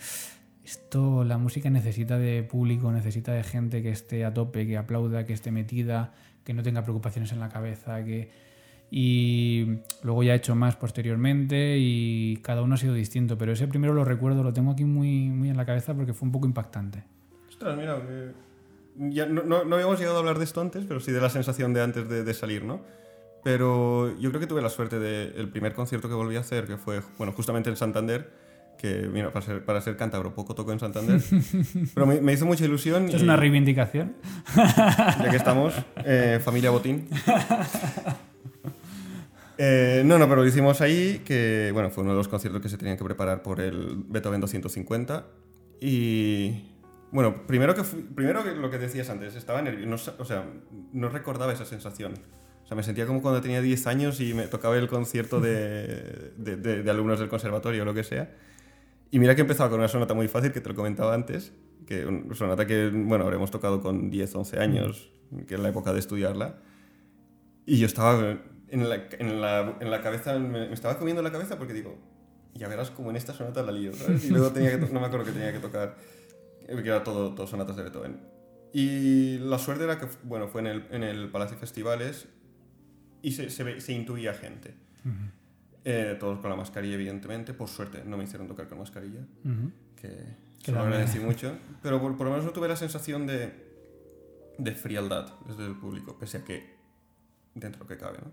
[0.63, 5.25] esto, la música necesita de público, necesita de gente que esté a tope, que aplauda,
[5.25, 6.13] que esté metida,
[6.43, 8.50] que no tenga preocupaciones en la cabeza, que...
[8.93, 13.65] Y luego ya he hecho más posteriormente y cada uno ha sido distinto, pero ese
[13.67, 16.45] primero lo recuerdo, lo tengo aquí muy, muy en la cabeza porque fue un poco
[16.45, 17.03] impactante.
[17.47, 17.97] Ostras, mira,
[18.97, 21.29] ya no, no, no habíamos llegado a hablar de esto antes, pero sí de la
[21.29, 22.81] sensación de antes de, de salir, ¿no?
[23.45, 26.75] Pero yo creo que tuve la suerte del primer concierto que volví a hacer, que
[26.77, 28.29] fue, bueno, justamente en Santander,
[28.77, 31.21] que, mira, para ser, para ser cántabro, poco toco en Santander,
[31.95, 33.05] pero me, me hizo mucha ilusión.
[33.05, 34.15] Esto es y- una reivindicación.
[34.53, 35.73] ya que estamos,
[36.05, 37.07] eh, familia Botín.
[39.63, 42.69] Eh, no, no, pero lo hicimos ahí, que bueno, fue uno de los conciertos que
[42.69, 45.27] se tenían que preparar por el Beethoven 250.
[45.79, 46.63] Y
[47.11, 50.45] bueno, primero que, fui- primero que lo que decías antes, estaba nervioso, no o sea,
[50.93, 52.13] no recordaba esa sensación.
[52.63, 56.31] O sea, me sentía como cuando tenía 10 años y me tocaba el concierto de,
[56.37, 58.31] de, de- de alumnos del conservatorio o lo que sea.
[59.11, 61.51] Y mira que empezaba con una sonata muy fácil, que te lo comentaba antes,
[61.85, 65.11] que una sonata que, bueno, habremos tocado con 10, 11 años,
[65.45, 66.57] que es la época de estudiarla.
[67.67, 68.39] Y yo estaba
[68.71, 71.97] en la, en la, en la cabeza, me, me estaba comiendo la cabeza porque digo,
[72.55, 74.25] ya verás como en esta sonata la lío, ¿sabes?
[74.25, 75.95] Y luego tenía que, no me acuerdo que tenía que tocar,
[76.67, 78.19] eh, que era todo, todo sonatas de Beethoven.
[78.73, 82.27] Y la suerte era que, bueno, fue en el, en el Palacio Festivales
[83.21, 84.73] y se, se, se intuía gente.
[85.83, 87.53] Eh, todos con la mascarilla, evidentemente.
[87.53, 89.71] Por suerte, no me hicieron tocar con mascarilla, Ujú.
[89.95, 90.07] que
[90.59, 91.57] Que se lo agradecí mucho.
[91.81, 93.51] Pero por, por lo menos no tuve la sensación de,
[94.57, 96.75] de frialdad desde el público, pese a que
[97.55, 98.31] dentro que cabe, ¿no?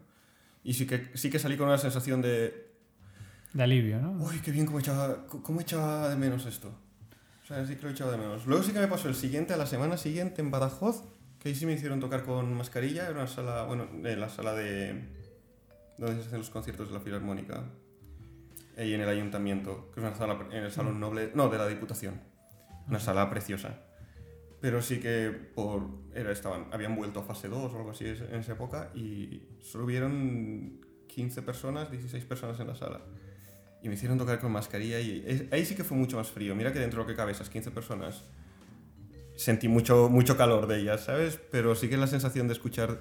[0.63, 2.73] Y sí que, sí que salí con una sensación de,
[3.53, 4.13] De alivio, ¿no?
[4.13, 6.73] uy, qué bien, cómo echaba, cómo echaba de menos esto.
[7.43, 8.47] O sea, sí que lo echaba de menos.
[8.47, 11.05] Luego sí que me pasó el siguiente, a la semana siguiente en Badajoz,
[11.39, 14.55] que ahí sí me hicieron tocar con mascarilla, era una sala, bueno, en la sala
[14.55, 15.09] de...
[15.97, 17.65] donde se hacen los conciertos de la Filarmónica,
[18.77, 21.67] ahí en el ayuntamiento, que es una sala en el Salón Noble, no, de la
[21.67, 22.21] Diputación,
[22.87, 23.88] una sala preciosa.
[24.61, 25.83] Pero sí que por,
[26.15, 29.85] era, estaban, habían vuelto a fase 2 o algo así en esa época y solo
[29.85, 33.01] hubieron 15 personas, 16 personas en la sala.
[33.83, 36.57] Y me hicieron tocar con mascarilla y es- ahí sí que fue mucho más frío.
[36.57, 38.25] Mira que dentro de lo que cabe, esas 15 personas,
[39.37, 41.39] sentí mucho, mucho calor de ellas, ¿sabes?
[41.53, 42.99] Pero sí que la sensación de escuchar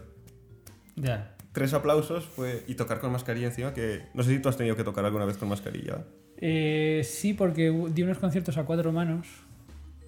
[0.96, 1.36] Ya.
[1.54, 4.76] tres aplausos fue, y tocar con mascarilla encima, que no sé si tú has tenido
[4.76, 6.06] que tocar alguna vez con mascarilla.
[6.38, 9.26] Eh, sí, porque di unos conciertos a cuatro manos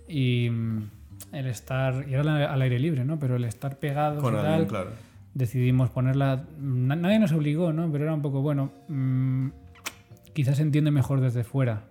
[0.07, 0.89] y mm,
[1.31, 3.19] el estar, y era al aire libre, ¿no?
[3.19, 4.89] Pero el estar pegados Con y alguien, tal, claro.
[5.33, 6.45] decidimos ponerla.
[6.59, 7.91] na- Nadie nos obligó, ¿no?
[7.91, 9.47] Pero era un poco, bueno, mm,
[10.33, 11.83] quizás se entiende mejor desde fuera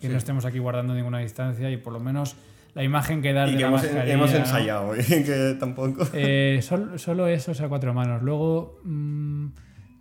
[0.00, 0.12] que Sí.
[0.12, 2.36] no estemos aquí guardando ninguna distancia y por lo menos
[2.74, 4.36] la imagen que das Y de que la hemos, mascarilla, hemos ¿no?
[4.38, 5.04] ensayado, ¿eh?
[5.24, 6.06] que tampoco.
[6.12, 8.22] Eh, sol- solo eso, o sea, cuatro manos.
[8.22, 9.46] Luego mm,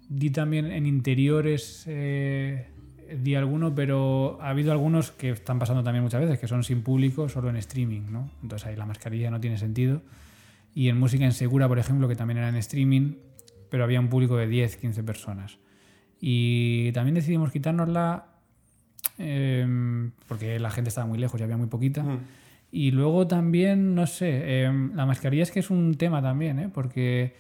[0.10, 2.68] di también en interiores, eh,
[3.22, 6.82] di alguno, pero ha habido algunos que están pasando también muchas veces, que son sin
[6.82, 8.30] público, solo en streaming, ¿no?
[8.42, 10.02] Entonces ahí la mascarilla no tiene sentido.
[10.74, 13.14] Y en música insegura, por ejemplo, que también era en streaming,
[13.70, 15.58] pero había un público de 10, 15 personas.
[16.20, 18.26] Y también decidimos quitárnosla
[19.18, 22.04] eh, porque la gente estaba muy lejos y había muy poquita.
[22.04, 22.20] Mm.
[22.72, 26.70] Y luego también, no sé, em, la mascarilla es que es un tema también, ¿eh?
[26.74, 27.36] Porque...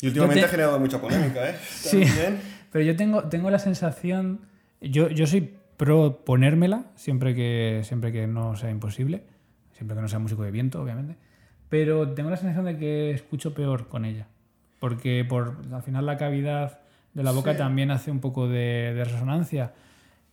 [0.00, 1.56] Y últimamente te- ha generado mucha polémica, ¿eh?
[1.68, 2.00] Sí.
[2.02, 2.59] También.
[2.70, 4.40] Pero yo tengo, tengo la sensación...
[4.80, 9.24] Yo, yo soy pro ponérmela, siempre que, siempre que no sea imposible,
[9.72, 11.16] siempre que no sea músico de viento, obviamente.
[11.68, 14.26] Pero tengo la sensación de que escucho peor con ella.
[14.78, 16.80] Porque por, al final la cavidad
[17.14, 17.58] de la boca Sí.
[17.58, 19.72] también hace un poco de, de resonancia.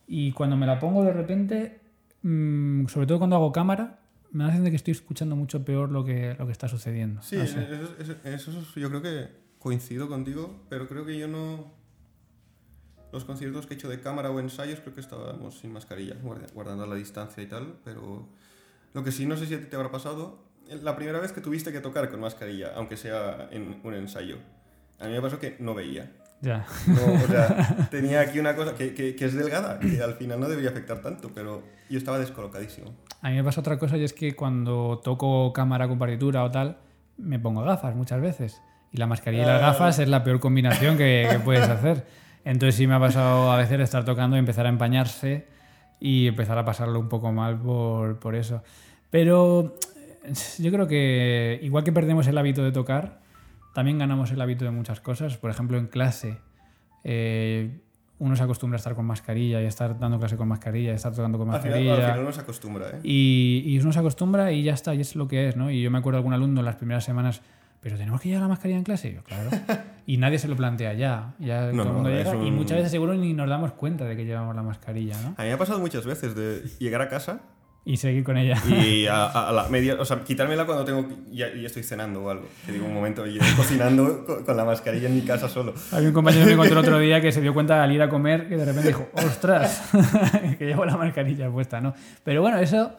[0.06, 1.80] Y cuando me la pongo de repente,
[2.22, 3.98] mm, sobre todo cuando hago cámara,
[4.32, 6.68] me da la sensación de que estoy escuchando mucho peor lo que, lo que está
[6.68, 7.20] sucediendo.
[7.22, 7.60] Sí, No sé.
[7.62, 9.28] eso, eso- eso es- yo creo que
[9.58, 11.76] coincido contigo, pero creo que yo no...
[13.12, 16.46] Los conciertos que he hecho de cámara o ensayos creo que estábamos sin mascarilla, guarda-
[16.54, 18.28] guardando la distancia y tal, pero
[18.92, 20.44] lo que sí no sé si te habrá pasado,
[20.82, 24.36] la primera vez que tuviste que tocar con mascarilla, aunque sea en un ensayo,
[25.00, 26.12] a mí me pasó que no veía.
[26.40, 26.66] Ya.
[26.86, 30.38] No, o sea, tenía aquí una cosa que, que- que es delgada, que al final
[30.38, 32.94] no debería afectar tanto, pero yo estaba descolocadísimo.
[33.22, 36.50] A mí me pasa otra cosa y es que cuando toco cámara con partitura o
[36.50, 36.76] tal,
[37.16, 38.60] me pongo gafas muchas veces.
[38.92, 39.66] Y la mascarilla y las Ah.
[39.68, 42.06] gafas es la peor combinación que, que puedes hacer.
[42.48, 45.46] Entonces sí me ha pasado a veces estar tocando y empezar a empañarse
[46.00, 48.62] y empezar a pasarlo un poco mal por, por eso.
[49.10, 49.74] Pero
[50.24, 53.20] eh, yo creo que igual que perdemos el hábito de tocar,
[53.74, 55.36] también ganamos el hábito de muchas cosas.
[55.36, 56.38] Por ejemplo, en clase,
[57.04, 57.82] eh,
[58.18, 60.92] uno se acostumbra a estar con mascarilla y a estar dando clase con mascarilla y
[60.92, 61.94] a estar tocando con Al final, mascarilla.
[61.96, 63.00] al final uno se acostumbra, ¿eh?
[63.02, 65.70] Y, y uno se acostumbra y ya está, y es lo que es, ¿no?
[65.70, 67.42] Y yo me acuerdo de algún alumno en las primeras semanas
[67.80, 69.08] pero tenemos que llevar la mascarilla en clase.
[69.10, 69.50] Y yo, claro.
[70.06, 71.34] y nadie se lo plantea ya.
[71.38, 74.04] ya No, todo el mundo llega y un- muchas veces seguro ni nos damos cuenta
[74.04, 75.28] de que llevamos la mascarilla, ¿no?
[75.36, 77.40] A mí me ha pasado muchas veces de llegar a casa
[77.84, 78.56] Y seguir con ella.
[78.66, 82.30] y a, a- a la media, o sea, quitármela cuando tengo ya estoy cenando o
[82.30, 82.46] algo.
[82.66, 85.72] Que digo un momento, y estoy cocinando con, con la mascarilla en mi casa solo.
[85.92, 88.02] Había un compañero que me contó el otro día que se dio cuenta al ir
[88.02, 89.82] a comer que de repente dijo, ostras,
[90.58, 91.94] que llevo la mascarilla puesta, ¿no?
[92.24, 92.92] Pero bueno, eso,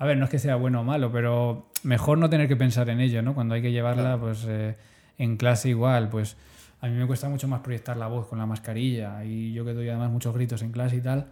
[0.00, 2.88] a ver, no es que sea bueno o malo, pero mejor no tener que pensar
[2.88, 3.34] en ello, ¿no?
[3.34, 4.20] Cuando hay que llevarla, Claro.
[4.20, 4.76] pues eh,
[5.18, 6.36] en clase igual, pues
[6.80, 9.74] a mí me cuesta mucho más proyectar la voz con la mascarilla y yo que
[9.74, 11.26] doy además muchos gritos en clase y tal,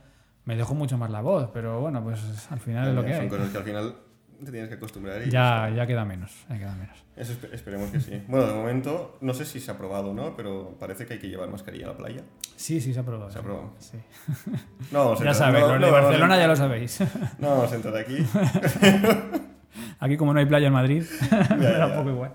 [0.45, 2.21] me dejo mucho más la voz, pero bueno, pues
[2.51, 3.29] al final es lo que Son hay.
[3.29, 3.95] cosas que al final
[4.45, 5.23] te tienes que acostumbrar.
[5.27, 6.97] Y Ya, ya queda menos, ya queda menos.
[7.17, 8.23] Eso espe- esperemos que sí.
[8.29, 11.19] Bueno, de momento, no sé si se ha probado o no, pero parece que hay
[11.19, 12.23] que llevar mascarilla a la playa.
[12.57, 13.31] Sí, sí, se ha probado.
[13.31, 13.47] Se ha sí.
[13.47, 13.73] probado.
[13.79, 13.99] Sí.
[14.93, 16.99] No vamos a Ya sabes, no- los no de Barcelona ya entrar- lo sabéis.
[17.39, 18.19] No vamos a entrar aquí.
[20.01, 21.39] Aquí como no hay playa en Madrid, Ya,
[21.79, 21.97] da un ya.
[21.97, 22.33] poco igual.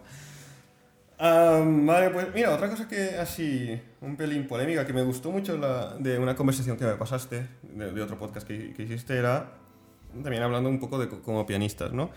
[1.20, 5.58] Ah, vale, pues mira, otra cosa que así, un pelín polémica, que me gustó mucho
[5.58, 9.52] la- de una conversación que me pasaste, de, de otro podcast que, que hiciste, era
[10.22, 12.12] también hablando un poco de co- como pianistas, ¿no?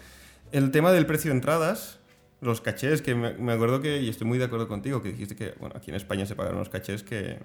[0.52, 1.98] El tema del precio de entradas,
[2.40, 5.34] los cachés, que me, me acuerdo que, y estoy muy de acuerdo contigo, que dijiste
[5.36, 7.38] que, bueno, aquí en España se pagan unos cachés que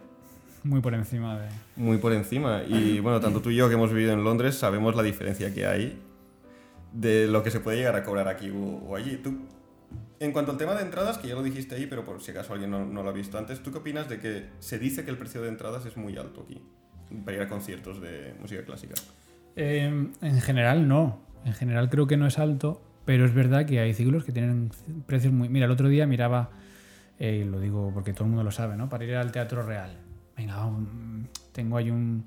[0.63, 1.47] Muy por encima de...
[1.75, 2.61] muy por encima.
[2.67, 5.65] Y bueno, tanto tú y yo que hemos vivido en Londres sabemos la diferencia que
[5.65, 5.99] hay
[6.93, 8.57] de lo que se puede llegar a cobrar aquí o,
[8.89, 9.17] o allí.
[9.17, 9.33] Tú,
[10.19, 12.53] en cuanto al tema de entradas, que ya lo dijiste ahí, pero por si acaso
[12.53, 15.09] alguien no, no lo ha visto antes, ¿tú qué opinas de que se dice que
[15.09, 16.61] el precio de entradas es muy alto aquí
[17.25, 18.93] para ir a conciertos de música clásica?
[19.55, 21.19] Eh, en general no.
[21.45, 24.71] En general creo que no es alto, pero es verdad que hay ciclos que tienen
[25.05, 25.49] precios muy...
[25.49, 26.51] Mira, el otro día miraba,
[27.19, 28.89] eh, lo digo porque todo el mundo lo sabe, ¿no?
[28.89, 29.97] Para ir al Teatro Real.
[30.37, 30.69] Venga,
[31.51, 32.25] tengo ahí un,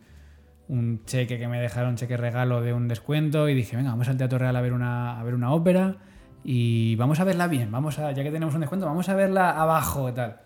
[0.69, 4.17] un cheque que me dejaron, cheque regalo de un descuento, y dije, venga, vamos al
[4.17, 5.97] Teatro Real a ver una, a ver una ópera
[6.45, 9.51] y vamos a verla bien, vamos a, ya que tenemos un descuento, vamos a verla
[9.51, 10.41] abajo y tal.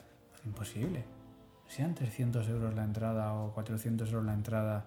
[0.45, 1.05] Imposible.
[1.67, 4.87] Sean 300 euros la entrada o 400 euros la entrada.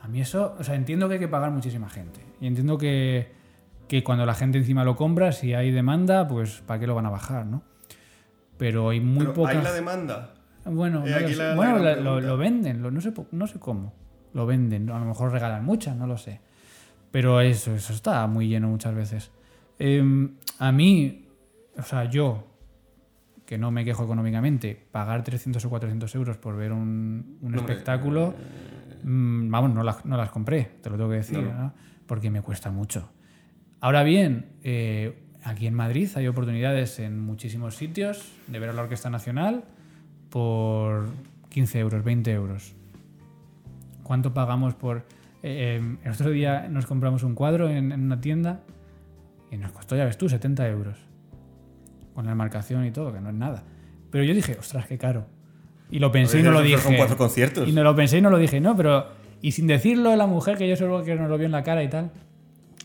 [0.00, 2.20] A mí eso, o sea, entiendo que hay que pagar muchísima gente.
[2.40, 3.32] Y entiendo que,
[3.88, 7.06] que cuando la gente encima lo compra, si hay demanda, pues ¿para qué lo van
[7.06, 7.62] a bajar, no?
[8.56, 9.56] Pero hay muy Pero pocas...
[9.56, 10.34] hay la demanda.
[10.64, 13.92] Bueno, Eh, no la- Bueno, la- lo, venden, lo- no, sé, no sé cómo.
[14.34, 16.40] Lo venden, a lo mejor regalan muchas, no lo sé.
[17.10, 19.30] Pero eso, eso está muy lleno muchas veces.
[19.78, 21.26] Em, a mí,
[21.76, 22.46] o sea, yo,
[23.50, 27.58] que no me quejo económicamente, pagar 300 o 400 euros por ver un, un No,
[27.58, 28.32] hombre, espectáculo,
[29.02, 31.58] mm, vamos, no las, no las compré, te lo tengo que decir, No, no.
[31.64, 31.74] ¿no?
[32.06, 33.10] porque me cuesta mucho.
[33.80, 38.82] Ahora bien, eh, aquí en Madrid hay oportunidades en muchísimos sitios de ver a la
[38.82, 39.64] Orquesta Nacional
[40.28, 41.08] por
[41.48, 42.76] 15 euros, 20 euros.
[44.04, 44.98] ¿Cuánto pagamos por...?
[45.42, 48.60] eh, eh, el otro día nos compramos un cuadro en, en una tienda
[49.50, 51.09] y nos costó, ya ves tú, 70 euros.
[52.20, 53.62] Con la marcación y todo, que no es nada.
[54.10, 55.24] Pero yo dije, ostras, qué caro.
[55.90, 56.76] Y lo pensé y no lo dije.
[56.76, 57.66] Son cuatro conciertos.
[57.66, 59.06] Y no lo pensé y no lo dije, no, pero.
[59.40, 61.82] Y sin decirlo, la mujer, que yo seguro que nos lo vio en la cara
[61.82, 62.10] y tal,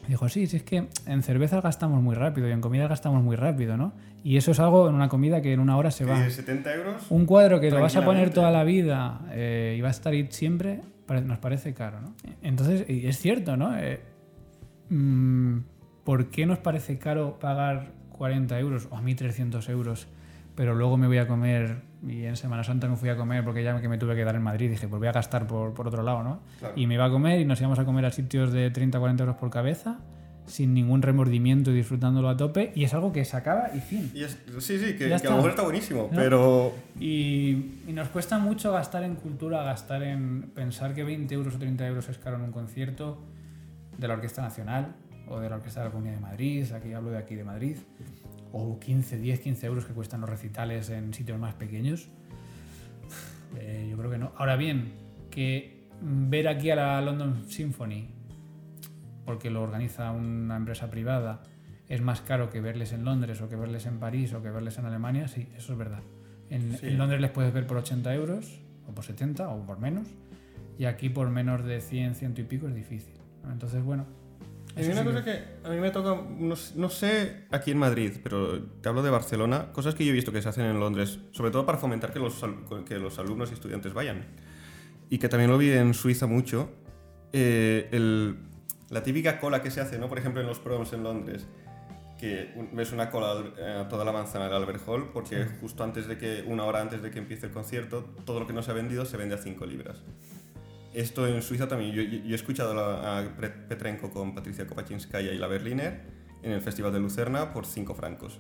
[0.08, 3.36] dijo: Sí, sí, es que en cerveza gastamos muy rápido y en comida gastamos muy
[3.36, 3.92] rápido, ¿no?
[4.24, 6.26] Y eso es algo en una comida que en una hora se va.
[6.26, 7.06] Eh, 70 euros.
[7.10, 10.14] Un cuadro que lo vas a poner toda la vida eh, y va a estar
[10.14, 10.80] ahí siempre,
[11.26, 12.16] nos parece caro, ¿no?
[12.42, 13.78] Entonces, y es cierto, ¿no?
[13.78, 14.00] Eh,
[14.92, 15.58] mm,
[16.06, 20.08] ¿Por qué nos parece caro pagar 40 euros o a mí 300 euros,
[20.56, 23.64] pero luego me voy a comer y en Semana Santa me fui a comer porque
[23.64, 25.88] ya que me tuve que dar en Madrid, dije, pues voy a gastar por, por
[25.88, 26.40] otro lado, ¿no?
[26.60, 26.74] Claro.
[26.78, 29.24] Y me iba a comer y nos íbamos a comer a sitios de 30 40
[29.24, 30.00] euros por cabeza,
[30.46, 34.12] sin ningún remordimiento y disfrutándolo a tope, y es algo que se acaba y fin.
[34.14, 36.18] Y es- sí, sí, que, que a lo mejor está buenísimo, ¿No?
[36.18, 41.56] pero Y, y nos cuesta mucho gastar en cultura, gastar en pensar que 20 euros
[41.56, 43.18] o 30 euros es caro en un concierto
[43.98, 44.94] de la Orquesta Nacional
[45.28, 47.78] o de la Orquesta de la Comunidad de Madrid, aquí hablo de aquí de Madrid,
[48.52, 52.08] o 15, 10, 15 euros que cuestan los recitales en sitios más pequeños.
[53.58, 54.32] Eh, yo creo que no.
[54.38, 54.94] Ahora bien,
[55.30, 58.08] que ver aquí a la London Symphony,
[59.26, 61.44] porque lo organiza una empresa privada,
[61.88, 64.78] es más caro que verles en Londres o que verles en París o que verles
[64.78, 66.02] en Alemania, sí, eso es verdad.
[66.50, 66.88] En, Sí.
[66.88, 70.08] en Londres les puedes ver por 80 euros, o por 70, o por menos,
[70.78, 73.14] y aquí por menos de 100, ciento y pico es difícil.
[73.52, 74.06] Entonces, bueno.
[74.78, 78.14] Hay una sí cosa que a mí me toca, no, no sé aquí en Madrid,
[78.24, 81.20] pero te hablo de Barcelona, cosas que yo he visto que se hacen en Londres,
[81.32, 82.44] sobre todo para fomentar que los,
[82.86, 84.26] que los alumnos y estudiantes vayan.
[85.10, 86.70] Y que también lo vi en Suiza mucho,
[87.32, 88.38] eh, el-
[88.90, 90.10] la típica cola que se hace, ¿no?
[90.10, 91.48] Por ejemplo, en los proms en Londres,
[92.20, 95.84] que ves una cola al- eh, a toda la manzana del Albert Hall, porque justo
[95.84, 98.62] antes de que, una hora antes de que empiece el concierto, todo lo que no
[98.64, 100.02] se ha vendido se vende a 5 libras.
[100.96, 101.92] Esto en Suiza también.
[101.94, 103.24] Yo, yo- he escuchado a, a
[103.68, 106.02] Petrenko con Patricia Kopachinskaya y la Berliner
[106.42, 108.40] en el Festival de Lucerna por 5 francos.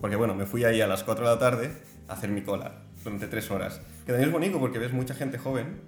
[0.00, 1.70] Porque bueno, me fui ahí a las 4 de la tarde
[2.08, 3.80] a hacer mi cola durante 3 horas.
[4.06, 5.80] Que también es bonito porque ves mucha gente joven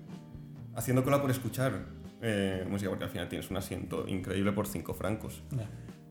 [0.74, 1.86] haciendo cola por escuchar
[2.20, 5.42] eh, música, porque al final tienes un asiento increíble por 5 francos.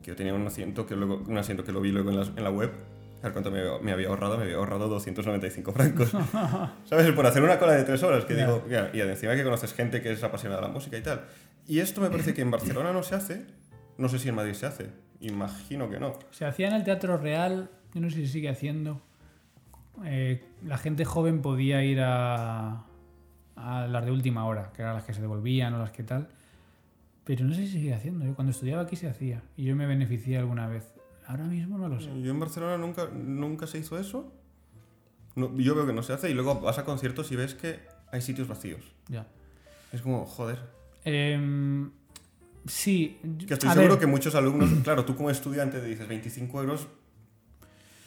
[0.02, 2.24] Que yo tenía un asiento que, luego, un asiento que lo vi luego en la,
[2.26, 2.72] en la web.
[3.22, 6.12] A ver cuánto me, me había ahorrado, me había ahorrado 295 francos.
[6.86, 7.12] ¿Sabes?
[7.12, 10.12] Por hacer una cola de 3 horas, que digo, y encima que conoces gente que
[10.12, 11.26] es apasionada de la música y tal.
[11.68, 13.46] Y esto me parece que en Barcelona no se hace,
[13.98, 14.90] no sé si en Madrid se hace,
[15.20, 16.18] imagino que no.
[16.32, 19.02] Se hacía en el Teatro Real, yo no sé si sigue haciendo.
[20.04, 22.86] Eh, la gente joven podía ir a,
[23.56, 26.30] a las de última hora, que eran las que se devolvían o las que tal.
[27.24, 28.26] Pero no sé si sigue haciendo.
[28.26, 30.96] Yo cuando estudiaba aquí se hacía y yo me beneficié alguna vez.
[31.28, 32.08] Ahora mismo no lo sé.
[32.22, 34.32] Yo en Barcelona nunca, nunca se hizo eso.
[35.36, 37.80] No, yo veo que no se hace y luego vas a conciertos y ves que
[38.12, 38.82] hay sitios vacíos.
[39.08, 39.26] Ya.
[39.94, 40.60] Es como, joder.
[41.06, 41.92] Em,
[42.68, 43.20] sí.
[43.48, 46.62] Que estoy a seguro ver, que muchos alumnos, claro, tú como estudiante te dices 25
[46.62, 46.88] euros.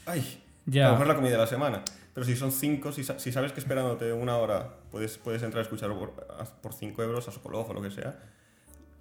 [0.06, 0.90] Ay, a lo Ya.
[0.92, 1.82] mejor la comida de la semana.
[2.12, 5.62] Pero si son 5, si, si sabes que esperándote una hora puedes, puedes entrar a
[5.62, 5.90] escuchar
[6.62, 8.20] por 5 euros a Sokolov o lo que sea.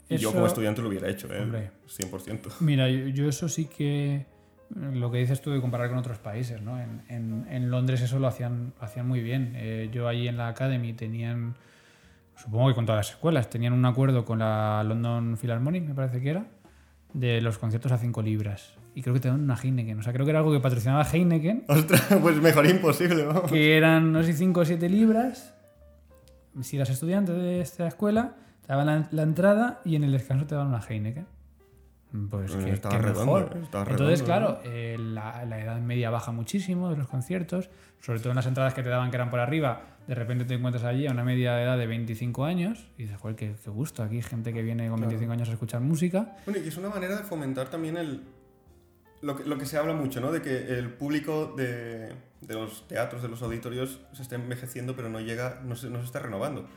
[0.10, 1.42] Y yo Eso- como estudiante lo hubiera hecho, ¿eh?
[1.42, 1.72] Hombre.
[1.88, 2.50] 100%.
[2.60, 4.16] Mira, yo, yo eso sí que.
[4.16, 4.26] eh,
[4.94, 6.80] Lo que dices tú de comparar con otros países, ¿no?
[6.80, 9.54] En, en- en Londres eso lo hacían, lo hacían muy bien.
[9.56, 11.56] Eh, yo allí en la Academy tenían.
[12.36, 16.20] Supongo que con todas las escuelas, tenían un acuerdo con la London Philharmonic, me parece
[16.20, 16.48] que era,
[17.14, 18.74] de los conciertos a 5 libras.
[18.96, 20.00] Y creo que te dan una Heineken.
[20.00, 23.52] O sea, creo que era algo que patrocinaba Heineken, Ostras, pues mejor imposible, vamos.
[23.52, 25.54] que eran, no sé si 5 o 7 libras.
[26.62, 28.36] Si eras estudiante de esta escuela,
[28.66, 31.28] te daban la, la entrada y en el descanso te daban una Heineken.
[32.30, 33.58] Pues Eh, que, estaba que redondo, mejor.
[33.64, 37.70] estaba Entonces, redondo, claro, eh, la, la edad media baja muchísimo de los conciertos,
[38.02, 40.54] sobre todo en las entradas que te daban que eran por arriba, de repente te
[40.54, 43.70] encuentras allí a una media de edad de 25 años y dices, joder, qué, qué
[43.72, 45.10] gusto, aquí hay gente que viene con Claro.
[45.10, 46.36] 25 años a escuchar música.
[46.46, 48.22] Bueno, y es una manera de fomentar también el,
[49.22, 50.32] lo, que, lo que se habla mucho, ¿no?
[50.32, 55.10] De que el público de, de los teatros, de los auditorios, se está envejeciendo, pero
[55.10, 56.68] no llega, no se, no se está renovando.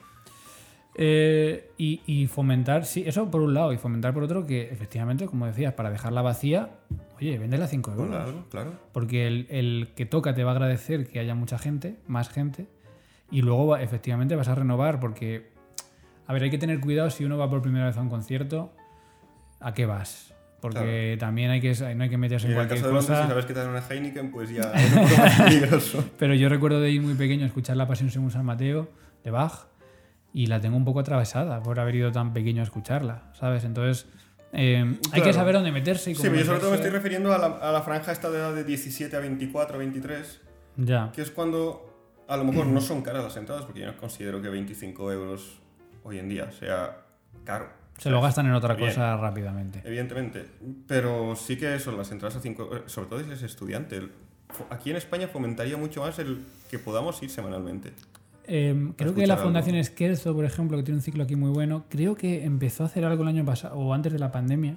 [0.98, 5.27] Eh, y, y fomentar, sí, eso por un lado, y fomentar por otro que efectivamente,
[5.27, 6.70] como decías, para dejarla vacía,
[7.20, 8.09] oye, véndela a 5 euros.
[8.09, 8.73] Claro, claro.
[8.93, 12.66] Porque el, el que toca te va a agradecer que haya mucha gente, más gente,
[13.31, 15.51] y luego va- efectivamente vas a renovar porque,
[16.27, 18.73] a ver, hay que tener cuidado si uno va por primera vez a un concierto,
[19.60, 20.32] ¿a qué vas?
[20.62, 23.23] Porque también hay que, no hay que meterse en en el cualquier caso de cosa.
[23.23, 26.05] si sabes que te dan una Heineken, pues ya es un poco más peligroso.
[26.18, 28.89] Pero yo recuerdo de ir muy pequeño a escuchar la Pasión según San Mateo
[29.23, 29.66] de Bach
[30.37, 33.65] y la tengo un poco atravesada por haber ido tan pequeño a escucharla, ¿sabes?
[33.65, 34.07] Entonces
[34.53, 35.25] eh, hay Claro.
[35.25, 37.39] que saber dónde meterse y Sí, cómo pero yo sobre todo me estoy refiriendo a
[37.39, 40.41] la, a la franja esta de edad de 17 a 24, 23,
[40.77, 41.11] Ya.
[41.15, 44.43] que es cuando a lo mejor no son caras las entradas, porque yo no considero
[44.43, 45.59] que 25 euros
[46.05, 46.99] hoy en día sea
[47.45, 47.69] caro.
[47.97, 48.91] Se lo gastan en otra Bien.
[48.91, 49.81] cosa rápidamente.
[49.87, 50.45] Evidentemente,
[50.87, 54.07] pero sí que eso, las entradas a 5 sobre todo si eres estudiante.
[54.69, 57.95] Aquí en España fomentaría mucho más el que podamos ir semanalmente.
[58.48, 59.47] Eh, creo que la algo.
[59.47, 62.86] Fundación Esquerzo, por ejemplo, que tiene un ciclo aquí muy bueno, creo que empezó a
[62.86, 64.77] hacer algo el año pasado, o antes de la pandemia,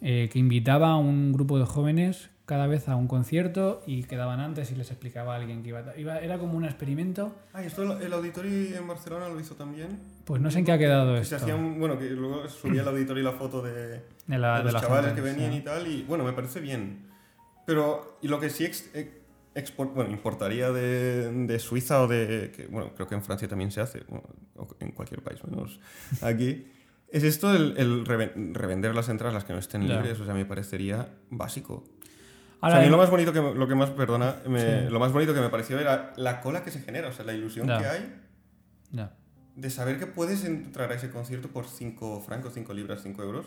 [0.00, 4.40] eh, que invitaba a un grupo de jóvenes cada vez a un concierto y quedaban
[4.40, 7.34] antes y les explicaba a alguien que iba, a- iba- Era como un experimento.
[7.52, 9.98] Ah, y esto el, el auditorio en Barcelona lo hizo también.
[10.24, 11.44] Pues no sé en qué ha quedado Que se esto.
[11.46, 14.64] hacían, bueno, que luego subía el auditorio y la foto de, De, la, de de
[14.64, 15.58] los la chavales gente, que venían sí.
[15.58, 17.06] y tal, y bueno, me parece bien.
[17.66, 19.10] Pero, y lo que sí ex- ex-
[19.58, 23.70] export- bueno, importaría de, de Suiza o de, que, bueno, creo que en Francia también
[23.70, 24.24] se hace, bueno,
[24.56, 25.80] o en cualquier país menos
[26.22, 26.66] aquí,
[27.10, 30.34] es esto el, el reven- revender las entradas, las que no estén libres, o sea,
[30.34, 31.84] me parecería básico.
[32.60, 34.90] O Ahora, sea, a mí lo más bonito que, lo que más, perdona, me- Sí.
[34.90, 37.32] lo más bonito que me pareció era la cola que se genera, o sea, la
[37.34, 38.22] ilusión que hay
[39.56, 43.46] de saber que puedes entrar a ese concierto por 5 francos, 5 libras, 5 euros.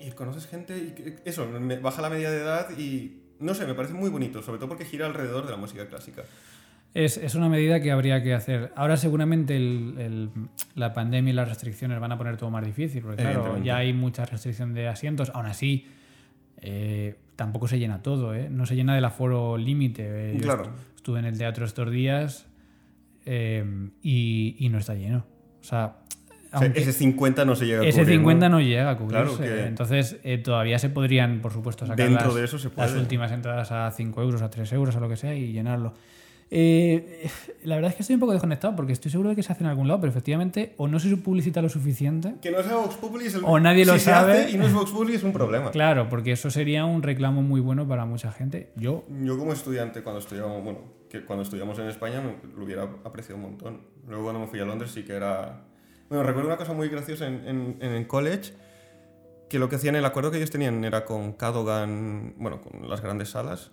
[0.00, 3.74] Y conoces gente y eso, me baja la media de edad y no sé, me
[3.74, 6.22] parece muy bonito, sobre todo porque gira alrededor de la música clásica.
[6.92, 8.72] Es, es una medida que habría que hacer.
[8.74, 10.30] Ahora seguramente el- el-
[10.74, 13.92] la pandemia y las restricciones van a poner todo más difícil, porque claro, ya hay
[13.92, 15.30] mucha restricción de asientos.
[15.34, 15.86] Aún así,
[16.62, 18.48] eh, tampoco se llena todo, ¿eh?
[18.50, 20.32] No se llena del aforo límite.
[20.34, 20.38] eh.
[20.40, 20.64] Claro.
[20.64, 22.46] estu- Estuve en el teatro estos días
[23.24, 23.64] eh,
[24.02, 25.24] y, y no está lleno.
[25.60, 25.96] O sea,
[26.52, 29.24] O sea, ese 50 no se llega a ese cubrir, 50 no llega a cubrirse.
[29.36, 32.68] Claro que- Entonces, eh, todavía se podrían, por supuesto, sacar Dentro las, de eso se
[32.68, 32.98] las puede.
[33.00, 35.94] últimas entradas a 5 euros, a 3 euros, a lo que sea, y llenarlo.
[36.52, 37.28] Eh,
[37.62, 39.62] la verdad es que estoy un poco desconectado porque estoy seguro de que se hace
[39.62, 42.34] en algún lado, pero efectivamente o no se publicita lo suficiente.
[42.42, 43.42] Que no sea Vox Populi es el...
[43.44, 44.32] O nadie lo si se sabe.
[44.32, 45.70] hace y no es Vox Populi es un problema.
[45.80, 48.72] Claro, porque eso sería un reclamo muy bueno para mucha gente.
[48.74, 52.20] Yo, Yo como estudiante, cuando estudiamos, bueno, que cuando estudiamos en España,
[52.56, 53.80] lo hubiera apreciado un montón.
[54.08, 55.66] Luego cuando me fui a Londres sí que era...
[56.10, 58.52] Bueno, recuerdo una cosa muy graciosa en, en, en el college.
[59.48, 63.00] que lo que hacían, el acuerdo que ellos tenían era con Cadogan, bueno, con las
[63.00, 63.70] grandes salas,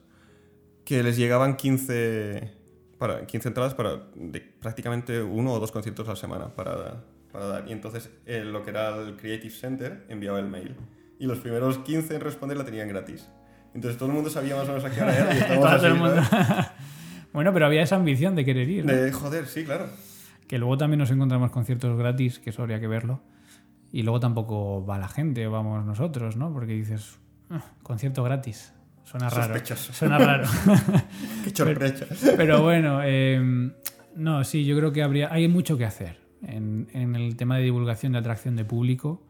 [0.86, 2.52] que les llegaban 15,
[2.98, 7.46] para, 15 entradas para de prácticamente uno o dos conciertos a la semana para, para
[7.48, 7.68] dar.
[7.68, 10.76] Y entonces eh, lo que era el Creative Center enviaba el mail.
[11.20, 13.28] Y los primeros 15 en responder la tenían gratis.
[13.74, 15.74] Entonces todo el mundo sabía más o menos a qué hora era y Todo el
[15.74, 16.24] así, mundo.
[16.24, 16.68] ¿sabes?
[17.34, 18.86] bueno, pero había esa ambición de querer ir.
[18.86, 18.94] ¿no?
[18.94, 19.88] De joder, sí, claro.
[20.48, 23.22] Que luego también nos encontramos conciertos gratis, que eso habría que verlo.
[23.92, 26.52] Y luego tampoco va la gente, o vamos nosotros, ¿no?
[26.54, 27.20] Porque dices,
[27.50, 28.74] "Ah, concierto gratis.
[29.04, 29.54] Suena raro.
[29.54, 29.94] Sospechoso.
[29.94, 30.44] Suena raro.
[31.46, 32.06] Qué chorprecha.
[32.36, 33.72] Pero bueno, eh,
[34.16, 37.64] no, sí, yo creo que habría, hay mucho que hacer en, en el tema de
[37.64, 39.24] divulgación de atracción de público.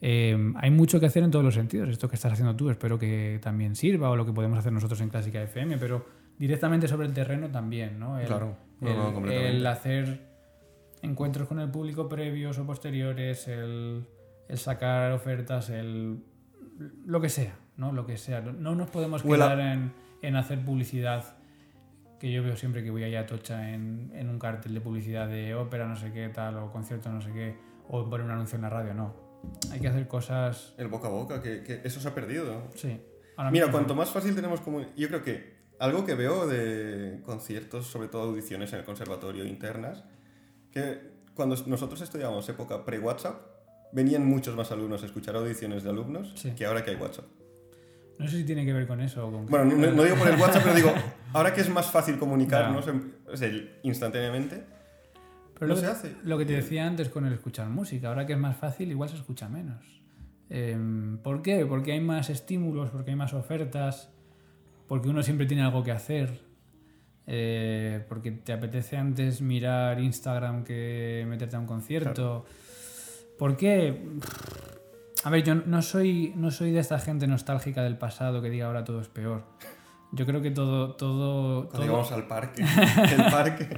[0.00, 1.88] Eh, hay mucho que hacer en todos los sentidos.
[1.88, 5.00] Esto que estás haciendo tú espero que también sirva o lo que podemos hacer nosotros
[5.00, 6.04] en Clásica FM, pero
[6.38, 8.18] directamente sobre el terreno también, ¿no?
[8.18, 8.56] El, Claro.
[8.80, 9.56] No, el- no, completamente.
[9.56, 10.31] el hacer
[11.02, 14.06] encuentros con el público previos o posteriores, el,
[14.48, 16.22] el sacar ofertas, el
[17.04, 17.92] lo que sea, ¿no?
[17.92, 18.40] Lo que sea.
[18.40, 19.92] No nos podemos quedar en,
[20.22, 21.36] en hacer publicidad
[22.18, 25.28] que yo veo siempre que voy allá a Tocha en, en un cartel de publicidad
[25.28, 27.56] de ópera, no sé qué, tal, o concierto, no sé qué,
[27.88, 29.14] o poner un anuncio en la radio, no.
[29.72, 30.72] Hay que hacer cosas.
[30.78, 32.70] El boca a boca, que, que eso se ha perdido.
[32.76, 33.00] Sí.
[33.36, 34.82] Ahora Mira, mismo- cuanto más fácil tenemos como...
[34.96, 40.04] Yo creo que algo que veo de conciertos, sobre todo audiciones en el conservatorio internas,
[40.72, 43.36] que cuando nosotros estudiábamos época pre-WhatsApp,
[43.92, 46.52] venían muchos más alumnos a escuchar audiciones de alumnos Sí.
[46.52, 47.26] que ahora que hay WhatsApp.
[48.18, 49.46] No sé si tiene que ver con eso o con.
[49.46, 50.92] Bueno, no, no digo por el WhatsApp, pero digo,
[51.32, 53.50] ahora que es más fácil comunicarnos en- o sea,
[53.82, 54.64] instantáneamente,
[55.54, 56.16] Pero no lo, se que- hace.
[56.24, 59.08] lo que te decía antes con el escuchar música, ahora que es más fácil, igual
[59.08, 60.00] se escucha menos.
[60.50, 61.64] Em, ¿Por qué?
[61.66, 64.10] Porque hay más estímulos, porque hay más ofertas,
[64.86, 66.40] porque uno siempre tiene algo que hacer,
[67.26, 72.44] eh, porque te apetece antes mirar Instagram que meterte a un concierto.
[73.38, 74.02] ¿Por qué?
[75.24, 78.66] A ver, yo no soy, no soy de esta gente nostálgica del pasado que diga
[78.66, 79.44] ahora todo es peor.
[80.12, 82.62] Yo creo que todo, todo, Cuando todo- íbamos al parque,
[83.16, 83.68] el parque,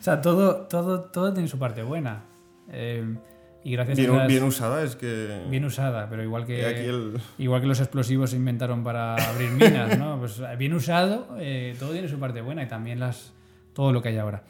[0.00, 2.24] o sea, todo, todo, todo tiene su parte buena.
[2.70, 3.16] Eh,
[3.64, 5.42] y gracias bien, a esas- bien usada, es que...
[5.50, 7.18] bien usada, pero igual que, el...
[7.38, 10.18] igual que los explosivos se inventaron para abrir minas, ¿no?
[10.20, 13.32] Pues bien usado, eh, todo tiene su parte buena y también las,
[13.72, 14.44] todo lo que hay ahora.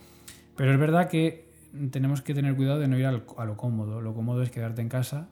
[0.57, 1.49] Pero es verdad que
[1.91, 4.01] tenemos que tener cuidado de no ir al- a lo cómodo.
[4.01, 5.29] Lo cómodo es quedarte en casa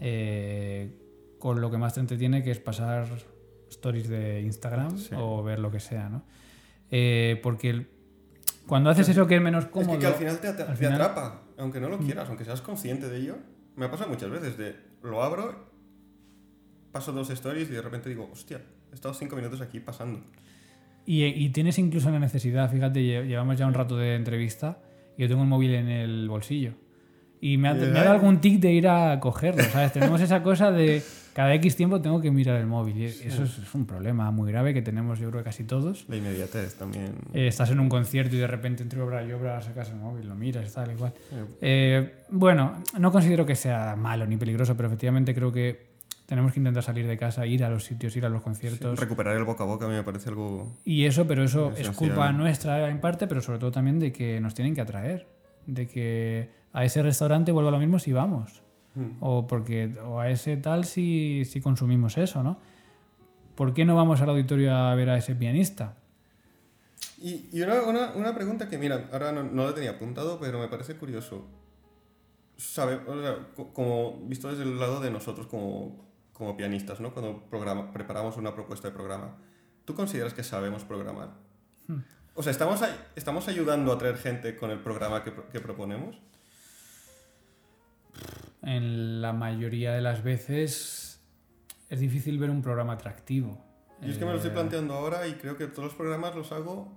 [0.00, 0.94] eh,
[1.38, 3.06] con lo que más te entretiene, que es pasar
[3.70, 5.14] stories de Instagram Sí.
[5.16, 6.22] o ver lo que sea, ¿no?
[6.90, 7.88] Eh, porque el-
[8.66, 9.92] cuando haces eso que es menos Es cómodo...
[9.94, 10.94] que, que al final te, al te final- Mm.
[11.02, 13.36] atrapa, aunque no lo quieras, aunque seas consciente de ello.
[13.76, 15.68] Me ha pasado muchas veces de lo abro,
[16.92, 18.60] paso dos stories y de repente digo, hostia,
[18.92, 20.20] he estado cinco minutos aquí pasando.
[21.06, 24.78] Y, y tienes incluso la necesidad, fíjate, lle- llevamos ya un rato de entrevista
[25.18, 26.72] y yo tengo el móvil en el bolsillo.
[27.40, 29.92] Y me ha, me ha dado algún tic de ir a cogerlo, ¿sabes?
[29.92, 31.02] Tenemos esa cosa de
[31.34, 32.96] cada X tiempo tengo que mirar el móvil.
[32.96, 36.06] Y eso es, es un problema muy grave que tenemos, yo creo casi todos.
[36.08, 37.12] La inmediatez también.
[37.34, 40.28] Eh, estás en un concierto y de repente entre obra y obra sacas el móvil,
[40.28, 41.12] lo miras, tal, igual.
[41.32, 45.92] Eh, Eh, bueno, no considero que sea malo ni peligroso, pero efectivamente creo que
[46.26, 48.98] tenemos que intentar salir de casa, ir a los sitios, ir a los conciertos.
[48.98, 50.72] recuperar el boca a boca a mí me parece algo...
[50.84, 51.94] Y eso, pero eso es Esencial.
[51.94, 55.26] culpa nuestra en parte, pero sobre todo también de que nos tienen que atraer.
[55.66, 58.62] De que a ese restaurante vuelva lo mismo si vamos.
[58.94, 59.16] Mm.
[59.20, 62.58] O, porque, o a ese tal si, si consumimos eso, ¿no?
[63.54, 65.96] ¿Por qué no vamos al auditorio a ver a ese pianista?
[67.20, 70.58] Y, y una, una, una pregunta que, mira, ahora no, no la tenía apuntado, pero
[70.58, 71.46] me parece curioso.
[72.56, 77.12] Sabe, o sea, co- como visto desde el lado de nosotros como, como pianistas, ¿no?
[77.12, 79.36] Cuando programa, preparamos una propuesta de programa,
[79.84, 81.30] ¿tú consideras que sabemos programar?
[81.88, 81.98] Hmm.
[82.34, 82.80] O sea, ¿estamos,
[83.16, 86.16] ¿estamos ayudando a atraer gente con el programa que, que proponemos?
[88.62, 91.20] En la mayoría de las veces
[91.90, 93.62] es difícil ver un programa atractivo.
[94.00, 96.34] Yo es que me lo estoy Eh, planteando ahora y creo que todos los programas
[96.34, 96.92] los hago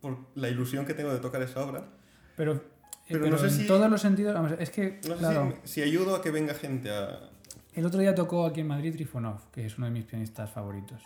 [0.00, 1.84] por la ilusión que tengo de tocar esa obra.
[2.36, 2.60] Pero, eh,
[3.08, 5.54] Pero pero no sé en si- todos los sentidos, vamos, es que, No sé claro,
[5.64, 7.30] si, si ayudo a que venga gente a...
[7.74, 11.02] El otro día tocó aquí en Madrid Trifonov, que es uno de mis pianistas favoritos.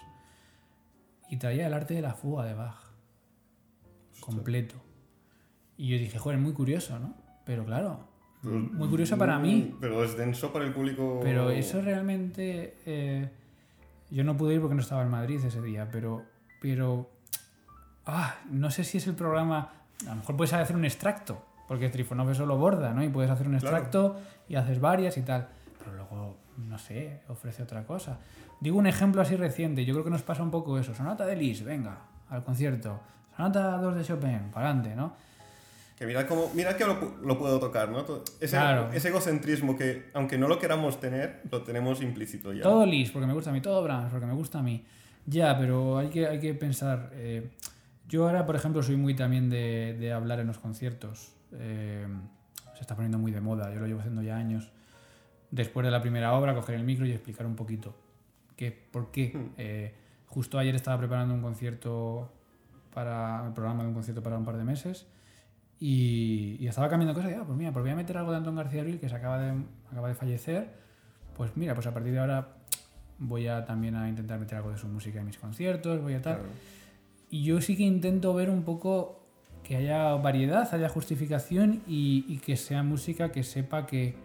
[1.31, 2.77] Y traía el arte de la fuga de Bach.
[4.20, 4.74] Completo.
[5.77, 7.15] Y yo dije, joder, muy curioso, ¿no?
[7.44, 8.07] Pero claro,
[8.43, 9.74] muy curioso para mí.
[9.81, 11.20] Pero es denso para el público.
[11.23, 12.77] Pero eso realmente...
[12.86, 13.28] eh,
[14.10, 16.24] yo no pude ir porque no estaba en Madrid ese día, pero...
[16.60, 17.10] pero
[18.06, 19.73] ah, no sé si es el programa...
[20.06, 23.02] A lo mejor puedes hacer un extracto, porque Trifonov eso lo borda, ¿no?
[23.02, 23.77] Y puedes hacer un Claro.
[23.77, 24.16] extracto
[24.48, 25.48] y haces varias y tal.
[25.81, 28.19] Pero luego, no sé, ofrece otra cosa.
[28.60, 30.94] Digo un ejemplo así reciente, yo creo que nos pasa un poco eso.
[30.94, 31.98] Sonata de Lis, venga,
[32.31, 33.01] al concierto.
[33.36, 35.15] Sonata 2 de Chopin, para adelante, ¿no?
[35.98, 38.04] Que mira, cómo, mira que lo, lo puedo tocar, ¿no?
[38.40, 38.90] Ese, Claro.
[38.92, 42.62] ese egocentrismo que, aunque no lo queramos tener, lo tenemos implícito ya.
[42.62, 44.84] Todo Liszt, porque me gusta a mí, todo Brahms, porque me gusta a mí.
[45.26, 47.10] Ya, pero hay que, hay que pensar.
[47.14, 47.50] eh,
[48.08, 51.32] yo ahora, por ejemplo, soy muy también de, de hablar en los conciertos.
[51.52, 52.06] Eh,
[52.74, 54.70] se está poniendo muy de moda, yo lo llevo haciendo ya años.
[55.50, 57.94] Después de la primera obra, coger el micro y explicar un poquito
[58.56, 59.32] qué, por qué.
[59.34, 59.52] Hmm.
[59.58, 59.94] Eh,
[60.26, 62.30] justo ayer estaba preparando un concierto
[62.94, 65.06] para el programa de un concierto para un par de meses
[65.80, 68.38] y, y estaba cambiando cosas y ah, pues mira, pues voy a meter algo de
[68.38, 69.52] Antón García Abril que se acaba de,
[69.90, 70.70] acaba de fallecer.
[71.36, 72.48] Pues mira, pues a partir de ahora
[73.18, 76.22] voy a también a intentar meter algo de su música en mis conciertos, voy a
[76.22, 76.36] tal.
[76.36, 76.48] Claro.
[77.30, 79.26] Y yo sí que intento ver un poco
[79.62, 84.16] que haya variedad, haya justificación y, y que sea música que sepa que,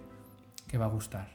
[0.68, 1.28] que va a gustar.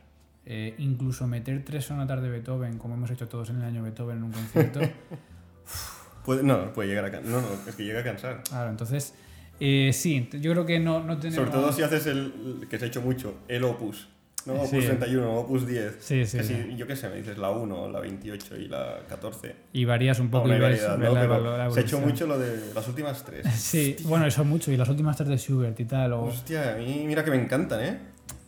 [0.50, 4.16] Eh, incluso meter tres sonatas de Beethoven, como hemos hecho todos en el año Beethoven
[4.16, 4.80] en un concierto.
[6.24, 7.30] Puede, no, puede llegar a cansar.
[7.30, 8.42] No, no, es que llega a cansar.
[8.42, 9.14] claro, entonces,
[9.60, 11.36] eh, sí, yo creo que no, no tenemos...
[11.36, 14.08] Sobre todo si haces el que se ha hecho mucho, el opus.
[14.46, 14.54] ¿no?
[14.54, 14.78] Opus Sí.
[14.86, 15.96] 31, opus 10.
[16.00, 19.54] Sí, sí, si- yo qué sé, me dices la 1, la 28 y la 14.
[19.74, 21.12] Y varías un poco No, y variedad, ¿no?
[21.12, 23.46] la, Pero evolu- la se ha hecho mucho lo de las últimas tres.
[23.54, 24.72] Sí, bueno, eso mucho.
[24.72, 26.12] Y las últimas tres de Schubert y tal.
[26.14, 26.22] O...
[26.24, 27.98] Hostia, a mí mira que me encantan, ¿eh?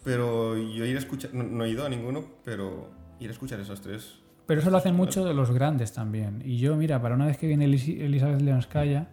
[0.03, 2.89] Pero yo ir a escuchar, no, no he ido a ninguno, pero
[3.19, 4.15] ir a escuchar esas tres.
[4.47, 6.43] Pero eso lo hacen mucho los grandes también.
[6.47, 9.09] Y yo, mira, para una vez que viene Elis- Elizabeth Leonskaya,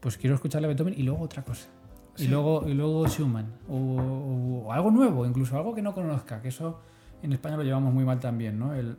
[0.00, 1.68] pues quiero escucharle a Beethoven y luego otra cosa.
[2.16, 2.28] Y Sí.
[2.28, 3.46] luego, y luego Schumann.
[3.68, 6.40] O, o- o algo nuevo, incluso algo que no conozca.
[6.42, 6.80] Que eso
[7.22, 8.74] en España lo llevamos muy mal también, ¿no?
[8.74, 8.96] El,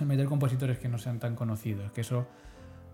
[0.00, 1.90] el meter compositores que no sean tan conocidos.
[1.92, 2.26] Que eso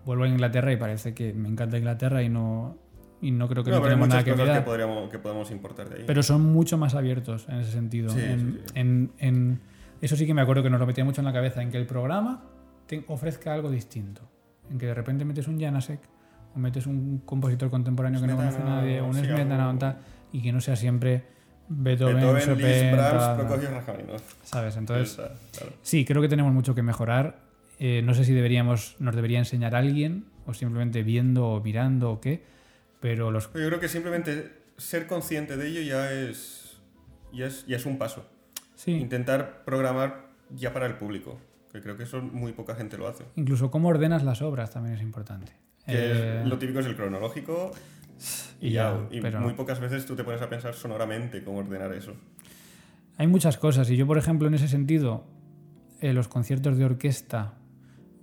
[0.05, 2.77] vuelvo a Inglaterra y parece que me encanta Inglaterra y no,
[3.21, 4.65] y no creo que no, No, tenemos nada que cosas que, mirar.
[4.65, 6.03] podríamos, que podemos importar de ahí.
[6.07, 8.09] Pero son mucho más abiertos en ese sentido.
[8.11, 8.71] Sí, en, sí, sí.
[8.75, 9.61] en- en-
[10.01, 11.77] eso sí que me acuerdo que nos lo metía mucho en la cabeza, en que
[11.77, 12.43] el programa
[12.87, 14.21] te ofrezca algo distinto.
[14.69, 15.99] En que de repente metes un Janasek
[16.55, 19.95] o metes un compositor contemporáneo que no conoce nadie, un sí, Smetana o
[20.31, 21.23] y que no sea siempre
[21.69, 23.39] Beethoven, Beethoven, Chopin, Liszt, Brahms.
[23.39, 24.33] Prokofiev, Rachmaninoff.
[24.43, 24.77] ¿sabes?
[24.77, 25.73] Entonces, Esa, claro.
[25.81, 27.39] sí, creo que tenemos mucho que mejorar.
[27.79, 32.21] Eh, no sé si deberíamos, nos debería enseñar alguien, o simplemente viendo o mirando o
[32.21, 32.43] qué,
[32.99, 36.77] pero los Yo creo que simplemente ser consciente de ello ya es,
[37.33, 38.25] ya es, ya es un paso.
[38.75, 41.39] sí, Intentar programar ya para el público,
[41.71, 43.23] que creo que eso muy poca gente lo hace.
[43.35, 45.53] incluso cómo ordenas las obras también es importante.
[45.85, 47.71] Que Eh, lo típico es el cronológico
[48.61, 48.97] y, ya.
[49.11, 52.13] Y pero- muy pocas veces tú te pones a pensar sonoramente cómo ordenar eso.
[53.17, 55.25] Hay muchas cosas y yo, por ejemplo, en ese sentido,
[56.01, 57.53] eh, los conciertos de orquesta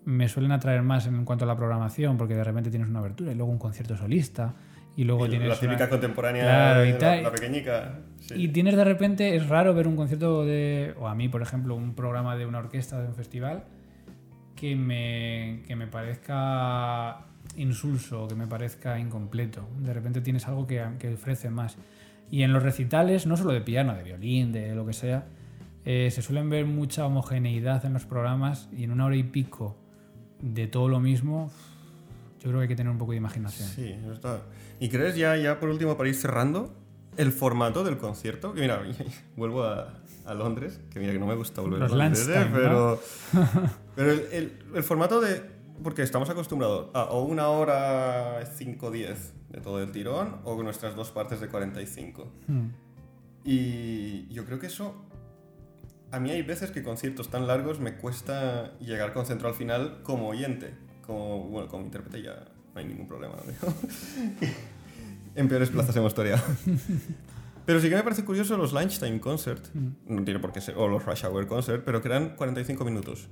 [0.04, 3.32] me suelen atraer más en cuanto a la programación, porque de repente tienes una abertura
[3.32, 4.54] y luego un concierto solista
[4.96, 8.00] y luego Y tienes la típica una- contemporánea, Claro, y la, la pequeñica.
[8.18, 8.34] sí.
[8.36, 11.74] Y tienes de repente, es raro ver un concierto de, o a mí, por ejemplo,
[11.76, 13.64] un programa de una orquesta de un festival
[14.56, 17.26] que me, que me parezca
[17.60, 19.66] insulso, que me parezca incompleto.
[19.78, 21.76] De repente tienes algo que, que ofrece más.
[22.30, 25.26] Y en los recitales, no solo de piano, de violín, de lo que sea,
[25.84, 29.76] eh, se suelen ver mucha homogeneidad en los programas y en una hora y pico
[30.40, 31.50] de todo lo mismo,
[32.40, 33.68] yo creo que hay que tener un poco de imaginación.
[33.68, 34.42] Sí, eso está.
[34.78, 36.72] ¿Y crees ya, ya por último, para ir cerrando,
[37.16, 38.52] el formato del concierto?
[38.54, 38.80] Que mira,
[39.36, 42.46] vuelvo a, a Londres, que mira que no me gusta volver Los a Londres, ¿eh?
[42.52, 43.00] Pero,
[43.96, 45.58] pero el, el- el formato de...
[45.82, 49.16] Porque estamos acostumbrados a o una hora 5-10
[49.50, 52.30] de todo el tirón o nuestras dos partes de 45.
[52.46, 52.68] Hmm.
[53.44, 54.94] Y yo creo que eso...
[56.12, 60.28] A mí hay veces que conciertos tan largos me cuesta llegar concentrado al final como
[60.28, 60.74] oyente.
[61.06, 63.36] Como, bueno, como intérprete ya no hay ningún problema.
[63.36, 63.74] ¿no?
[65.34, 66.42] en peores plazas hemos toreado.
[67.66, 69.64] Pero sí que me parece curioso los Lunchtime Concert.
[70.06, 73.28] No tiene por qué ser, o los Rush Hour Concert, pero que eran 45 minutos.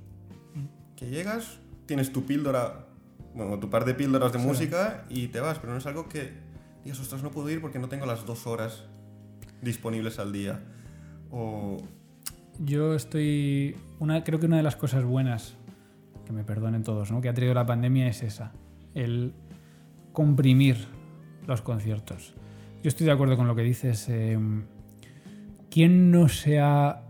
[0.95, 1.59] Que llegas,
[1.89, 2.85] tienes tu píldora,
[3.33, 4.45] bueno, tu par de píldoras de Sí.
[4.45, 6.31] música y te vas, pero no es algo que
[6.83, 8.83] digas, ostras, no puedo ir porque no tengo las dos horas
[9.63, 10.61] disponibles al día.
[11.31, 11.77] O
[12.59, 13.75] Yo estoy.
[13.99, 15.55] Una, creo que una de las cosas buenas,
[16.25, 17.21] que me perdonen todos, ¿no?
[17.21, 18.51] que ha traído la pandemia es esa:
[18.93, 19.33] el
[20.13, 20.77] comprimir
[21.47, 22.35] los conciertos.
[22.83, 24.07] Yo estoy de acuerdo con lo que dices.
[24.09, 24.37] eh,
[25.71, 27.01] ¿Quién no se ha.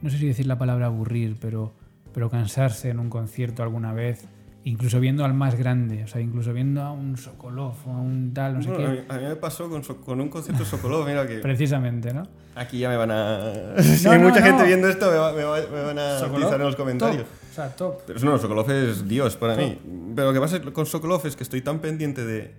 [0.00, 1.74] No sé si decir la palabra aburrir, pero,
[2.12, 4.24] pero cansarse en un concierto alguna vez,
[4.64, 8.32] incluso viendo al más grande, o sea, incluso viendo a un Sokolov o a un
[8.34, 9.04] tal, no sé Bueno, qué.
[9.08, 12.24] a mí me pasó con, un concierto Sokolov, mira que Precisamente, ¿no?
[12.54, 13.52] aquí ya me van a...
[13.82, 14.46] si No, hay no, mucha no.
[14.46, 17.22] gente viendo esto me, va- me va- me van a utilizar en los comentarios.
[17.24, 18.02] Top, o sea, top.
[18.06, 19.64] Pero no, Sokolov es Dios para Top.
[19.64, 19.78] mí.
[20.14, 22.54] Pero lo que pasa con Sokolov es que estoy tan pendiente de...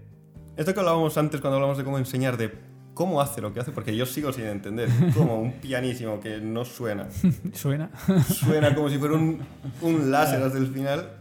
[0.57, 2.51] Esto que hablábamos antes cuando hablamos de cómo enseñar, de
[2.93, 6.65] cómo hace lo que hace, porque yo sigo sin entender cómo un pianísimo que no
[6.65, 7.07] suena,
[7.53, 7.89] Suena.
[8.23, 9.39] suena como si fuera un,
[9.81, 11.17] un láser hasta el final.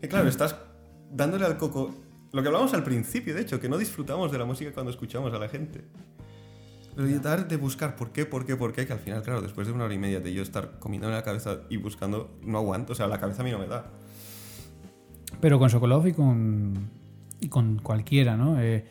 [0.00, 0.56] Que claro, estás
[1.10, 1.94] dándole al coco
[2.32, 5.32] Lo que hablábamos al principio, de hecho, que no disfrutamos de la música cuando escuchamos
[5.32, 5.84] a la gente.
[6.96, 9.66] Pero tratar de buscar por qué, por qué, por qué, que al final, claro, después
[9.66, 12.58] de una hora y media de yo estar comiendo en la cabeza y buscando, no
[12.58, 12.92] aguanto.
[12.92, 13.86] O sea, la cabeza a mí no me da.
[15.40, 16.90] Pero con Sokolov y con,
[17.40, 18.60] y con cualquiera, ¿no?
[18.60, 18.84] Eh,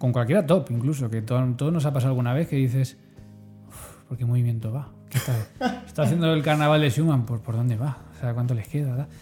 [0.00, 2.96] con cualquiera top, incluso, que todo, todo, nos ha pasado alguna vez que dices,
[4.08, 4.90] ¿por qué movimiento va?
[5.10, 7.26] ¿Qué está, está, haciendo el carnaval de Schumann?
[7.26, 7.98] ¿Por, ¿Por dónde va?
[8.16, 9.06] O sea, ¿cuánto les queda?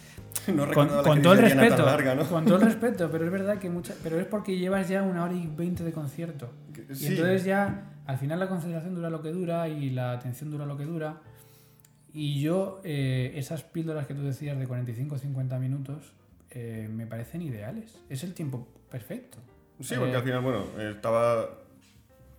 [0.54, 2.24] No con, con todo el respeto, larga, ¿no?
[2.24, 5.24] con todo el respeto, pero es verdad que mucha, pero es porque llevas ya una
[5.24, 6.48] hora y veinte de concierto.
[6.92, 7.04] Sí.
[7.04, 10.64] Y entonces ya, al final la concentración dura lo que dura y la atención dura
[10.64, 11.20] lo que dura.
[12.14, 16.14] Y yo, eh, esas píldoras que tú decías de 45 o 50 minutos,
[16.50, 17.98] eh, me parecen ideales.
[18.08, 19.38] Es el tiempo perfecto.
[19.80, 21.48] Sí, porque eh, al final, bueno, estaba...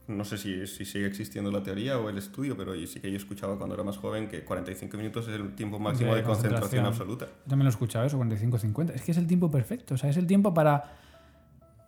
[0.07, 3.17] No sé si, si, sigue existiendo la teoría o el estudio, pero sí que yo
[3.17, 6.83] escuchaba cuando era más joven que 45 minutos es el tiempo máximo de, de concentración,
[6.83, 7.25] concentración, absoluta.
[7.25, 8.95] Yo también lo he escuchado eso, 45-50.
[8.95, 10.95] Es que es el tiempo perfecto, o sea, es el tiempo para...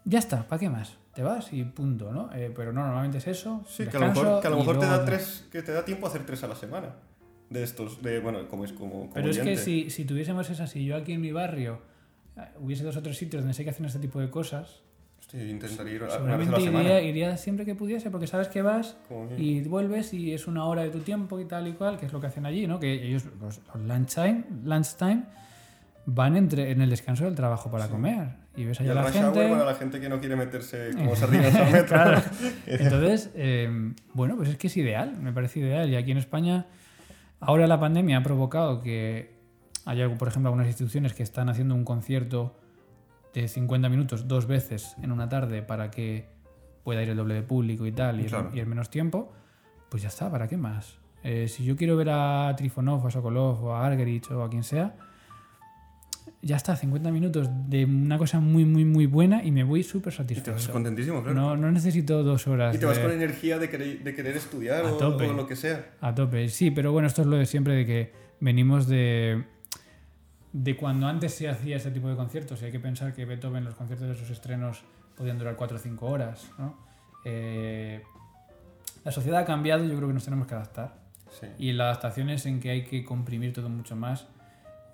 [0.05, 0.97] Ya está, ¿para qué más?
[1.15, 2.29] Te vas y punto, ¿no?
[2.33, 3.63] Eh, pero no, normalmente es eso.
[3.67, 5.83] Sí, que a lo mejor, que a lo mejor te, da tres, que te da
[5.83, 6.89] tiempo a hacer tres a la semana.
[7.49, 9.09] De estos, de, bueno, como es como...
[9.09, 11.81] como pero es que si, si tuviésemos esa, si yo aquí en mi barrio
[12.59, 14.81] hubiese dos o tres sitios donde sé que hacen este tipo de cosas,
[15.31, 18.97] Hostia, intentaría ir seguramente iría, iría, siempre que pudiese, porque sabes que vas
[19.37, 22.13] y vuelves y es una hora de tu tiempo y tal y cual, que es
[22.13, 22.79] lo que hacen allí, ¿no?
[22.79, 25.23] Que ellos, los, los lunchtime, lunchtime
[26.05, 27.91] van entre, en el descanso del trabajo para sí.
[27.91, 28.41] comer.
[28.57, 29.47] Y ves allá y la gente.
[29.47, 31.87] Bueno, la gente que no quiere meterse como sardinas al metro.
[31.87, 32.21] claro.
[32.65, 35.89] Entonces, eh, bueno, pues es que es ideal, me parece ideal.
[35.89, 36.65] Y aquí en España,
[37.39, 39.39] ahora la pandemia ha provocado que
[39.85, 42.60] hay, por ejemplo, algunas instituciones que están haciendo un concierto
[43.33, 46.25] de 50 minutos dos veces en una tarde para que
[46.83, 48.49] pueda ir el doble de público y tal, y, Claro.
[48.51, 49.31] el, y el menos tiempo,
[49.89, 50.97] pues ya está, ¿para qué más?
[51.23, 54.63] Eh, si yo quiero ver a Trifonov, a Sokolov, o a Argerich, o a quien
[54.63, 54.95] sea,
[56.43, 60.11] ya está, 50 minutos de una cosa muy, muy, muy buena y me voy súper
[60.11, 60.71] Y te vas satisfecho.
[60.73, 61.39] contentísimo, claro.
[61.39, 64.35] No, no necesito dos horas y te vas de- con energía de querer, de querer
[64.37, 65.27] estudiar A o, tope.
[65.27, 65.91] o lo que sea.
[66.01, 69.43] A tope, sí, pero bueno, esto es lo de siempre de que venimos de,
[70.53, 72.61] de cuando antes se hacía este tipo de conciertos.
[72.61, 74.83] Y hay que pensar que Beethoven, los conciertos de sus estrenos
[75.15, 76.47] podían durar 4 o 5 horas.
[76.57, 76.77] ¿no?
[77.25, 78.03] Eh,
[79.03, 80.95] la sociedad ha cambiado y yo creo que nos tenemos que adaptar.
[81.39, 81.47] Sí.
[81.57, 84.27] Y la adaptación es en que hay que comprimir todo mucho más.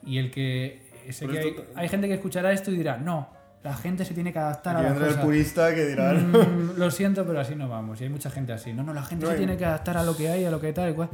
[0.04, 0.86] Y el que.
[1.10, 3.30] Sé que hay, hay gente que escuchará esto y dirá, no,
[3.64, 6.14] la gente se tiene que adaptar a Aquí la vendrá el purista que dirá...
[6.14, 8.00] Mm, lo siento, pero así no vamos.
[8.02, 8.74] Y hay mucha gente así.
[8.74, 10.52] No, no, la gente No se hay- tiene que adaptar a lo que hay, a
[10.52, 11.10] lo que tal y cual.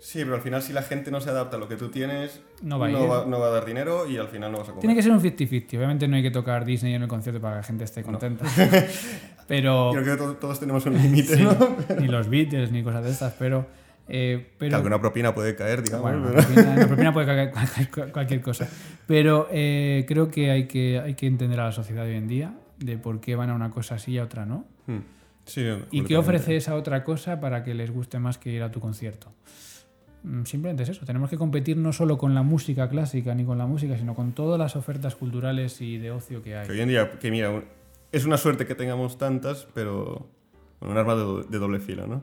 [0.00, 2.40] Sí, pero al final si la gente no se adapta a lo que tú tienes,
[2.62, 2.96] No va a ir.
[2.96, 4.80] no, va, no va a dar dinero y al final no vas a comer.
[4.82, 5.76] Tiene que ser un 50-50.
[5.76, 8.44] Obviamente no hay que tocar Disney en el concierto para que la gente esté contenta.
[9.46, 9.90] pero.
[9.92, 11.76] Creo que to- todos tenemos un límite, sí, ¿no?
[12.00, 13.66] ni los Beatles ni cosas de estas, pero.
[14.08, 16.02] eh, Que pero alguna propina puede caer, digamos.
[16.02, 18.68] bueno, pero- la propina, puede caer cualquier, cualquier cosa.
[19.06, 22.28] Pero eh, creo que hay, que hay que entender a la sociedad de hoy en
[22.28, 24.64] día de por qué van a una cosa así y a otra no.
[24.86, 24.98] Hmm.
[25.44, 28.70] Sí, ¿Y qué ofrece esa otra cosa para que les guste más que ir a
[28.70, 29.32] tu concierto?
[30.22, 31.04] Mm, Simplemente es eso.
[31.06, 34.32] Tenemos que competir no solo con la música clásica ni con la música, sino con
[34.32, 36.66] todas las ofertas culturales y de ocio que hay.
[36.66, 37.62] Que hoy en día, que mira,
[38.12, 40.26] es una suerte que tengamos tantas, pero
[40.80, 42.22] bueno, un arma de, do- de doble filo, ¿no?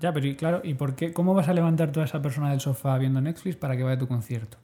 [0.00, 1.12] Ya, pero y claro, ¿y por qué?
[1.12, 3.98] ¿Cómo vas a levantar toda esa persona del sofá viendo Netflix para que vaya a
[3.98, 4.58] tu concierto?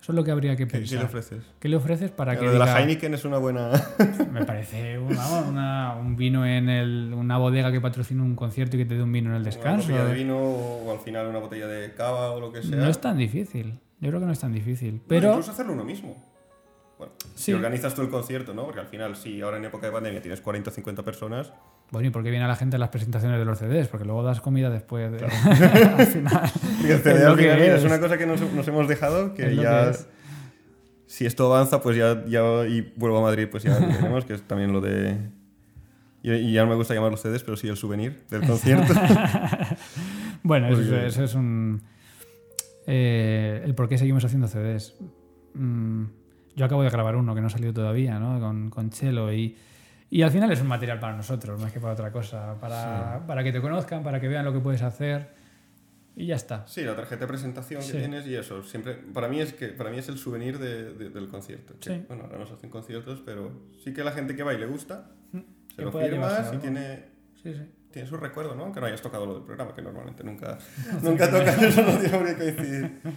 [0.00, 0.98] Eso es lo que habría que ¿Qué, qué pensar.
[1.00, 1.44] le ofreces?
[1.58, 3.70] ¿Qué le ofreces para que Lo de la diga, Heineken es una buena...
[4.32, 8.76] Me parece un, vamos, una- un vino en el, una bodega que patrocina un concierto
[8.76, 9.88] y que te dé un vino en el descanso.
[9.88, 12.76] Una botella de vino o al final una botella de cava o lo que sea.
[12.76, 13.78] No es tan difícil.
[14.00, 15.02] Yo creo que no es tan difícil.
[15.06, 16.16] Pero incluso hacerlo uno mismo.
[16.96, 17.44] Bueno, Sí.
[17.44, 18.64] si organizas tú el concierto, ¿no?
[18.64, 21.52] Porque al final, si ahora en época de pandemia tienes 40 o 50 personas,
[21.90, 23.88] Bueno, ¿y por qué viene la gente a las presentaciones de los CDs?
[23.88, 25.10] Porque luego das comida después.
[25.10, 25.24] De...
[25.24, 26.50] al final.
[26.82, 27.84] Y el Es CD al final, es es.
[27.84, 29.84] una cosa que nos, nos hemos dejado, que Es ya...
[29.84, 30.08] que es.
[31.06, 34.34] Si esto avanza, pues ya, ya y vuelvo a Madrid, pues ya lo veremos, que
[34.34, 35.16] es también lo de...
[36.22, 38.92] Y, y ya no me gusta llamarlos CDs, pero sí el souvenir del concierto.
[40.42, 41.82] Bueno, eso es un.
[42.86, 44.94] eh, el por qué seguimos haciendo CDs.
[45.54, 46.04] Mm,
[46.56, 48.40] yo acabo de grabar uno que no ha salido todavía, ¿no?
[48.40, 49.56] Con, con Chelo y.
[50.10, 52.56] Y al final es un material para nosotros, más que para otra cosa.
[52.60, 55.28] Para, para que te conozcan, para que vean lo que puedes hacer.
[56.16, 56.66] Y ya está.
[56.66, 57.92] Sí, la tarjeta de presentación Sí.
[57.92, 58.62] que tienes y eso.
[58.64, 61.74] Siempre, para, mí es que, para mí es el souvenir de- de- del concierto.
[61.80, 62.04] Que, Sí.
[62.08, 64.66] Bueno, ahora no se hacen conciertos, pero sí que la gente que va y le
[64.66, 65.44] gusta, se Mm,
[65.76, 67.04] Que lo llevarse y tiene,
[67.40, 67.62] Sí, sí.
[67.92, 68.64] tiene su recuerdo, ¿no?
[68.64, 70.58] Aunque no hayas tocado lo del programa, que normalmente nunca,
[71.02, 73.00] nunca tocas, eso no tiene qué coincidir.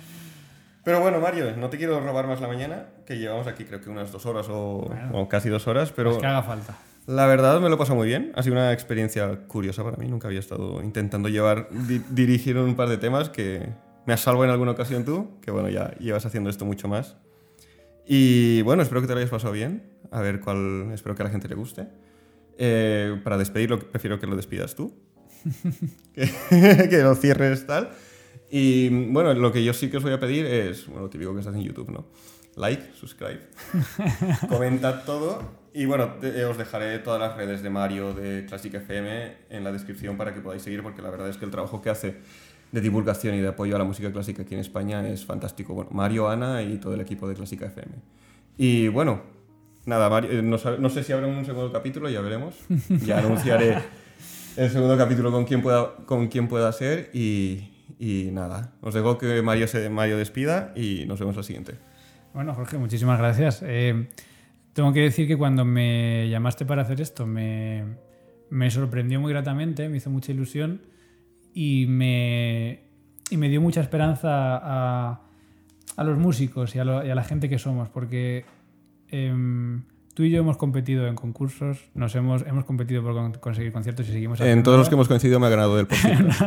[0.84, 3.90] Pero bueno, Mario, no te quiero robar más la mañana, que llevamos aquí creo que
[3.90, 5.10] unas dos horas o, Bueno.
[5.14, 6.78] o casi dos horas, pero Pues que haga falta.
[7.08, 8.32] la verdad me lo pasado muy bien.
[8.36, 10.08] Ha sido una experiencia curiosa para mí.
[10.08, 13.70] Nunca había estado intentando llevar, di- dirigir un par de temas que
[14.06, 17.16] me has salvado en alguna ocasión tú, que bueno, ya llevas haciendo esto mucho más.
[18.06, 19.84] Y bueno, espero que te lo hayas pasado bien.
[20.12, 20.92] A ver cuál.
[20.94, 21.88] Espero que a la gente le guste.
[22.58, 24.94] Eh, para despedirlo, prefiero que lo despidas tú.
[26.14, 26.30] que,
[26.90, 27.92] que lo cierres tal.
[28.56, 31.34] Y bueno, lo que yo sí que os voy a pedir es, bueno, lo típico
[31.34, 32.06] que estás en YouTube, ¿no?
[32.56, 33.40] Like, subscribe,
[34.48, 35.42] comentad todo.
[35.74, 39.72] Y bueno, te- os dejaré todas las redes de Mario de Classic FM en la
[39.72, 42.18] descripción para que podáis seguir, porque la verdad es que el trabajo que hace
[42.72, 45.74] de divulgación y de apoyo a la música clásica aquí en España es fantástico.
[45.74, 47.92] Bueno, Mario, Ana y todo el equipo de Clásica FM.
[48.60, 49.24] Y bueno,
[49.88, 52.54] nada, Mario, eh, no, no sé si habrá un segundo capítulo, ya veremos.
[53.04, 53.80] Ya anunciaré
[54.58, 58.74] el segundo capítulo con quien pueda, con quien pueda ser y, y nada.
[58.82, 61.74] Os dejo que Mario Mario despida y nos vemos la siguiente.
[62.34, 63.62] Bueno, Jorge, muchísimas gracias.
[63.66, 64.08] Eh,
[64.74, 67.84] tengo que decir que cuando me llamaste para hacer esto me,
[68.50, 70.82] me sorprendió muy gratamente, me hizo mucha ilusión
[71.54, 72.80] y me,
[73.30, 75.22] y me dio mucha esperanza a,
[75.96, 78.46] a los músicos y a, lo- y a la gente que somos, porque
[79.10, 79.84] em,
[80.14, 84.08] tú y yo hemos competido en concursos, nos hemos, hemos competido por con- conseguir conciertos
[84.10, 86.42] y seguimos En todos los que hemos coincidido me ha ganado el podcast.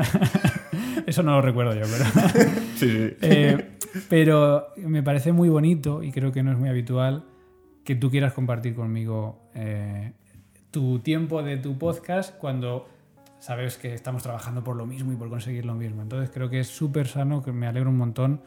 [1.07, 2.05] Eso no lo recuerdo yo, pero...
[2.77, 3.17] sí, sí.
[3.21, 3.71] Eh,
[4.09, 7.25] pero me parece muy bonito y creo que no es muy habitual
[7.85, 10.13] que tú quieras compartir conmigo eh,
[10.73, 12.89] tu tiempo de tu podcast cuando
[13.39, 16.03] sabes que estamos trabajando por lo mismo y por conseguir lo mismo.
[16.03, 18.41] Entonces creo que es súper sano, que me alegro un montón.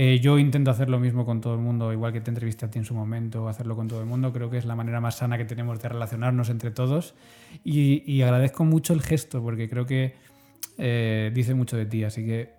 [0.00, 2.70] Eh, yo intento hacer lo mismo con todo el mundo, igual que te entrevisté a
[2.70, 4.32] ti en su momento, hacerlo con todo el mundo.
[4.32, 7.16] Creo que es la manera más sana que tenemos de relacionarnos entre todos.
[7.64, 10.14] Y, y agradezco mucho el gesto, porque creo que
[10.78, 12.04] eh, dice mucho de ti.
[12.04, 12.54] Así que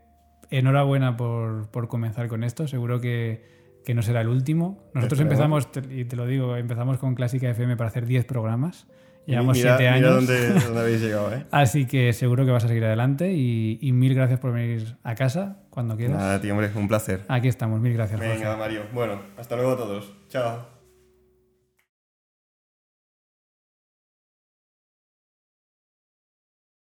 [0.49, 2.67] enhorabuena por, por comenzar con esto.
[2.67, 4.89] Seguro que, que no será el último.
[4.93, 8.85] Nosotros empezamos, y te lo digo, empezamos con Clásica FM para hacer 10 programas.
[9.25, 10.27] Llevamos mira, 7 mira años.
[10.27, 11.45] dónde, dónde habéis llegado, ¿eh?
[11.51, 15.13] Así que seguro que vas a seguir adelante y, y mil gracias por venir a
[15.15, 16.17] casa cuando quieras.
[16.17, 17.21] Nada, tío, hombre, un placer.
[17.27, 18.19] Aquí estamos, mil gracias.
[18.19, 18.83] Venga, Mario.
[18.93, 20.13] Bueno, hasta luego a todos.
[20.29, 20.78] Chao.